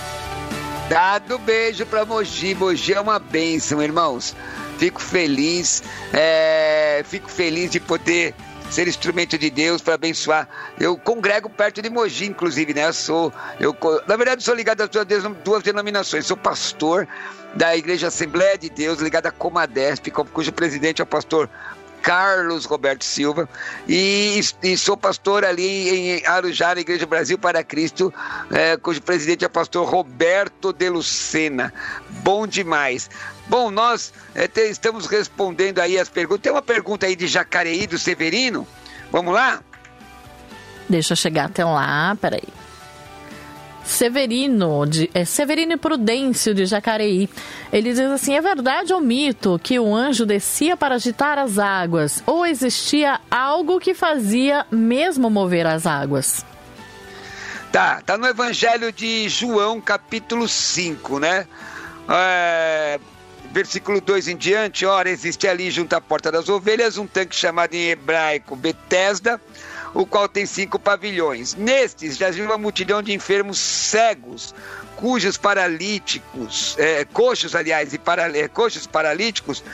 Dado 0.89 1.37
beijo 1.39 1.85
para 1.85 2.05
Mogi. 2.05 2.55
Mogi 2.55 2.95
é 2.95 3.01
uma 3.01 3.19
bênção, 3.19 3.83
irmãos. 3.83 4.35
Fico 4.79 5.01
feliz, 5.01 5.83
é, 6.13 7.03
fico 7.07 7.31
feliz 7.31 7.71
de 7.71 7.81
poder 7.81 8.35
ser 8.71 8.89
instrumento 8.89 9.39
de 9.39 9.51
Deus 9.51 9.81
para 9.81 9.95
abençoar. 9.95 10.49
Eu 10.79 10.97
congrego 10.97 11.49
perto 11.49 11.81
de 11.81 11.89
Mogi, 11.89 12.27
inclusive, 12.27 12.75
né? 12.75 12.87
Eu 12.87 12.93
sou, 12.93 13.33
eu, 13.61 13.77
na 14.07 14.17
verdade, 14.17 14.43
sou 14.43 14.55
ligado 14.55 14.83
às 14.83 14.89
duas, 14.89 15.07
duas 15.45 15.63
denominações. 15.63 16.27
Sou 16.27 16.37
pastor 16.37 17.07
da 17.55 17.77
Igreja 17.77 18.09
Assembleia 18.09 18.59
de 18.59 18.69
Deus, 18.69 19.01
ligado 19.01 19.27
à 19.27 19.31
Comadesp, 19.31 20.11
cujo 20.11 20.53
presidente 20.53 21.01
é 21.01 21.05
o 21.05 21.07
pastor 21.07 21.49
Carlos 22.03 22.67
Roberto 22.67 23.05
Silva 23.05 23.49
e, 23.89 24.41
e, 24.63 24.77
sou 24.79 24.97
pastor 24.97 25.45
ali 25.45 26.21
em 26.21 26.27
Arujá, 26.27 26.73
na 26.73 26.81
Igreja 26.81 27.05
Brasil 27.05 27.37
para 27.37 27.65
Cristo, 27.65 28.15
é, 28.53 28.77
cujo 28.77 29.03
presidente 29.03 29.43
é 29.43 29.49
o 29.49 29.51
pastor 29.51 29.89
Roberto 29.89 30.73
de 30.73 30.89
Lucena. 30.89 31.75
Bom 32.23 32.47
demais. 32.47 33.11
Bom, 33.49 33.71
nós 33.71 34.13
é, 34.35 34.49
te, 34.49 34.63
estamos 34.63 35.07
respondendo 35.07 35.79
aí 35.79 35.99
as 35.99 36.09
perguntas. 36.09 36.43
Tem 36.43 36.53
uma 36.53 36.63
pergunta 36.63 37.07
aí 37.07 37.15
de 37.15 37.27
Jacareí, 37.27 37.87
do 37.87 37.99
Severino. 37.99 38.67
Vamos 39.11 39.33
lá? 39.33 39.63
Deixa 40.89 41.13
eu 41.13 41.17
chegar 41.17 41.47
até 41.47 41.65
lá, 41.65 42.17
peraí. 42.21 42.49
Severino, 43.85 44.85
de, 44.85 45.09
é, 45.15 45.25
Severino 45.25 45.75
e 45.75 45.77
Prudêncio 45.77 46.53
de 46.53 46.67
Jacareí. 46.67 47.31
Ele 47.73 47.91
diz 47.91 48.01
assim: 48.01 48.35
é 48.35 48.41
verdade 48.41 48.93
ou 48.93 49.01
mito 49.01 49.61
que 49.63 49.79
o 49.79 49.95
anjo 49.95 50.27
descia 50.27 50.77
para 50.77 50.97
agitar 50.97 51.39
as 51.39 51.59
águas? 51.59 52.23
Ou 52.27 52.45
existia 52.45 53.21
algo 53.31 53.79
que 53.79 53.95
fazia 53.95 54.67
mesmo 54.73 55.31
mover 55.31 55.67
as 55.67 55.87
águas? 55.87 56.45
Tá, 57.71 58.03
tá 58.03 58.19
no 58.19 58.27
Evangelho 58.27 58.93
de 58.93 59.29
João, 59.29 59.81
capítulo 59.81 60.49
5, 60.49 61.21
né? 61.21 61.47
É, 62.09 62.99
versículo 63.57 64.03
2 64.03 64.29
em 64.29 64.37
diante, 64.37 64.85
ora, 64.85 65.09
existe 65.09 65.49
ali 65.49 65.71
junto 65.71 65.95
à 65.95 66.01
porta 66.01 66.31
das 66.31 66.47
ovelhas 66.47 66.99
um 66.99 67.07
tanque 67.07 67.35
chamado 67.35 67.73
em 67.73 67.89
hebraico 67.89 68.55
Betesda, 68.55 69.41
o 69.95 70.05
qual 70.05 70.29
tem 70.29 70.45
cinco 70.45 70.79
pavilhões. 70.79 71.55
Nestes 71.55 72.19
já 72.19 72.31
viu 72.31 72.45
uma 72.45 72.59
multidão 72.59 73.03
de 73.03 73.15
enfermos 73.15 73.59
cegos, 73.59 74.55
cujos 74.95 75.39
paralíticos, 75.39 76.77
é, 76.79 77.07
coxos, 77.07 77.55
aliás, 77.55 77.95
e 77.95 77.99
para, 77.99 78.29
é, 78.37 78.47
coxos 78.47 78.87
paralíticos, 78.87 79.65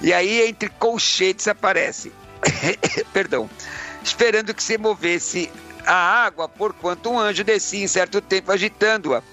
e 0.00 0.12
aí 0.12 0.46
entre 0.46 0.68
colchetes 0.68 1.48
aparece, 1.48 2.12
perdão, 3.12 3.50
esperando 4.00 4.54
que 4.54 4.62
se 4.62 4.78
movesse 4.78 5.50
a 5.84 6.24
água, 6.24 6.48
porquanto 6.48 7.10
um 7.10 7.18
anjo 7.18 7.42
descia 7.42 7.82
em 7.82 7.88
certo 7.88 8.20
tempo 8.20 8.52
agitando-a. 8.52 9.24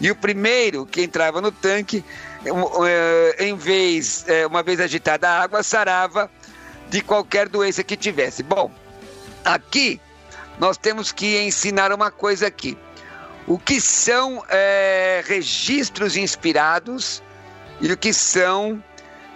E 0.00 0.10
o 0.10 0.16
primeiro 0.16 0.86
que 0.86 1.02
entrava 1.02 1.42
no 1.42 1.52
tanque 1.52 2.02
em 3.38 3.54
vez, 3.56 4.24
é, 4.28 4.46
uma 4.46 4.62
vez 4.62 4.80
agitada 4.80 5.28
a 5.28 5.42
água, 5.42 5.62
sarava 5.62 6.30
de 6.88 7.02
qualquer 7.02 7.48
doença 7.48 7.84
que 7.84 7.96
tivesse. 7.96 8.42
Bom, 8.42 8.70
aqui 9.44 10.00
nós 10.58 10.76
temos 10.76 11.12
que 11.12 11.40
ensinar 11.40 11.92
uma 11.92 12.10
coisa 12.10 12.46
aqui. 12.46 12.76
O 13.46 13.58
que 13.58 13.80
são 13.80 14.44
é, 14.48 15.22
registros 15.26 16.16
inspirados 16.16 17.22
e 17.80 17.90
o 17.90 17.96
que 17.96 18.12
são 18.12 18.82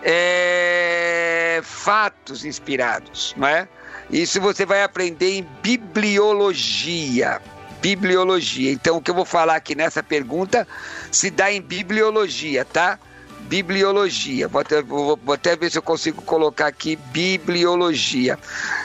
é, 0.03 1.61
fatos 1.63 2.45
inspirados, 2.45 3.35
não 3.37 3.49
é? 3.49 3.67
Isso 4.11 4.41
você 4.41 4.67
vai 4.67 4.83
aprender 4.83 5.39
em 5.39 5.43
bibliologia 5.63 7.41
bibliologia. 7.85 8.73
Então, 8.73 8.97
o 8.97 9.03
que 9.03 9.11
eu 9.11 9.15
vou 9.15 9.27
falar 9.27 9.57
aqui 9.57 9.75
nessa 9.75 10.03
pergunta 10.03 10.67
se 11.15 11.31
dá 11.31 11.53
em 11.53 11.61
bibliologia, 11.61 12.65
tá? 12.65 12.99
Bibliologia. 13.43 14.49
Vou 14.49 14.61
até, 14.61 14.83
vou, 14.83 15.19
vou 15.23 15.35
até 15.35 15.55
ver 15.55 15.71
se 15.71 15.79
eu 15.79 15.83
consigo 15.83 16.21
colocar 16.23 16.67
aqui 16.67 16.97
bibliologia. 16.97 18.39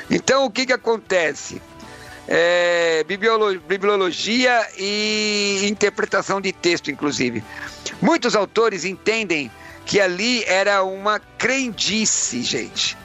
Então, 0.10 0.46
o 0.46 0.52
que, 0.52 0.66
que 0.66 0.74
acontece? 0.74 1.62
É, 2.28 3.04
bibliologia 3.68 4.68
e 4.78 5.66
interpretação 5.68 6.40
de 6.40 6.54
texto, 6.54 6.92
inclusive. 6.92 7.44
Muitos 8.00 8.36
autores 8.36 8.86
entendem 8.86 9.50
que 9.86 10.00
ali 10.00 10.44
era 10.44 10.84
uma 10.84 11.20
crendice, 11.38 12.44
gente. 12.44 12.96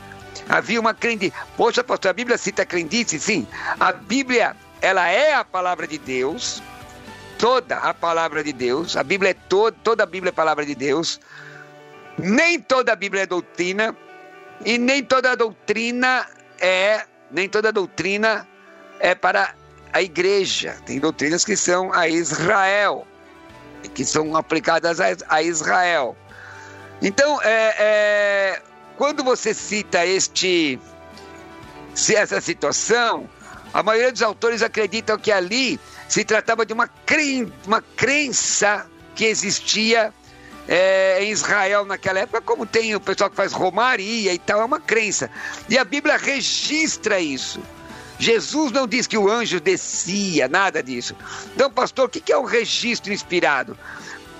Havia 0.46 0.78
uma 0.78 0.92
crendice. 0.92 1.32
Poxa, 1.56 1.82
pastor, 1.82 2.10
a 2.10 2.14
Bíblia 2.14 2.36
cita 2.36 2.66
crendice? 2.66 3.18
Sim. 3.18 3.46
A 3.80 3.90
Bíblia 3.90 4.54
ela 4.82 5.08
é 5.08 5.32
a 5.32 5.42
palavra 5.42 5.86
de 5.86 5.96
Deus, 5.96 6.62
toda 7.38 7.76
a 7.76 7.94
palavra 7.94 8.42
de 8.42 8.52
Deus, 8.52 8.96
a 8.96 9.02
Bíblia 9.02 9.30
é 9.30 9.34
toda, 9.34 9.76
toda 9.82 10.02
a 10.02 10.06
Bíblia 10.06 10.30
é 10.30 10.32
a 10.32 10.34
palavra 10.34 10.64
de 10.64 10.74
Deus. 10.74 11.20
Nem 12.18 12.60
toda 12.60 12.92
a 12.92 12.96
Bíblia 12.96 13.22
é 13.22 13.26
doutrina 13.26 13.96
e 14.64 14.78
nem 14.78 15.02
toda 15.02 15.36
doutrina 15.36 16.26
é, 16.60 17.04
nem 17.30 17.48
toda 17.48 17.72
doutrina 17.72 18.46
é 19.00 19.14
para 19.14 19.54
a 19.92 20.02
igreja. 20.02 20.76
Tem 20.86 20.98
doutrinas 20.98 21.44
que 21.44 21.56
são 21.56 21.92
a 21.92 22.08
Israel, 22.08 23.06
que 23.94 24.04
são 24.04 24.36
aplicadas 24.36 24.98
a 25.28 25.42
Israel. 25.42 26.16
Então, 27.02 27.40
é, 27.42 27.74
é, 27.78 28.62
quando 28.96 29.22
você 29.22 29.52
cita 29.52 30.06
este, 30.06 30.78
essa 32.14 32.40
situação, 32.40 33.28
a 33.72 33.82
maioria 33.82 34.12
dos 34.12 34.22
autores 34.22 34.62
acreditam 34.62 35.18
que 35.18 35.32
ali 35.32 35.78
se 36.08 36.24
tratava 36.24 36.64
de 36.64 36.72
uma, 36.72 36.88
cren 36.88 37.52
uma 37.66 37.82
crença 37.82 38.86
que 39.14 39.24
existia 39.24 40.12
é, 40.68 41.22
em 41.22 41.30
Israel 41.30 41.84
naquela 41.84 42.20
época, 42.20 42.40
como 42.40 42.66
tem 42.66 42.94
o 42.94 43.00
pessoal 43.00 43.30
que 43.30 43.36
faz 43.36 43.52
romaria 43.52 44.32
e 44.32 44.38
tal, 44.38 44.60
é 44.60 44.64
uma 44.64 44.80
crença. 44.80 45.30
E 45.68 45.78
a 45.78 45.84
Bíblia 45.84 46.16
registra 46.16 47.20
isso. 47.20 47.60
Jesus 48.18 48.72
não 48.72 48.86
diz 48.86 49.06
que 49.06 49.18
o 49.18 49.28
anjo 49.28 49.60
descia, 49.60 50.48
nada 50.48 50.82
disso. 50.82 51.16
Então, 51.54 51.70
pastor, 51.70 52.06
o 52.06 52.08
que 52.08 52.32
é 52.32 52.38
um 52.38 52.44
registro 52.44 53.12
inspirado? 53.12 53.76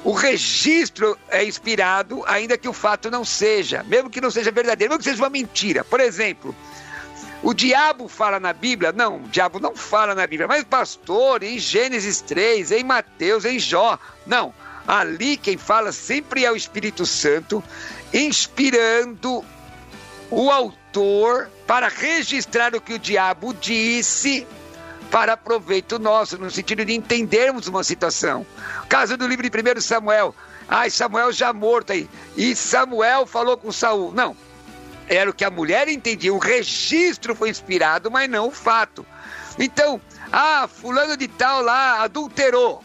O 0.05 0.13
registro 0.13 1.19
é 1.29 1.45
inspirado, 1.45 2.23
ainda 2.27 2.59
que 2.59 2.69
o 2.69 2.73
fato 2.73 3.11
não 3.11 3.25
seja, 3.25 3.83
mesmo 3.85 4.11
que 4.11 4.21
não 4.21 4.31
seja 4.31 4.51
verdadeiro, 4.51 4.93
mesmo 4.93 5.03
que 5.03 5.11
seja 5.11 5.23
uma 5.23 5.31
mentira. 5.31 5.83
Por 5.83 5.99
exemplo, 5.99 6.55
o 7.45 7.53
diabo 7.53 8.09
fala 8.09 8.41
na 8.41 8.55
Bíblia? 8.55 8.91
Não, 8.91 9.17
o 9.17 9.29
diabo 9.29 9.61
não 9.61 9.77
fala 9.77 10.15
na 10.15 10.27
Bíblia. 10.27 10.49
Mas, 10.49 10.65
pastor, 10.65 11.43
em 11.43 11.59
Gênesis 11.59 12.23
3, 12.23 12.73
em 12.73 12.83
Mateus, 12.83 13.45
em 13.45 13.59
Jó. 13.59 13.99
Não. 14.27 14.55
Ali 14.89 15.37
quem 15.37 15.59
fala 15.59 15.93
sempre 15.93 16.43
é 16.43 16.51
o 16.51 16.57
Espírito 16.57 17.05
Santo, 17.05 17.63
inspirando 18.15 19.45
o 20.31 20.51
autor 20.51 21.51
para 21.67 21.89
registrar 21.89 22.75
o 22.75 22.81
que 22.81 22.95
o 22.95 22.99
diabo 22.99 23.53
disse 23.53 24.47
para 25.11 25.37
proveito 25.37 25.99
nosso, 25.99 26.39
no 26.39 26.51
sentido 26.51 26.83
de 26.83 26.95
entendermos 26.95 27.69
uma 27.69 27.85
situação. 27.85 28.47
Caso 28.89 29.19
do 29.19 29.27
livro 29.27 29.49
de 29.49 29.79
1 29.79 29.83
Samuel. 29.83 30.35
Ai, 30.67 30.89
Samuel 30.89 31.31
já 31.31 31.53
morto 31.53 31.93
aí. 31.93 32.09
E 32.39 32.57
Samuel 32.57 33.27
falou 33.27 33.59
com 33.59 33.71
Saul. 33.71 34.13
Não. 34.13 34.35
Era 35.09 35.31
o 35.31 35.35
que 35.35 35.45
a 35.45 35.51
mulher 35.51 35.89
entendia. 35.89 36.33
O 36.33 36.39
registro 36.39 37.35
foi 37.35 37.51
inspirado, 37.51 38.11
mas 38.11 38.29
não 38.29 38.49
o 38.49 38.51
fato. 38.51 39.07
Então, 39.59 40.01
ah, 40.33 40.69
fulano 40.69 41.17
de 41.17 41.29
tal 41.29 41.63
lá 41.63 42.03
adulterou. 42.03 42.83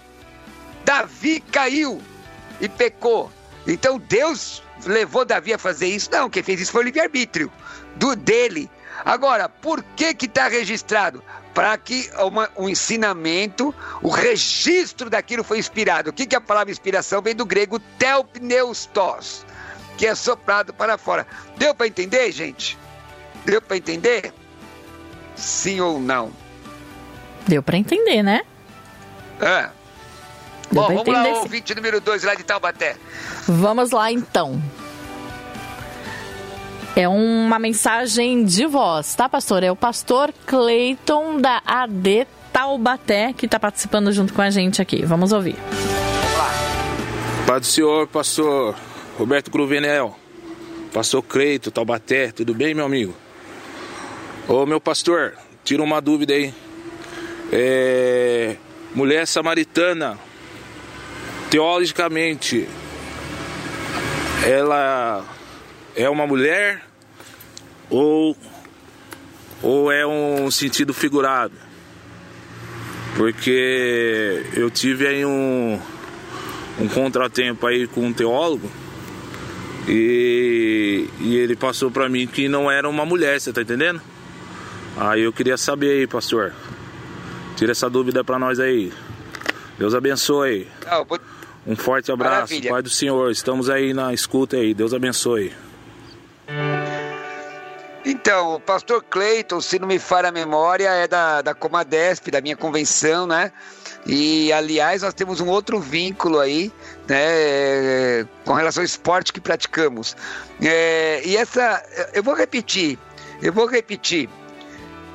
Davi 0.83 1.39
caiu 1.51 2.01
e 2.59 2.67
pecou. 2.67 3.31
Então 3.67 3.99
Deus 3.99 4.63
levou 4.85 5.25
Davi 5.25 5.53
a 5.53 5.57
fazer 5.57 5.87
isso? 5.87 6.09
Não, 6.11 6.29
quem 6.29 6.43
fez 6.43 6.59
isso 6.59 6.71
foi 6.71 6.81
o 6.81 6.85
livre-arbítrio 6.85 7.51
do 7.95 8.15
dele. 8.15 8.69
Agora, 9.03 9.47
por 9.47 9.83
que 9.95 10.13
que 10.13 10.25
está 10.25 10.47
registrado? 10.47 11.23
Para 11.53 11.77
que 11.77 12.09
uma, 12.19 12.49
um 12.57 12.69
ensinamento, 12.69 13.73
o 14.01 14.09
registro 14.09 15.09
daquilo 15.09 15.43
foi 15.43 15.57
inspirado. 15.57 16.09
O 16.09 16.13
que, 16.13 16.25
que 16.25 16.35
a 16.35 16.41
palavra 16.41 16.71
inspiração 16.71 17.21
vem 17.21 17.35
do 17.35 17.45
grego 17.45 17.79
telpneustos, 17.97 19.45
que 19.99 20.07
é 20.07 20.15
soprado 20.15 20.73
para 20.73 20.97
fora. 20.97 21.27
Deu 21.57 21.75
para 21.75 21.85
entender, 21.85 22.31
gente? 22.31 22.77
Deu 23.43 23.61
para 23.61 23.75
entender? 23.75 24.33
Sim 25.35 25.81
ou 25.81 25.99
não? 25.99 26.31
Deu 27.45 27.61
para 27.61 27.77
entender, 27.77 28.23
né? 28.23 28.43
É. 29.41 29.63
Deu 30.71 30.81
Bom, 30.81 30.87
vamos 30.87 31.01
entender, 31.01 31.33
lá, 31.33 31.39
ouvinte 31.39 31.75
número 31.75 31.99
2 31.99 32.23
lá 32.23 32.33
de 32.33 32.43
Taubaté. 32.43 32.95
Vamos 33.45 33.91
lá 33.91 34.09
então. 34.09 34.61
É 36.95 37.05
uma 37.05 37.59
mensagem 37.59 38.45
de 38.45 38.65
voz, 38.67 39.13
tá, 39.15 39.27
pastor? 39.27 39.63
É 39.63 39.71
o 39.71 39.75
pastor 39.75 40.33
Cleiton 40.45 41.41
da 41.41 41.61
AD 41.65 42.25
Taubaté 42.53 43.33
que 43.33 43.47
está 43.47 43.59
participando 43.59 44.13
junto 44.13 44.33
com 44.33 44.41
a 44.41 44.49
gente 44.49 44.81
aqui. 44.81 45.03
Vamos 45.05 45.33
ouvir. 45.33 45.57
Pai 47.45 47.59
do 47.59 47.65
Senhor, 47.65 48.07
pastor 48.07 48.75
Roberto 49.19 49.51
Cruvinel, 49.51 50.17
pastor 50.93 51.21
Cleiton, 51.21 51.69
Taubaté, 51.71 52.31
tudo 52.31 52.53
bem, 52.53 52.73
meu 52.73 52.85
amigo? 52.85 53.13
Ô, 54.47 54.65
meu 54.65 54.79
pastor, 54.79 55.33
tira 55.61 55.83
uma 55.83 55.99
dúvida 55.99 56.33
aí. 56.33 56.53
É... 57.51 58.55
Mulher 58.95 59.27
samaritana, 59.27 60.17
teologicamente, 61.49 62.65
ela 64.47 65.25
é 65.97 66.09
uma 66.09 66.25
mulher 66.25 66.81
ou, 67.89 68.37
ou 69.61 69.91
é 69.91 70.07
um 70.07 70.49
sentido 70.49 70.93
figurado. 70.93 71.55
Porque 73.17 74.45
eu 74.55 74.71
tive 74.71 75.07
aí 75.07 75.25
um, 75.25 75.77
um 76.79 76.87
contratempo 76.87 77.67
aí 77.67 77.85
com 77.85 78.05
um 78.05 78.13
teólogo 78.13 78.71
e, 79.89 81.09
e 81.19 81.35
ele 81.35 81.55
passou 81.55 81.89
para 81.89 82.07
mim 82.07 82.27
que 82.27 82.47
não 82.47 82.69
era 82.69 82.87
uma 82.87 83.05
mulher, 83.05 83.41
você 83.41 83.51
tá 83.51 83.61
entendendo? 83.61 83.99
Aí 84.95 85.21
eu 85.21 85.33
queria 85.33 85.57
saber 85.57 85.99
aí, 85.99 86.07
pastor. 86.07 86.53
Tira 87.55 87.71
essa 87.71 87.89
dúvida 87.89 88.23
para 88.23 88.37
nós 88.37 88.59
aí. 88.59 88.93
Deus 89.77 89.95
abençoe. 89.95 90.67
Um 91.65 91.75
forte 91.75 92.11
abraço, 92.11 92.53
Maravilha. 92.53 92.69
Pai 92.69 92.81
do 92.81 92.89
Senhor. 92.89 93.31
Estamos 93.31 93.69
aí 93.69 93.93
na 93.93 94.13
escuta 94.13 94.57
aí. 94.57 94.73
Deus 94.73 94.93
abençoe. 94.93 95.51
Então, 98.05 98.55
o 98.55 98.59
pastor 98.59 99.03
Cleiton, 99.03 99.59
se 99.59 99.77
não 99.77 99.87
me 99.87 99.99
falha 99.99 100.29
a 100.29 100.31
memória, 100.31 100.89
é 100.89 101.07
da, 101.07 101.41
da 101.41 101.53
Comadesp, 101.53 102.31
da 102.31 102.39
minha 102.39 102.55
convenção, 102.55 103.27
né? 103.27 103.51
E, 104.05 104.51
aliás, 104.53 105.01
nós 105.01 105.13
temos 105.13 105.41
um 105.41 105.47
outro 105.47 105.79
vínculo 105.79 106.39
aí, 106.39 106.71
né, 107.07 108.25
com 108.45 108.53
relação 108.53 108.81
ao 108.81 108.85
esporte 108.85 109.33
que 109.33 109.41
praticamos. 109.41 110.15
É, 110.61 111.21
e 111.25 111.35
essa, 111.35 111.83
eu 112.13 112.23
vou 112.23 112.33
repetir, 112.33 112.97
eu 113.41 113.51
vou 113.51 113.65
repetir, 113.65 114.29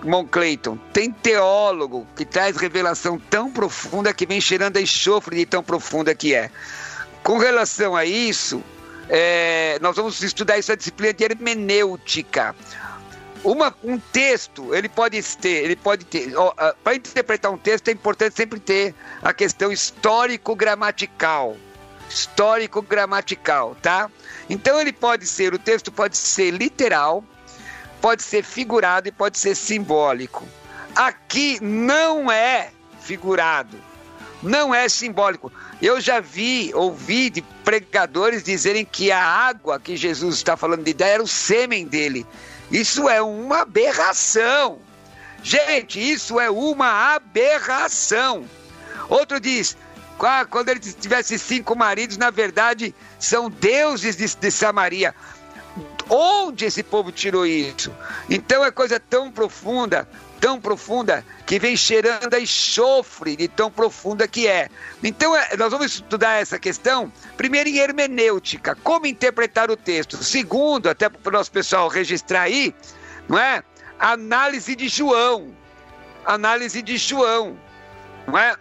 irmão 0.02 0.26
Cleiton, 0.26 0.78
tem 0.92 1.10
teólogo 1.10 2.06
que 2.14 2.26
traz 2.26 2.56
revelação 2.58 3.18
tão 3.18 3.50
profunda 3.50 4.12
que 4.12 4.26
vem 4.26 4.40
cheirando 4.40 4.76
a 4.76 4.82
enxofre 4.82 5.36
de 5.36 5.46
tão 5.46 5.62
profunda 5.62 6.14
que 6.14 6.34
é. 6.34 6.50
Com 7.22 7.38
relação 7.38 7.96
a 7.96 8.04
isso, 8.04 8.62
é, 9.08 9.78
nós 9.80 9.96
vamos 9.96 10.22
estudar 10.22 10.58
essa 10.58 10.76
disciplina 10.76 11.12
de 11.12 11.24
hermenêutica. 11.24 12.54
Uma, 13.42 13.74
um 13.84 13.98
texto, 13.98 14.74
ele 14.74 14.88
pode 14.88 15.22
ter, 15.36 15.64
ele 15.64 15.76
pode 15.76 16.06
ter. 16.06 16.32
Para 16.82 16.94
interpretar 16.94 17.52
um 17.52 17.58
texto 17.58 17.88
é 17.88 17.92
importante 17.92 18.34
sempre 18.34 18.58
ter 18.58 18.94
a 19.22 19.34
questão 19.34 19.70
histórico-gramatical. 19.70 21.56
Histórico-gramatical, 22.08 23.76
tá? 23.82 24.10
Então 24.48 24.80
ele 24.80 24.92
pode 24.92 25.26
ser, 25.26 25.52
o 25.52 25.58
texto 25.58 25.92
pode 25.92 26.16
ser 26.16 26.50
literal, 26.52 27.22
pode 28.00 28.22
ser 28.22 28.42
figurado 28.42 29.08
e 29.08 29.12
pode 29.12 29.38
ser 29.38 29.54
simbólico. 29.54 30.46
Aqui 30.96 31.58
não 31.62 32.30
é 32.30 32.70
figurado, 33.00 33.76
não 34.44 34.74
é 34.74 34.88
simbólico. 34.88 35.50
Eu 35.80 36.00
já 36.00 36.20
vi, 36.20 36.70
ouvi 36.74 37.30
de 37.30 37.42
pregadores 37.64 38.44
dizerem 38.44 38.84
que 38.84 39.10
a 39.10 39.24
água 39.24 39.80
que 39.80 39.96
Jesus 39.96 40.36
está 40.36 40.56
falando 40.56 40.84
de 40.84 40.90
ideia 40.90 41.14
era 41.14 41.22
o 41.22 41.28
sêmen 41.28 41.86
dele. 41.86 42.26
Isso 42.70 43.08
é 43.08 43.20
uma 43.22 43.62
aberração. 43.62 44.78
Gente, 45.42 45.98
isso 45.98 46.38
é 46.38 46.50
uma 46.50 47.14
aberração. 47.14 48.44
Outro 49.08 49.40
diz: 49.40 49.76
ah, 50.20 50.44
quando 50.44 50.68
ele 50.68 50.80
tivesse 50.80 51.38
cinco 51.38 51.76
maridos, 51.76 52.16
na 52.16 52.30
verdade 52.30 52.94
são 53.18 53.50
deuses 53.50 54.16
de, 54.16 54.36
de 54.36 54.50
Samaria. 54.50 55.14
Onde 56.08 56.66
esse 56.66 56.82
povo 56.82 57.10
tirou 57.10 57.46
isso? 57.46 57.90
Então 58.28 58.64
é 58.64 58.70
coisa 58.70 59.00
tão 59.00 59.30
profunda 59.30 60.08
tão 60.40 60.60
profunda 60.60 61.24
que 61.46 61.58
vem 61.58 61.76
cheirando 61.76 62.32
a 62.34 62.40
enxofre 62.40 63.36
de 63.36 63.48
tão 63.48 63.70
profunda 63.70 64.26
que 64.28 64.46
é. 64.46 64.68
Então, 65.02 65.36
é, 65.36 65.56
nós 65.56 65.70
vamos 65.70 65.94
estudar 65.94 66.40
essa 66.40 66.58
questão, 66.58 67.12
primeiro 67.36 67.68
em 67.68 67.78
hermenêutica, 67.78 68.76
como 68.82 69.06
interpretar 69.06 69.70
o 69.70 69.76
texto. 69.76 70.22
Segundo, 70.22 70.88
até 70.88 71.08
para 71.08 71.30
o 71.30 71.32
nosso 71.32 71.50
pessoal 71.50 71.88
registrar 71.88 72.42
aí, 72.42 72.74
não 73.28 73.38
é? 73.38 73.62
Análise 73.98 74.74
de 74.74 74.88
João. 74.88 75.54
Análise 76.24 76.80
de 76.82 76.96
João, 76.96 77.58
não 78.26 78.38
é? 78.38 78.56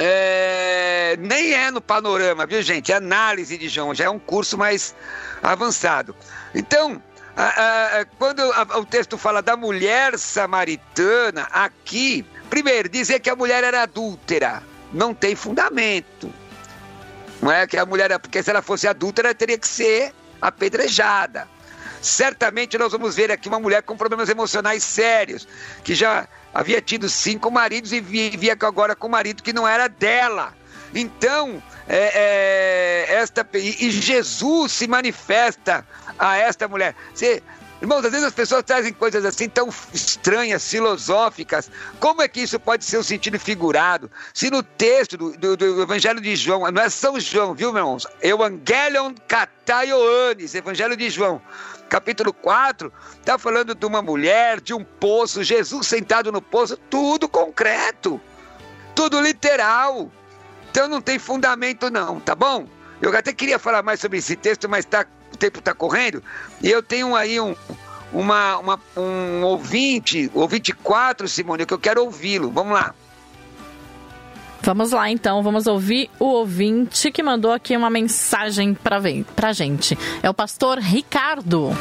É, 0.00 1.16
nem 1.18 1.52
é 1.52 1.72
no 1.72 1.80
panorama, 1.80 2.46
viu 2.46 2.62
gente? 2.62 2.92
Análise 2.92 3.58
de 3.58 3.68
João, 3.68 3.92
já 3.92 4.04
é 4.04 4.10
um 4.10 4.18
curso 4.18 4.56
mais 4.56 4.94
avançado. 5.42 6.14
Então, 6.54 7.02
quando 8.18 8.40
o 8.78 8.84
texto 8.84 9.16
fala 9.16 9.40
da 9.40 9.56
mulher 9.56 10.18
samaritana, 10.18 11.48
aqui, 11.52 12.26
primeiro, 12.50 12.88
dizer 12.88 13.20
que 13.20 13.30
a 13.30 13.36
mulher 13.36 13.62
era 13.62 13.82
adúltera 13.82 14.62
não 14.92 15.14
tem 15.14 15.34
fundamento. 15.34 16.32
Não 17.40 17.52
é 17.52 17.66
que 17.66 17.76
a 17.76 17.86
mulher, 17.86 18.18
porque 18.18 18.42
se 18.42 18.50
ela 18.50 18.62
fosse 18.62 18.88
adúltera, 18.88 19.34
teria 19.34 19.58
que 19.58 19.68
ser 19.68 20.12
apedrejada. 20.40 21.48
Certamente 22.00 22.78
nós 22.78 22.92
vamos 22.92 23.16
ver 23.16 23.30
aqui 23.30 23.48
uma 23.48 23.60
mulher 23.60 23.82
com 23.82 23.96
problemas 23.96 24.28
emocionais 24.28 24.82
sérios, 24.82 25.46
que 25.82 25.94
já 25.94 26.28
havia 26.54 26.80
tido 26.80 27.08
cinco 27.08 27.50
maridos 27.50 27.92
e 27.92 28.00
vivia 28.00 28.56
agora 28.60 28.94
com 28.94 29.06
um 29.06 29.10
marido 29.10 29.42
que 29.42 29.52
não 29.52 29.66
era 29.66 29.88
dela. 29.88 30.54
Então, 30.94 31.62
é, 31.88 33.06
é, 33.08 33.14
esta, 33.14 33.46
e 33.54 33.90
Jesus 33.90 34.72
se 34.72 34.86
manifesta 34.86 35.86
a 36.18 36.36
esta 36.36 36.66
mulher. 36.68 36.94
Você, 37.14 37.42
Irmãos, 37.80 38.04
às 38.04 38.10
vezes 38.10 38.26
as 38.26 38.34
pessoas 38.34 38.64
trazem 38.64 38.92
coisas 38.92 39.24
assim 39.24 39.48
tão 39.48 39.68
estranhas, 39.94 40.68
filosóficas. 40.68 41.70
Como 42.00 42.20
é 42.20 42.26
que 42.26 42.40
isso 42.40 42.58
pode 42.58 42.84
ser 42.84 42.98
um 42.98 43.04
sentido 43.04 43.38
figurado? 43.38 44.10
Se 44.34 44.50
no 44.50 44.64
texto 44.64 45.16
do, 45.16 45.36
do, 45.36 45.56
do 45.56 45.82
Evangelho 45.82 46.20
de 46.20 46.34
João, 46.34 46.68
não 46.72 46.82
é 46.82 46.88
São 46.88 47.20
João, 47.20 47.54
viu, 47.54 47.72
meus 47.72 48.04
irmãos? 48.04 48.06
Evangelion 48.20 49.14
Kataioanes, 49.28 50.56
Evangelho 50.56 50.96
de 50.96 51.08
João, 51.08 51.40
capítulo 51.88 52.32
4, 52.32 52.92
está 53.20 53.38
falando 53.38 53.76
de 53.76 53.86
uma 53.86 54.02
mulher, 54.02 54.60
de 54.60 54.74
um 54.74 54.82
poço, 54.82 55.44
Jesus 55.44 55.86
sentado 55.86 56.32
no 56.32 56.42
poço, 56.42 56.76
tudo 56.90 57.28
concreto, 57.28 58.20
tudo 58.92 59.20
literal. 59.20 60.10
Então 60.78 60.88
não 60.88 61.00
tem 61.00 61.18
fundamento, 61.18 61.90
não, 61.90 62.20
tá 62.20 62.36
bom? 62.36 62.64
Eu 63.02 63.10
até 63.16 63.32
queria 63.32 63.58
falar 63.58 63.82
mais 63.82 63.98
sobre 63.98 64.18
esse 64.18 64.36
texto, 64.36 64.68
mas 64.68 64.84
tá 64.84 65.04
tempo 65.36 65.58
está 65.58 65.74
correndo, 65.74 66.22
e 66.62 66.70
eu 66.70 66.80
tenho 66.80 67.16
aí 67.16 67.40
um, 67.40 67.56
uma, 68.12 68.58
uma, 68.58 68.80
um 68.96 69.42
ouvinte, 69.42 70.30
ouvinte 70.32 70.72
4, 70.72 71.26
Simone, 71.26 71.66
que 71.66 71.74
eu 71.74 71.80
quero 71.80 72.04
ouvi-lo. 72.04 72.48
Vamos 72.52 72.74
lá. 72.74 72.94
Vamos 74.62 74.92
lá 74.92 75.10
então, 75.10 75.42
vamos 75.42 75.66
ouvir 75.66 76.08
o 76.16 76.26
ouvinte 76.26 77.10
que 77.10 77.24
mandou 77.24 77.52
aqui 77.52 77.76
uma 77.76 77.90
mensagem 77.90 78.72
para 78.72 78.98
a 79.48 79.52
gente. 79.52 79.98
É 80.22 80.30
o 80.30 80.34
pastor 80.34 80.78
Ricardo. 80.78 81.72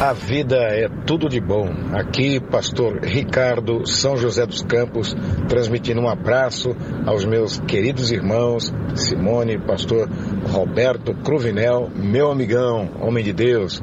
A 0.00 0.14
vida 0.14 0.56
é 0.56 0.88
tudo 1.06 1.28
de 1.28 1.38
bom. 1.38 1.68
Aqui, 1.92 2.40
pastor 2.40 3.00
Ricardo 3.04 3.86
São 3.86 4.16
José 4.16 4.46
dos 4.46 4.62
Campos, 4.62 5.14
transmitindo 5.46 6.00
um 6.00 6.08
abraço 6.08 6.74
aos 7.04 7.26
meus 7.26 7.60
queridos 7.60 8.10
irmãos, 8.10 8.72
Simone, 8.94 9.58
pastor 9.58 10.08
Roberto 10.50 11.14
Cruvinel, 11.16 11.90
meu 11.94 12.30
amigão, 12.30 12.90
homem 12.98 13.22
de 13.22 13.34
Deus. 13.34 13.82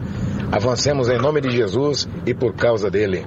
Avancemos 0.52 1.08
em 1.08 1.20
nome 1.20 1.40
de 1.40 1.52
Jesus 1.52 2.10
e 2.26 2.34
por 2.34 2.56
causa 2.56 2.90
dele. 2.90 3.24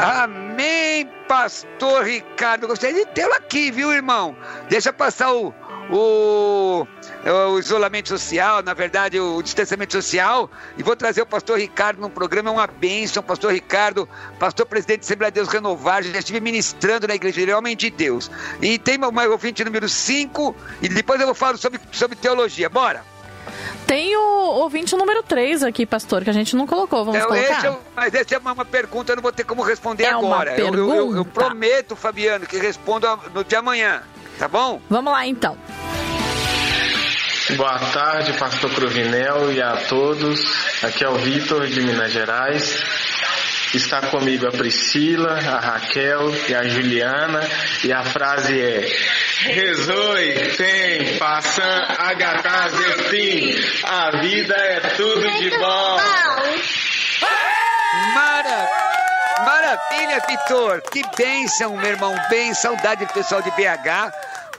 Amém, 0.00 1.08
pastor 1.28 2.02
Ricardo. 2.02 2.66
Gostaria 2.66 3.04
de 3.04 3.12
tê-lo 3.12 3.34
aqui, 3.34 3.70
viu, 3.70 3.92
irmão? 3.92 4.34
Deixa 4.68 4.92
passar 4.92 5.32
o, 5.32 5.54
o, 5.90 6.86
o, 7.52 7.58
isolamento 7.58 8.08
social, 8.08 8.62
na 8.62 8.74
verdade, 8.74 9.18
o 9.20 9.40
distanciamento 9.42 9.92
social, 9.92 10.50
e 10.76 10.82
vou 10.82 10.96
trazer 10.96 11.22
o 11.22 11.26
pastor 11.26 11.58
Ricardo 11.58 12.00
num 12.00 12.10
programa, 12.10 12.50
é 12.50 12.52
uma 12.52 12.66
bênção, 12.66 13.22
pastor 13.22 13.52
Ricardo, 13.52 14.08
pastor 14.38 14.66
presidente 14.66 15.00
da 15.00 15.04
Assembleia 15.06 15.30
de 15.30 15.36
Deus 15.36 15.48
Renovar, 15.48 16.02
já 16.02 16.18
estive 16.18 16.40
ministrando 16.40 17.06
na 17.06 17.14
igreja, 17.14 17.40
ele 17.40 17.50
é 17.50 17.56
homem 17.56 17.76
de 17.76 17.90
Deus. 17.90 18.30
E 18.60 18.78
tem 18.78 18.96
uma 18.96 19.24
ouvinte 19.26 19.64
número 19.64 19.88
5, 19.88 20.56
e 20.82 20.88
depois 20.88 21.20
eu 21.20 21.26
vou 21.26 21.34
falar 21.34 21.56
sobre, 21.56 21.80
sobre 21.92 22.16
teologia. 22.16 22.68
Bora! 22.68 23.04
Tem 23.86 24.16
o 24.16 24.20
ouvinte 24.20 24.96
número 24.96 25.22
3 25.22 25.62
aqui, 25.62 25.86
pastor, 25.86 26.24
que 26.24 26.30
a 26.30 26.32
gente 26.32 26.56
não 26.56 26.66
colocou. 26.66 27.04
Vamos 27.04 27.20
então, 27.20 27.28
colocar? 27.28 27.58
Esse 27.58 27.66
é, 27.68 27.76
mas 27.94 28.14
essa 28.14 28.34
é 28.34 28.38
uma, 28.38 28.52
uma, 28.52 28.64
pergunta, 28.64 29.12
eu 29.12 29.16
não 29.16 29.22
vou 29.22 29.32
ter 29.32 29.44
como 29.44 29.62
responder 29.62 30.04
é 30.04 30.10
agora. 30.10 30.58
Eu, 30.58 30.74
eu, 30.74 30.94
eu, 30.94 31.16
eu, 31.18 31.24
prometo, 31.24 31.94
Fabiano, 31.94 32.46
que 32.46 32.56
respondo 32.56 33.06
no 33.32 33.44
de 33.44 33.54
amanhã. 33.54 34.02
Tá 34.38 34.48
bom? 34.48 34.80
Vamos 34.90 35.12
lá 35.12 35.26
então. 35.26 35.56
Boa 37.56 37.78
tarde, 37.78 38.32
pastor 38.34 38.70
Cruvinel 38.72 39.52
e 39.52 39.62
a 39.62 39.76
todos. 39.88 40.40
Aqui 40.82 41.04
é 41.04 41.08
o 41.08 41.14
Vitor 41.14 41.66
de 41.66 41.80
Minas 41.80 42.12
Gerais. 42.12 42.82
Está 43.72 44.00
comigo 44.02 44.46
a 44.46 44.50
Priscila, 44.50 45.34
a 45.34 45.60
Raquel 45.60 46.32
e 46.48 46.54
a 46.54 46.64
Juliana. 46.64 47.40
E 47.84 47.92
a 47.92 48.02
frase 48.02 48.60
é: 48.60 48.88
Rezoi, 49.42 50.32
tem, 50.56 51.18
passam, 51.18 51.64
agatá, 51.98 52.68
zefim. 52.68 53.54
A 53.84 54.10
vida 54.18 54.54
é 54.54 54.80
tudo 54.96 55.30
de 55.38 55.50
bom. 55.50 56.00
Mara, 58.14 58.85
maravilha, 59.44 60.22
Vitor. 60.28 60.82
Que 60.90 61.02
bênção, 61.16 61.76
meu 61.76 61.90
irmão. 61.90 62.14
Bem, 62.30 62.54
saudade 62.54 63.04
do 63.04 63.12
pessoal 63.12 63.42
de 63.42 63.50
BH. 63.50 64.12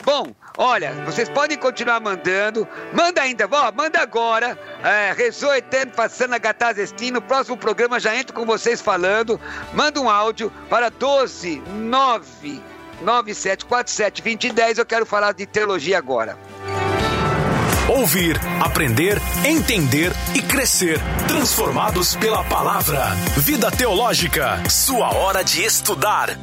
Bom, 0.03 0.33
olha, 0.57 0.93
vocês 1.05 1.27
podem 1.27 1.57
continuar 1.57 1.99
mandando. 1.99 2.67
Manda 2.93 3.21
ainda, 3.21 3.47
ó, 3.51 3.71
manda 3.71 3.99
agora. 3.99 4.57
É, 4.83 5.13
Rezou 5.13 5.53
Eterno 5.55 5.91
passando 5.91 6.33
a 6.33 6.37
Gatazestim. 6.37 7.11
No 7.11 7.21
próximo 7.21 7.57
programa 7.57 7.99
já 7.99 8.15
entro 8.15 8.33
com 8.33 8.45
vocês 8.45 8.79
falando. 8.79 9.39
Manda 9.73 9.99
um 9.99 10.09
áudio 10.09 10.51
para 10.69 10.89
12 10.89 11.61
9 11.67 12.61
9747 13.01 14.21
2010. 14.21 14.77
Eu 14.77 14.85
quero 14.85 15.05
falar 15.05 15.33
de 15.33 15.45
teologia 15.45 15.97
agora. 15.97 16.37
Ouvir, 17.89 18.35
aprender, 18.61 19.17
entender 19.45 20.11
e 20.35 20.41
crescer. 20.41 20.99
Transformados 21.25 22.17
pela 22.17 22.43
palavra. 22.43 23.15
Vida 23.37 23.71
Teológica. 23.71 24.61
Sua 24.69 25.15
hora 25.15 25.41
de 25.41 25.63
estudar. 25.63 26.37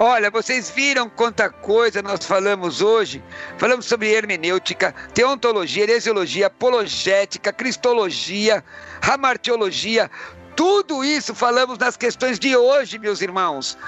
Olha, 0.00 0.32
vocês 0.32 0.68
viram 0.68 1.08
quanta 1.08 1.48
coisa 1.48 2.02
nós 2.02 2.26
falamos 2.26 2.82
hoje? 2.82 3.22
Falamos 3.56 3.86
sobre 3.86 4.10
hermenêutica, 4.12 4.92
teontologia, 5.14 5.84
heresiologia, 5.84 6.48
apologética, 6.48 7.52
cristologia, 7.52 8.64
ramartiologia. 9.00 10.10
Tudo 10.56 11.04
isso 11.04 11.36
falamos 11.36 11.78
nas 11.78 11.96
questões 11.96 12.36
de 12.36 12.56
hoje, 12.56 12.98
meus 12.98 13.20
irmãos. 13.22 13.78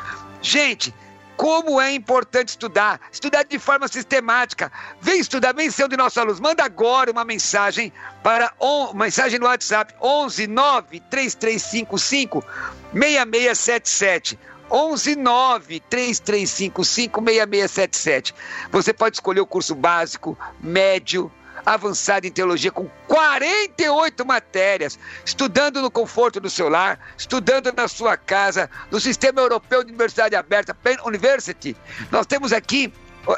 Gente, 0.40 0.94
como 1.38 1.80
é 1.80 1.94
importante 1.94 2.48
estudar, 2.48 3.00
estudar 3.12 3.44
de 3.44 3.60
forma 3.60 3.86
sistemática. 3.86 4.72
Vem 5.00 5.20
estudar, 5.20 5.54
vem 5.54 5.70
ser 5.70 5.84
um 5.84 5.88
de 5.88 5.96
nossos 5.96 6.18
alunos. 6.18 6.40
Manda 6.40 6.64
agora 6.64 7.12
uma 7.12 7.24
mensagem 7.24 7.92
para 8.24 8.52
on, 8.58 8.92
mensagem 8.92 9.38
no 9.38 9.46
WhatsApp 9.46 9.94
11 10.02 10.48
9 10.48 11.00
3355 11.08 12.44
6677. 12.92 14.38
119 14.68 15.80
3355 15.88 16.84
6677. 16.84 18.34
Você 18.72 18.92
pode 18.92 19.16
escolher 19.16 19.40
o 19.40 19.46
curso 19.46 19.76
básico, 19.76 20.36
médio, 20.60 21.32
avançado 21.74 22.26
em 22.26 22.30
teologia 22.30 22.70
com 22.70 22.88
48 23.06 24.24
matérias, 24.24 24.98
estudando 25.24 25.82
no 25.82 25.90
conforto 25.90 26.40
do 26.40 26.48
seu 26.48 26.68
lar, 26.68 26.98
estudando 27.16 27.72
na 27.72 27.88
sua 27.88 28.16
casa, 28.16 28.70
no 28.90 29.00
Sistema 29.00 29.40
Europeu 29.40 29.84
de 29.84 29.90
Universidade 29.90 30.34
Aberta, 30.34 30.74
Penn 30.74 30.96
University. 31.04 31.76
Nós 32.10 32.26
temos 32.26 32.52
aqui 32.52 32.92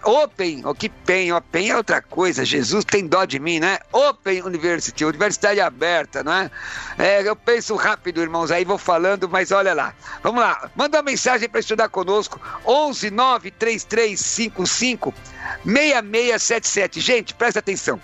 Open, 0.04 0.64
o 0.64 0.74
que 0.74 0.88
PEN, 0.88 1.32
Open 1.32 1.70
é 1.70 1.76
outra 1.76 2.00
coisa, 2.00 2.44
Jesus 2.44 2.84
tem 2.84 3.08
dó 3.08 3.24
de 3.24 3.40
mim, 3.40 3.58
né? 3.58 3.80
Open 3.92 4.42
University, 4.42 5.04
universidade 5.04 5.60
aberta, 5.60 6.22
não 6.22 6.32
é? 6.32 6.48
é 6.96 7.28
eu 7.28 7.34
penso 7.34 7.74
rápido, 7.74 8.22
irmãos, 8.22 8.52
aí 8.52 8.64
vou 8.64 8.78
falando, 8.78 9.28
mas 9.28 9.50
olha 9.50 9.74
lá. 9.74 9.92
Vamos 10.22 10.40
lá, 10.40 10.70
manda 10.76 10.98
uma 10.98 11.02
mensagem 11.02 11.48
para 11.48 11.58
estudar 11.58 11.88
conosco, 11.88 12.40
11 12.64 13.10
93355 13.10 15.12
6677. 15.64 17.00
Gente, 17.00 17.34
presta 17.34 17.58
atenção. 17.58 18.00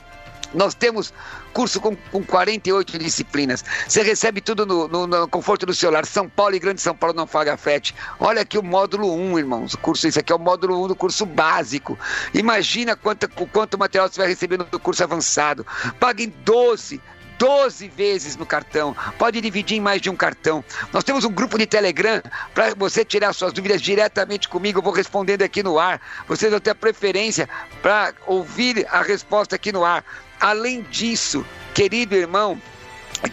Nós 0.54 0.74
temos 0.74 1.12
curso 1.52 1.80
com, 1.80 1.96
com 2.12 2.22
48 2.22 2.98
disciplinas. 2.98 3.64
Você 3.88 4.02
recebe 4.02 4.40
tudo 4.40 4.66
no, 4.66 4.88
no, 4.88 5.06
no, 5.06 5.28
conforto 5.28 5.64
do 5.64 5.74
celular. 5.74 6.04
São 6.04 6.28
Paulo 6.28 6.54
e 6.54 6.58
Grande 6.58 6.80
São 6.80 6.94
Paulo 6.94 7.16
não 7.16 7.26
paga 7.26 7.56
FET. 7.56 7.94
Olha 8.20 8.42
aqui 8.42 8.58
o 8.58 8.62
módulo 8.62 9.14
1, 9.14 9.38
irmãos. 9.38 9.74
O 9.74 9.78
curso, 9.78 10.06
isso 10.06 10.18
aqui 10.18 10.32
é 10.32 10.36
o 10.36 10.38
módulo 10.38 10.84
1 10.84 10.88
do 10.88 10.96
curso 10.96 11.24
básico. 11.24 11.98
Imagina 12.34 12.94
quanto, 12.94 13.28
quanto 13.28 13.78
material 13.78 14.08
você 14.08 14.20
vai 14.20 14.28
receber 14.28 14.58
no 14.58 14.66
curso 14.80 15.02
avançado. 15.02 15.66
Paga 15.98 16.22
em 16.22 16.32
12, 16.44 17.00
12 17.38 17.88
vezes 17.88 18.36
no 18.36 18.46
cartão. 18.46 18.96
Pode 19.18 19.40
dividir 19.40 19.76
em 19.76 19.80
mais 19.80 20.00
de 20.00 20.10
um 20.10 20.16
cartão. 20.16 20.64
Nós 20.92 21.04
temos 21.04 21.24
um 21.24 21.30
grupo 21.30 21.58
de 21.58 21.66
Telegram 21.66 22.22
para 22.54 22.74
você 22.74 23.04
tirar 23.04 23.32
suas 23.32 23.52
dúvidas 23.52 23.80
diretamente 23.82 24.48
comigo. 24.48 24.78
Eu 24.78 24.82
vou 24.82 24.92
respondendo 24.92 25.42
aqui 25.42 25.62
no 25.62 25.78
ar. 25.78 26.00
Vocês 26.26 26.50
vão 26.50 26.60
ter 26.60 26.70
a 26.70 26.74
preferência 26.74 27.48
para 27.82 28.14
ouvir 28.26 28.86
a 28.90 29.02
resposta 29.02 29.56
aqui 29.56 29.72
no 29.72 29.84
ar. 29.84 30.04
Além 30.40 30.82
disso, 30.82 31.44
querido 31.74 32.14
irmão, 32.14 32.60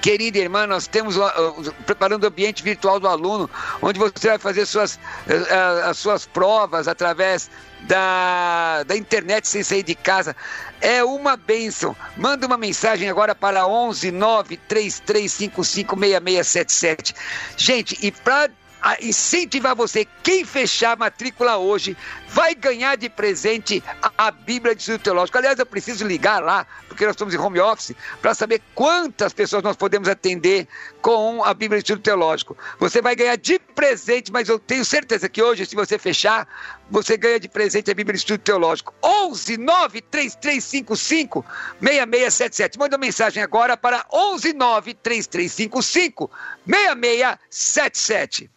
Querida 0.02 0.38
irmã, 0.38 0.66
nós 0.66 0.88
temos 0.88 1.18
uh, 1.18 1.74
preparando 1.86 2.24
o 2.24 2.28
ambiente 2.28 2.64
virtual 2.64 3.00
do 3.00 3.08
aluno, 3.08 3.50
onde 3.82 4.00
você 4.00 4.30
vai 4.30 4.38
fazer 4.38 4.66
suas, 4.66 4.96
uh, 4.96 5.90
as 5.90 5.98
suas 5.98 6.26
provas 6.26 6.88
através 6.88 7.50
da, 7.82 8.84
da 8.84 8.96
internet 8.96 9.48
sem 9.48 9.64
sair 9.64 9.84
de 9.84 9.96
casa. 9.96 10.36
É 10.80 11.04
uma 11.04 11.36
bênção. 11.36 11.96
Manda 12.16 12.48
uma 12.48 12.58
mensagem 12.58 13.10
agora 13.10 13.36
para 13.36 13.68
11 13.68 14.12
93355 14.12 15.64
6677. 15.64 17.16
Gente, 17.58 17.98
e 18.02 18.12
para 18.12 18.50
incentivar 19.02 19.76
você. 19.76 20.06
Quem 20.22 20.44
fechar 20.44 20.92
a 20.92 20.96
matrícula 20.98 21.58
hoje 21.58 21.96
vai 22.34 22.54
ganhar 22.56 22.98
de 22.98 23.08
presente 23.10 23.84
a, 24.18 24.32
Bíblia 24.32 24.74
de 24.76 24.82
Estudo 24.82 25.00
Teológico. 25.00 25.38
Aliás, 25.38 25.60
eu 25.60 25.66
preciso 25.68 26.06
ligar 26.06 26.42
lá, 26.42 26.66
porque 26.88 27.06
nós 27.06 27.14
estamos 27.14 27.34
em 27.34 27.38
home 27.38 27.60
office, 27.60 27.96
para 28.22 28.34
saber 28.34 28.60
quantas 28.74 29.32
pessoas 29.32 29.62
nós 29.62 29.76
podemos 29.76 30.10
atender 30.10 30.68
com 31.00 31.44
a 31.44 31.54
Bíblia 31.54 31.80
de 31.80 31.84
Estudo 31.84 32.02
Teológico. 32.02 32.58
Você 32.80 33.04
vai 33.04 33.16
ganhar 33.16 33.38
de 33.38 33.60
presente, 33.60 34.32
mas 34.32 34.50
eu 34.50 34.58
tenho 34.58 34.84
certeza 34.84 35.30
que 35.30 35.44
hoje, 35.44 35.64
se 35.68 35.76
você 35.76 36.00
fechar, 36.00 36.48
você 36.90 37.16
ganha 37.16 37.40
de 37.40 37.48
presente 37.48 37.92
a 37.92 37.94
Bíblia 37.94 38.14
de 38.14 38.20
Estudo 38.20 38.40
Teológico. 38.40 38.96
11 39.04 39.58
93355 39.58 41.46
6677. 41.80 42.80
Manda 42.80 42.96
uma 42.96 43.06
mensagem 43.06 43.44
agora 43.44 43.78
para 43.78 44.04
11 44.12 44.54
93355 44.54 46.32
6677. 46.66 48.50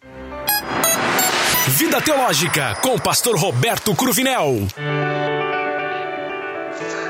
Vida 1.77 2.01
Teológica, 2.01 2.73
com 2.81 2.95
o 2.95 2.99
pastor 2.99 3.37
Roberto 3.37 3.93
Cruvinel. 3.93 4.67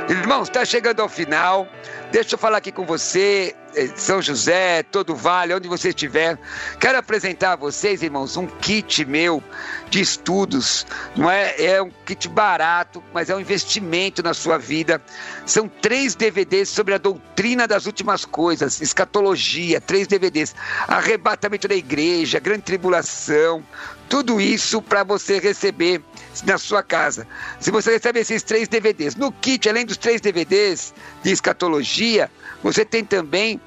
Irmãos, 0.10 0.50
está 0.50 0.66
chegando 0.66 1.02
ao 1.02 1.08
final. 1.08 1.66
Deixa 2.12 2.36
eu 2.36 2.38
falar 2.38 2.58
aqui 2.58 2.72
com 2.72 2.86
você, 2.86 3.56
eh, 3.76 3.88
São 3.96 4.22
José, 4.22 4.84
todo 4.84 5.16
vale, 5.16 5.54
onde 5.54 5.70
você 5.70 5.90
estiver. 5.90 6.38
Quero 6.80 6.98
apresentar 6.98 7.54
a 7.54 7.56
vocês, 7.56 8.02
irmãos, 8.02 8.36
um 8.36 8.46
kit 8.46 9.06
meu 9.06 9.42
de 9.90 10.02
estudos. 10.02 10.86
Não 11.16 11.32
é, 11.32 11.56
é 11.62 11.82
um 11.82 11.92
kit 12.06 12.28
barato, 12.28 13.02
mas 13.14 13.30
é 13.30 13.36
um 13.36 13.40
investimento 13.40 14.22
na 14.22 14.34
sua 14.34 14.58
vida. 14.58 15.02
São 15.46 15.68
três 15.68 16.14
DVDs 16.16 16.68
sobre 16.68 16.94
a 16.94 16.98
doutrina 16.98 17.68
das 17.68 17.86
últimas 17.86 18.26
coisas, 18.26 18.82
escatologia, 18.82 19.80
três 19.80 20.08
DVDs. 20.08 20.56
Arrebatamento 20.88 21.68
da 21.68 21.76
igreja, 21.76 22.40
grande 22.40 22.64
tribulação, 22.64 23.64
tudo 24.10 24.40
isso 24.40 24.82
para 24.82 25.04
você 25.04 25.40
receber 25.40 26.02
na 26.46 26.58
sua 26.58 26.84
casa. 26.84 27.28
Se 27.60 27.72
você 27.72 27.92
recebe 27.92 28.20
esses 28.20 28.44
três 28.44 28.68
DVDs. 28.68 29.16
No 29.16 29.32
kit, 29.32 29.68
além 29.70 29.86
dos 29.86 29.98
três 29.98 30.22
DVDs 30.22 30.94
de 31.24 31.32
escatologia, 31.32 32.30
você 32.64 32.86
tem 32.86 33.04
também 33.04 33.60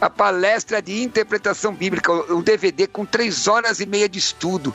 a 0.00 0.10
palestra 0.10 0.82
de 0.82 1.02
interpretação 1.02 1.74
bíblica, 1.74 2.12
um 2.32 2.42
DVD 2.42 2.86
com 2.86 3.04
três 3.04 3.48
horas 3.48 3.80
e 3.80 3.86
meia 3.86 4.08
de 4.08 4.18
estudo. 4.18 4.74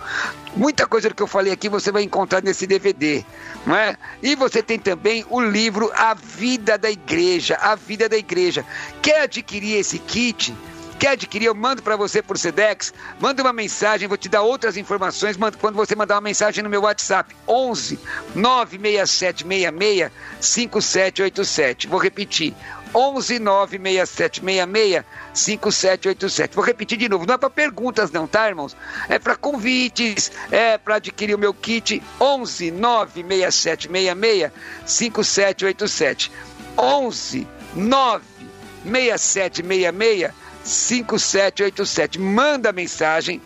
Muita 0.55 0.88
coisa 0.88 1.09
do 1.09 1.15
que 1.15 1.22
eu 1.22 1.28
falei 1.28 1.53
aqui 1.53 1.69
você 1.69 1.91
vai 1.91 2.03
encontrar 2.03 2.41
nesse 2.41 2.65
DVD, 2.65 3.24
não 3.65 3.76
é? 3.76 3.95
E 4.22 4.36
você 4.36 4.63
tem 4.63 4.80
também 4.80 5.26
o 5.30 5.39
livro 5.39 5.91
A 5.95 6.13
Vida 6.13 6.78
da 6.78 6.89
Igreja, 6.89 7.55
A 7.61 7.76
Vida 7.76 8.09
da 8.09 8.17
Igreja. 8.17 8.65
Quer 9.01 9.22
adquirir 9.22 9.78
esse 9.78 9.99
kit? 9.99 10.55
Quer 11.01 11.13
adquirir? 11.13 11.47
Eu 11.47 11.55
mando 11.55 11.81
para 11.81 11.95
você 11.95 12.21
por 12.21 12.37
Sedex. 12.37 12.93
Manda 13.19 13.41
uma 13.41 13.51
mensagem, 13.51 14.07
vou 14.07 14.17
te 14.17 14.29
dar 14.29 14.43
outras 14.43 14.77
informações 14.77 15.35
quando 15.59 15.73
você 15.73 15.95
mandar 15.95 16.13
uma 16.13 16.21
mensagem 16.21 16.63
no 16.63 16.69
meu 16.69 16.83
WhatsApp. 16.83 17.35
11 17.47 17.97
96766 18.35 20.11
5787. 20.39 21.87
Vou 21.87 21.99
repetir. 21.99 22.53
11 22.93 23.39
96766 23.39 25.03
5787. 25.33 26.55
Vou 26.55 26.63
repetir 26.63 26.99
de 26.99 27.09
novo, 27.09 27.25
não 27.25 27.33
é 27.33 27.37
para 27.39 27.49
perguntas 27.49 28.11
não, 28.11 28.27
tá, 28.27 28.47
irmãos? 28.47 28.77
É 29.09 29.17
para 29.17 29.35
convites, 29.35 30.31
é 30.51 30.77
para 30.77 30.97
adquirir 30.97 31.33
o 31.33 31.39
meu 31.39 31.51
kit 31.51 31.99
11 32.19 32.69
96766 32.69 34.51
5787. 34.85 36.31
11 36.77 37.47
96766 37.73 40.40
5787. 40.64 42.20
Manda 42.20 42.72
mensagem, 42.72 43.41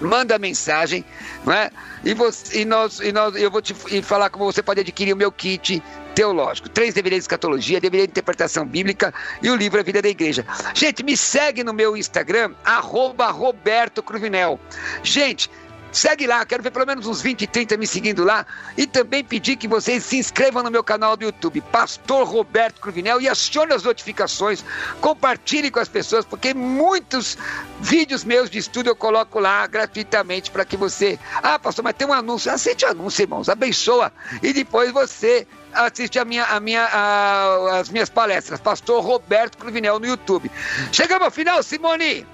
manda 0.00 0.38
mensagem, 0.38 1.04
não 1.44 1.52
é? 1.52 1.70
E, 2.04 2.14
você, 2.14 2.60
e, 2.60 2.64
nós, 2.64 3.00
e 3.00 3.12
nós, 3.12 3.34
eu 3.36 3.50
vou 3.50 3.60
te 3.60 3.74
falar 4.02 4.30
como 4.30 4.44
você 4.44 4.62
pode 4.62 4.80
adquirir 4.80 5.12
o 5.12 5.16
meu 5.16 5.32
kit 5.32 5.82
teológico. 6.14 6.68
Três 6.68 6.94
deveres 6.94 7.18
de 7.18 7.22
escatologia, 7.22 7.80
deveria 7.80 8.06
de 8.06 8.10
interpretação 8.10 8.66
bíblica 8.66 9.14
e 9.42 9.50
o 9.50 9.56
livro 9.56 9.78
A 9.78 9.82
Vida 9.82 10.02
da 10.02 10.08
Igreja. 10.08 10.44
Gente, 10.74 11.02
me 11.02 11.16
segue 11.16 11.62
no 11.62 11.72
meu 11.72 11.96
Instagram, 11.96 12.54
arroba 12.64 13.28
Roberto 13.30 14.02
Cruvinel. 14.02 14.58
Gente, 15.02 15.50
Segue 15.90 16.26
lá, 16.26 16.44
quero 16.44 16.62
ver 16.62 16.70
pelo 16.70 16.86
menos 16.86 17.06
uns 17.06 17.22
20, 17.22 17.46
30 17.46 17.76
me 17.76 17.86
seguindo 17.86 18.24
lá. 18.24 18.46
E 18.76 18.86
também 18.86 19.24
pedir 19.24 19.56
que 19.56 19.66
vocês 19.66 20.04
se 20.04 20.18
inscrevam 20.18 20.62
no 20.62 20.70
meu 20.70 20.84
canal 20.84 21.16
do 21.16 21.24
YouTube, 21.24 21.60
Pastor 21.60 22.26
Roberto 22.26 22.80
Cruvinel, 22.80 23.20
e 23.20 23.28
acione 23.28 23.72
as 23.72 23.82
notificações. 23.82 24.64
Compartilhe 25.00 25.70
com 25.70 25.80
as 25.80 25.88
pessoas, 25.88 26.24
porque 26.24 26.52
muitos 26.52 27.38
vídeos 27.80 28.24
meus 28.24 28.50
de 28.50 28.58
estudo 28.58 28.88
eu 28.88 28.96
coloco 28.96 29.38
lá 29.38 29.66
gratuitamente 29.66 30.50
para 30.50 30.64
que 30.64 30.76
você. 30.76 31.18
Ah, 31.42 31.58
pastor, 31.58 31.82
mas 31.82 31.96
tem 31.96 32.06
um 32.06 32.12
anúncio. 32.12 32.52
Aceite 32.52 32.84
o 32.84 32.88
anúncio, 32.88 33.22
irmãos, 33.22 33.48
abençoa. 33.48 34.12
E 34.42 34.52
depois 34.52 34.92
você 34.92 35.46
assiste 35.72 36.18
a 36.18 36.24
minha, 36.24 36.44
a 36.44 36.60
minha, 36.60 36.84
a, 36.84 37.78
as 37.78 37.88
minhas 37.88 38.08
palestras. 38.08 38.60
Pastor 38.60 39.02
Roberto 39.02 39.56
Cruvinel 39.56 39.98
no 39.98 40.06
YouTube. 40.06 40.50
Chegamos 40.92 41.24
ao 41.24 41.30
final, 41.30 41.62
Simone! 41.62 42.26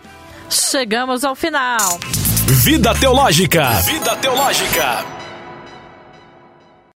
Chegamos 0.50 1.24
ao 1.24 1.34
final. 1.34 1.98
Vida 2.46 2.92
Teológica. 2.94 3.80
Vida 3.86 4.14
Teológica. 4.16 5.23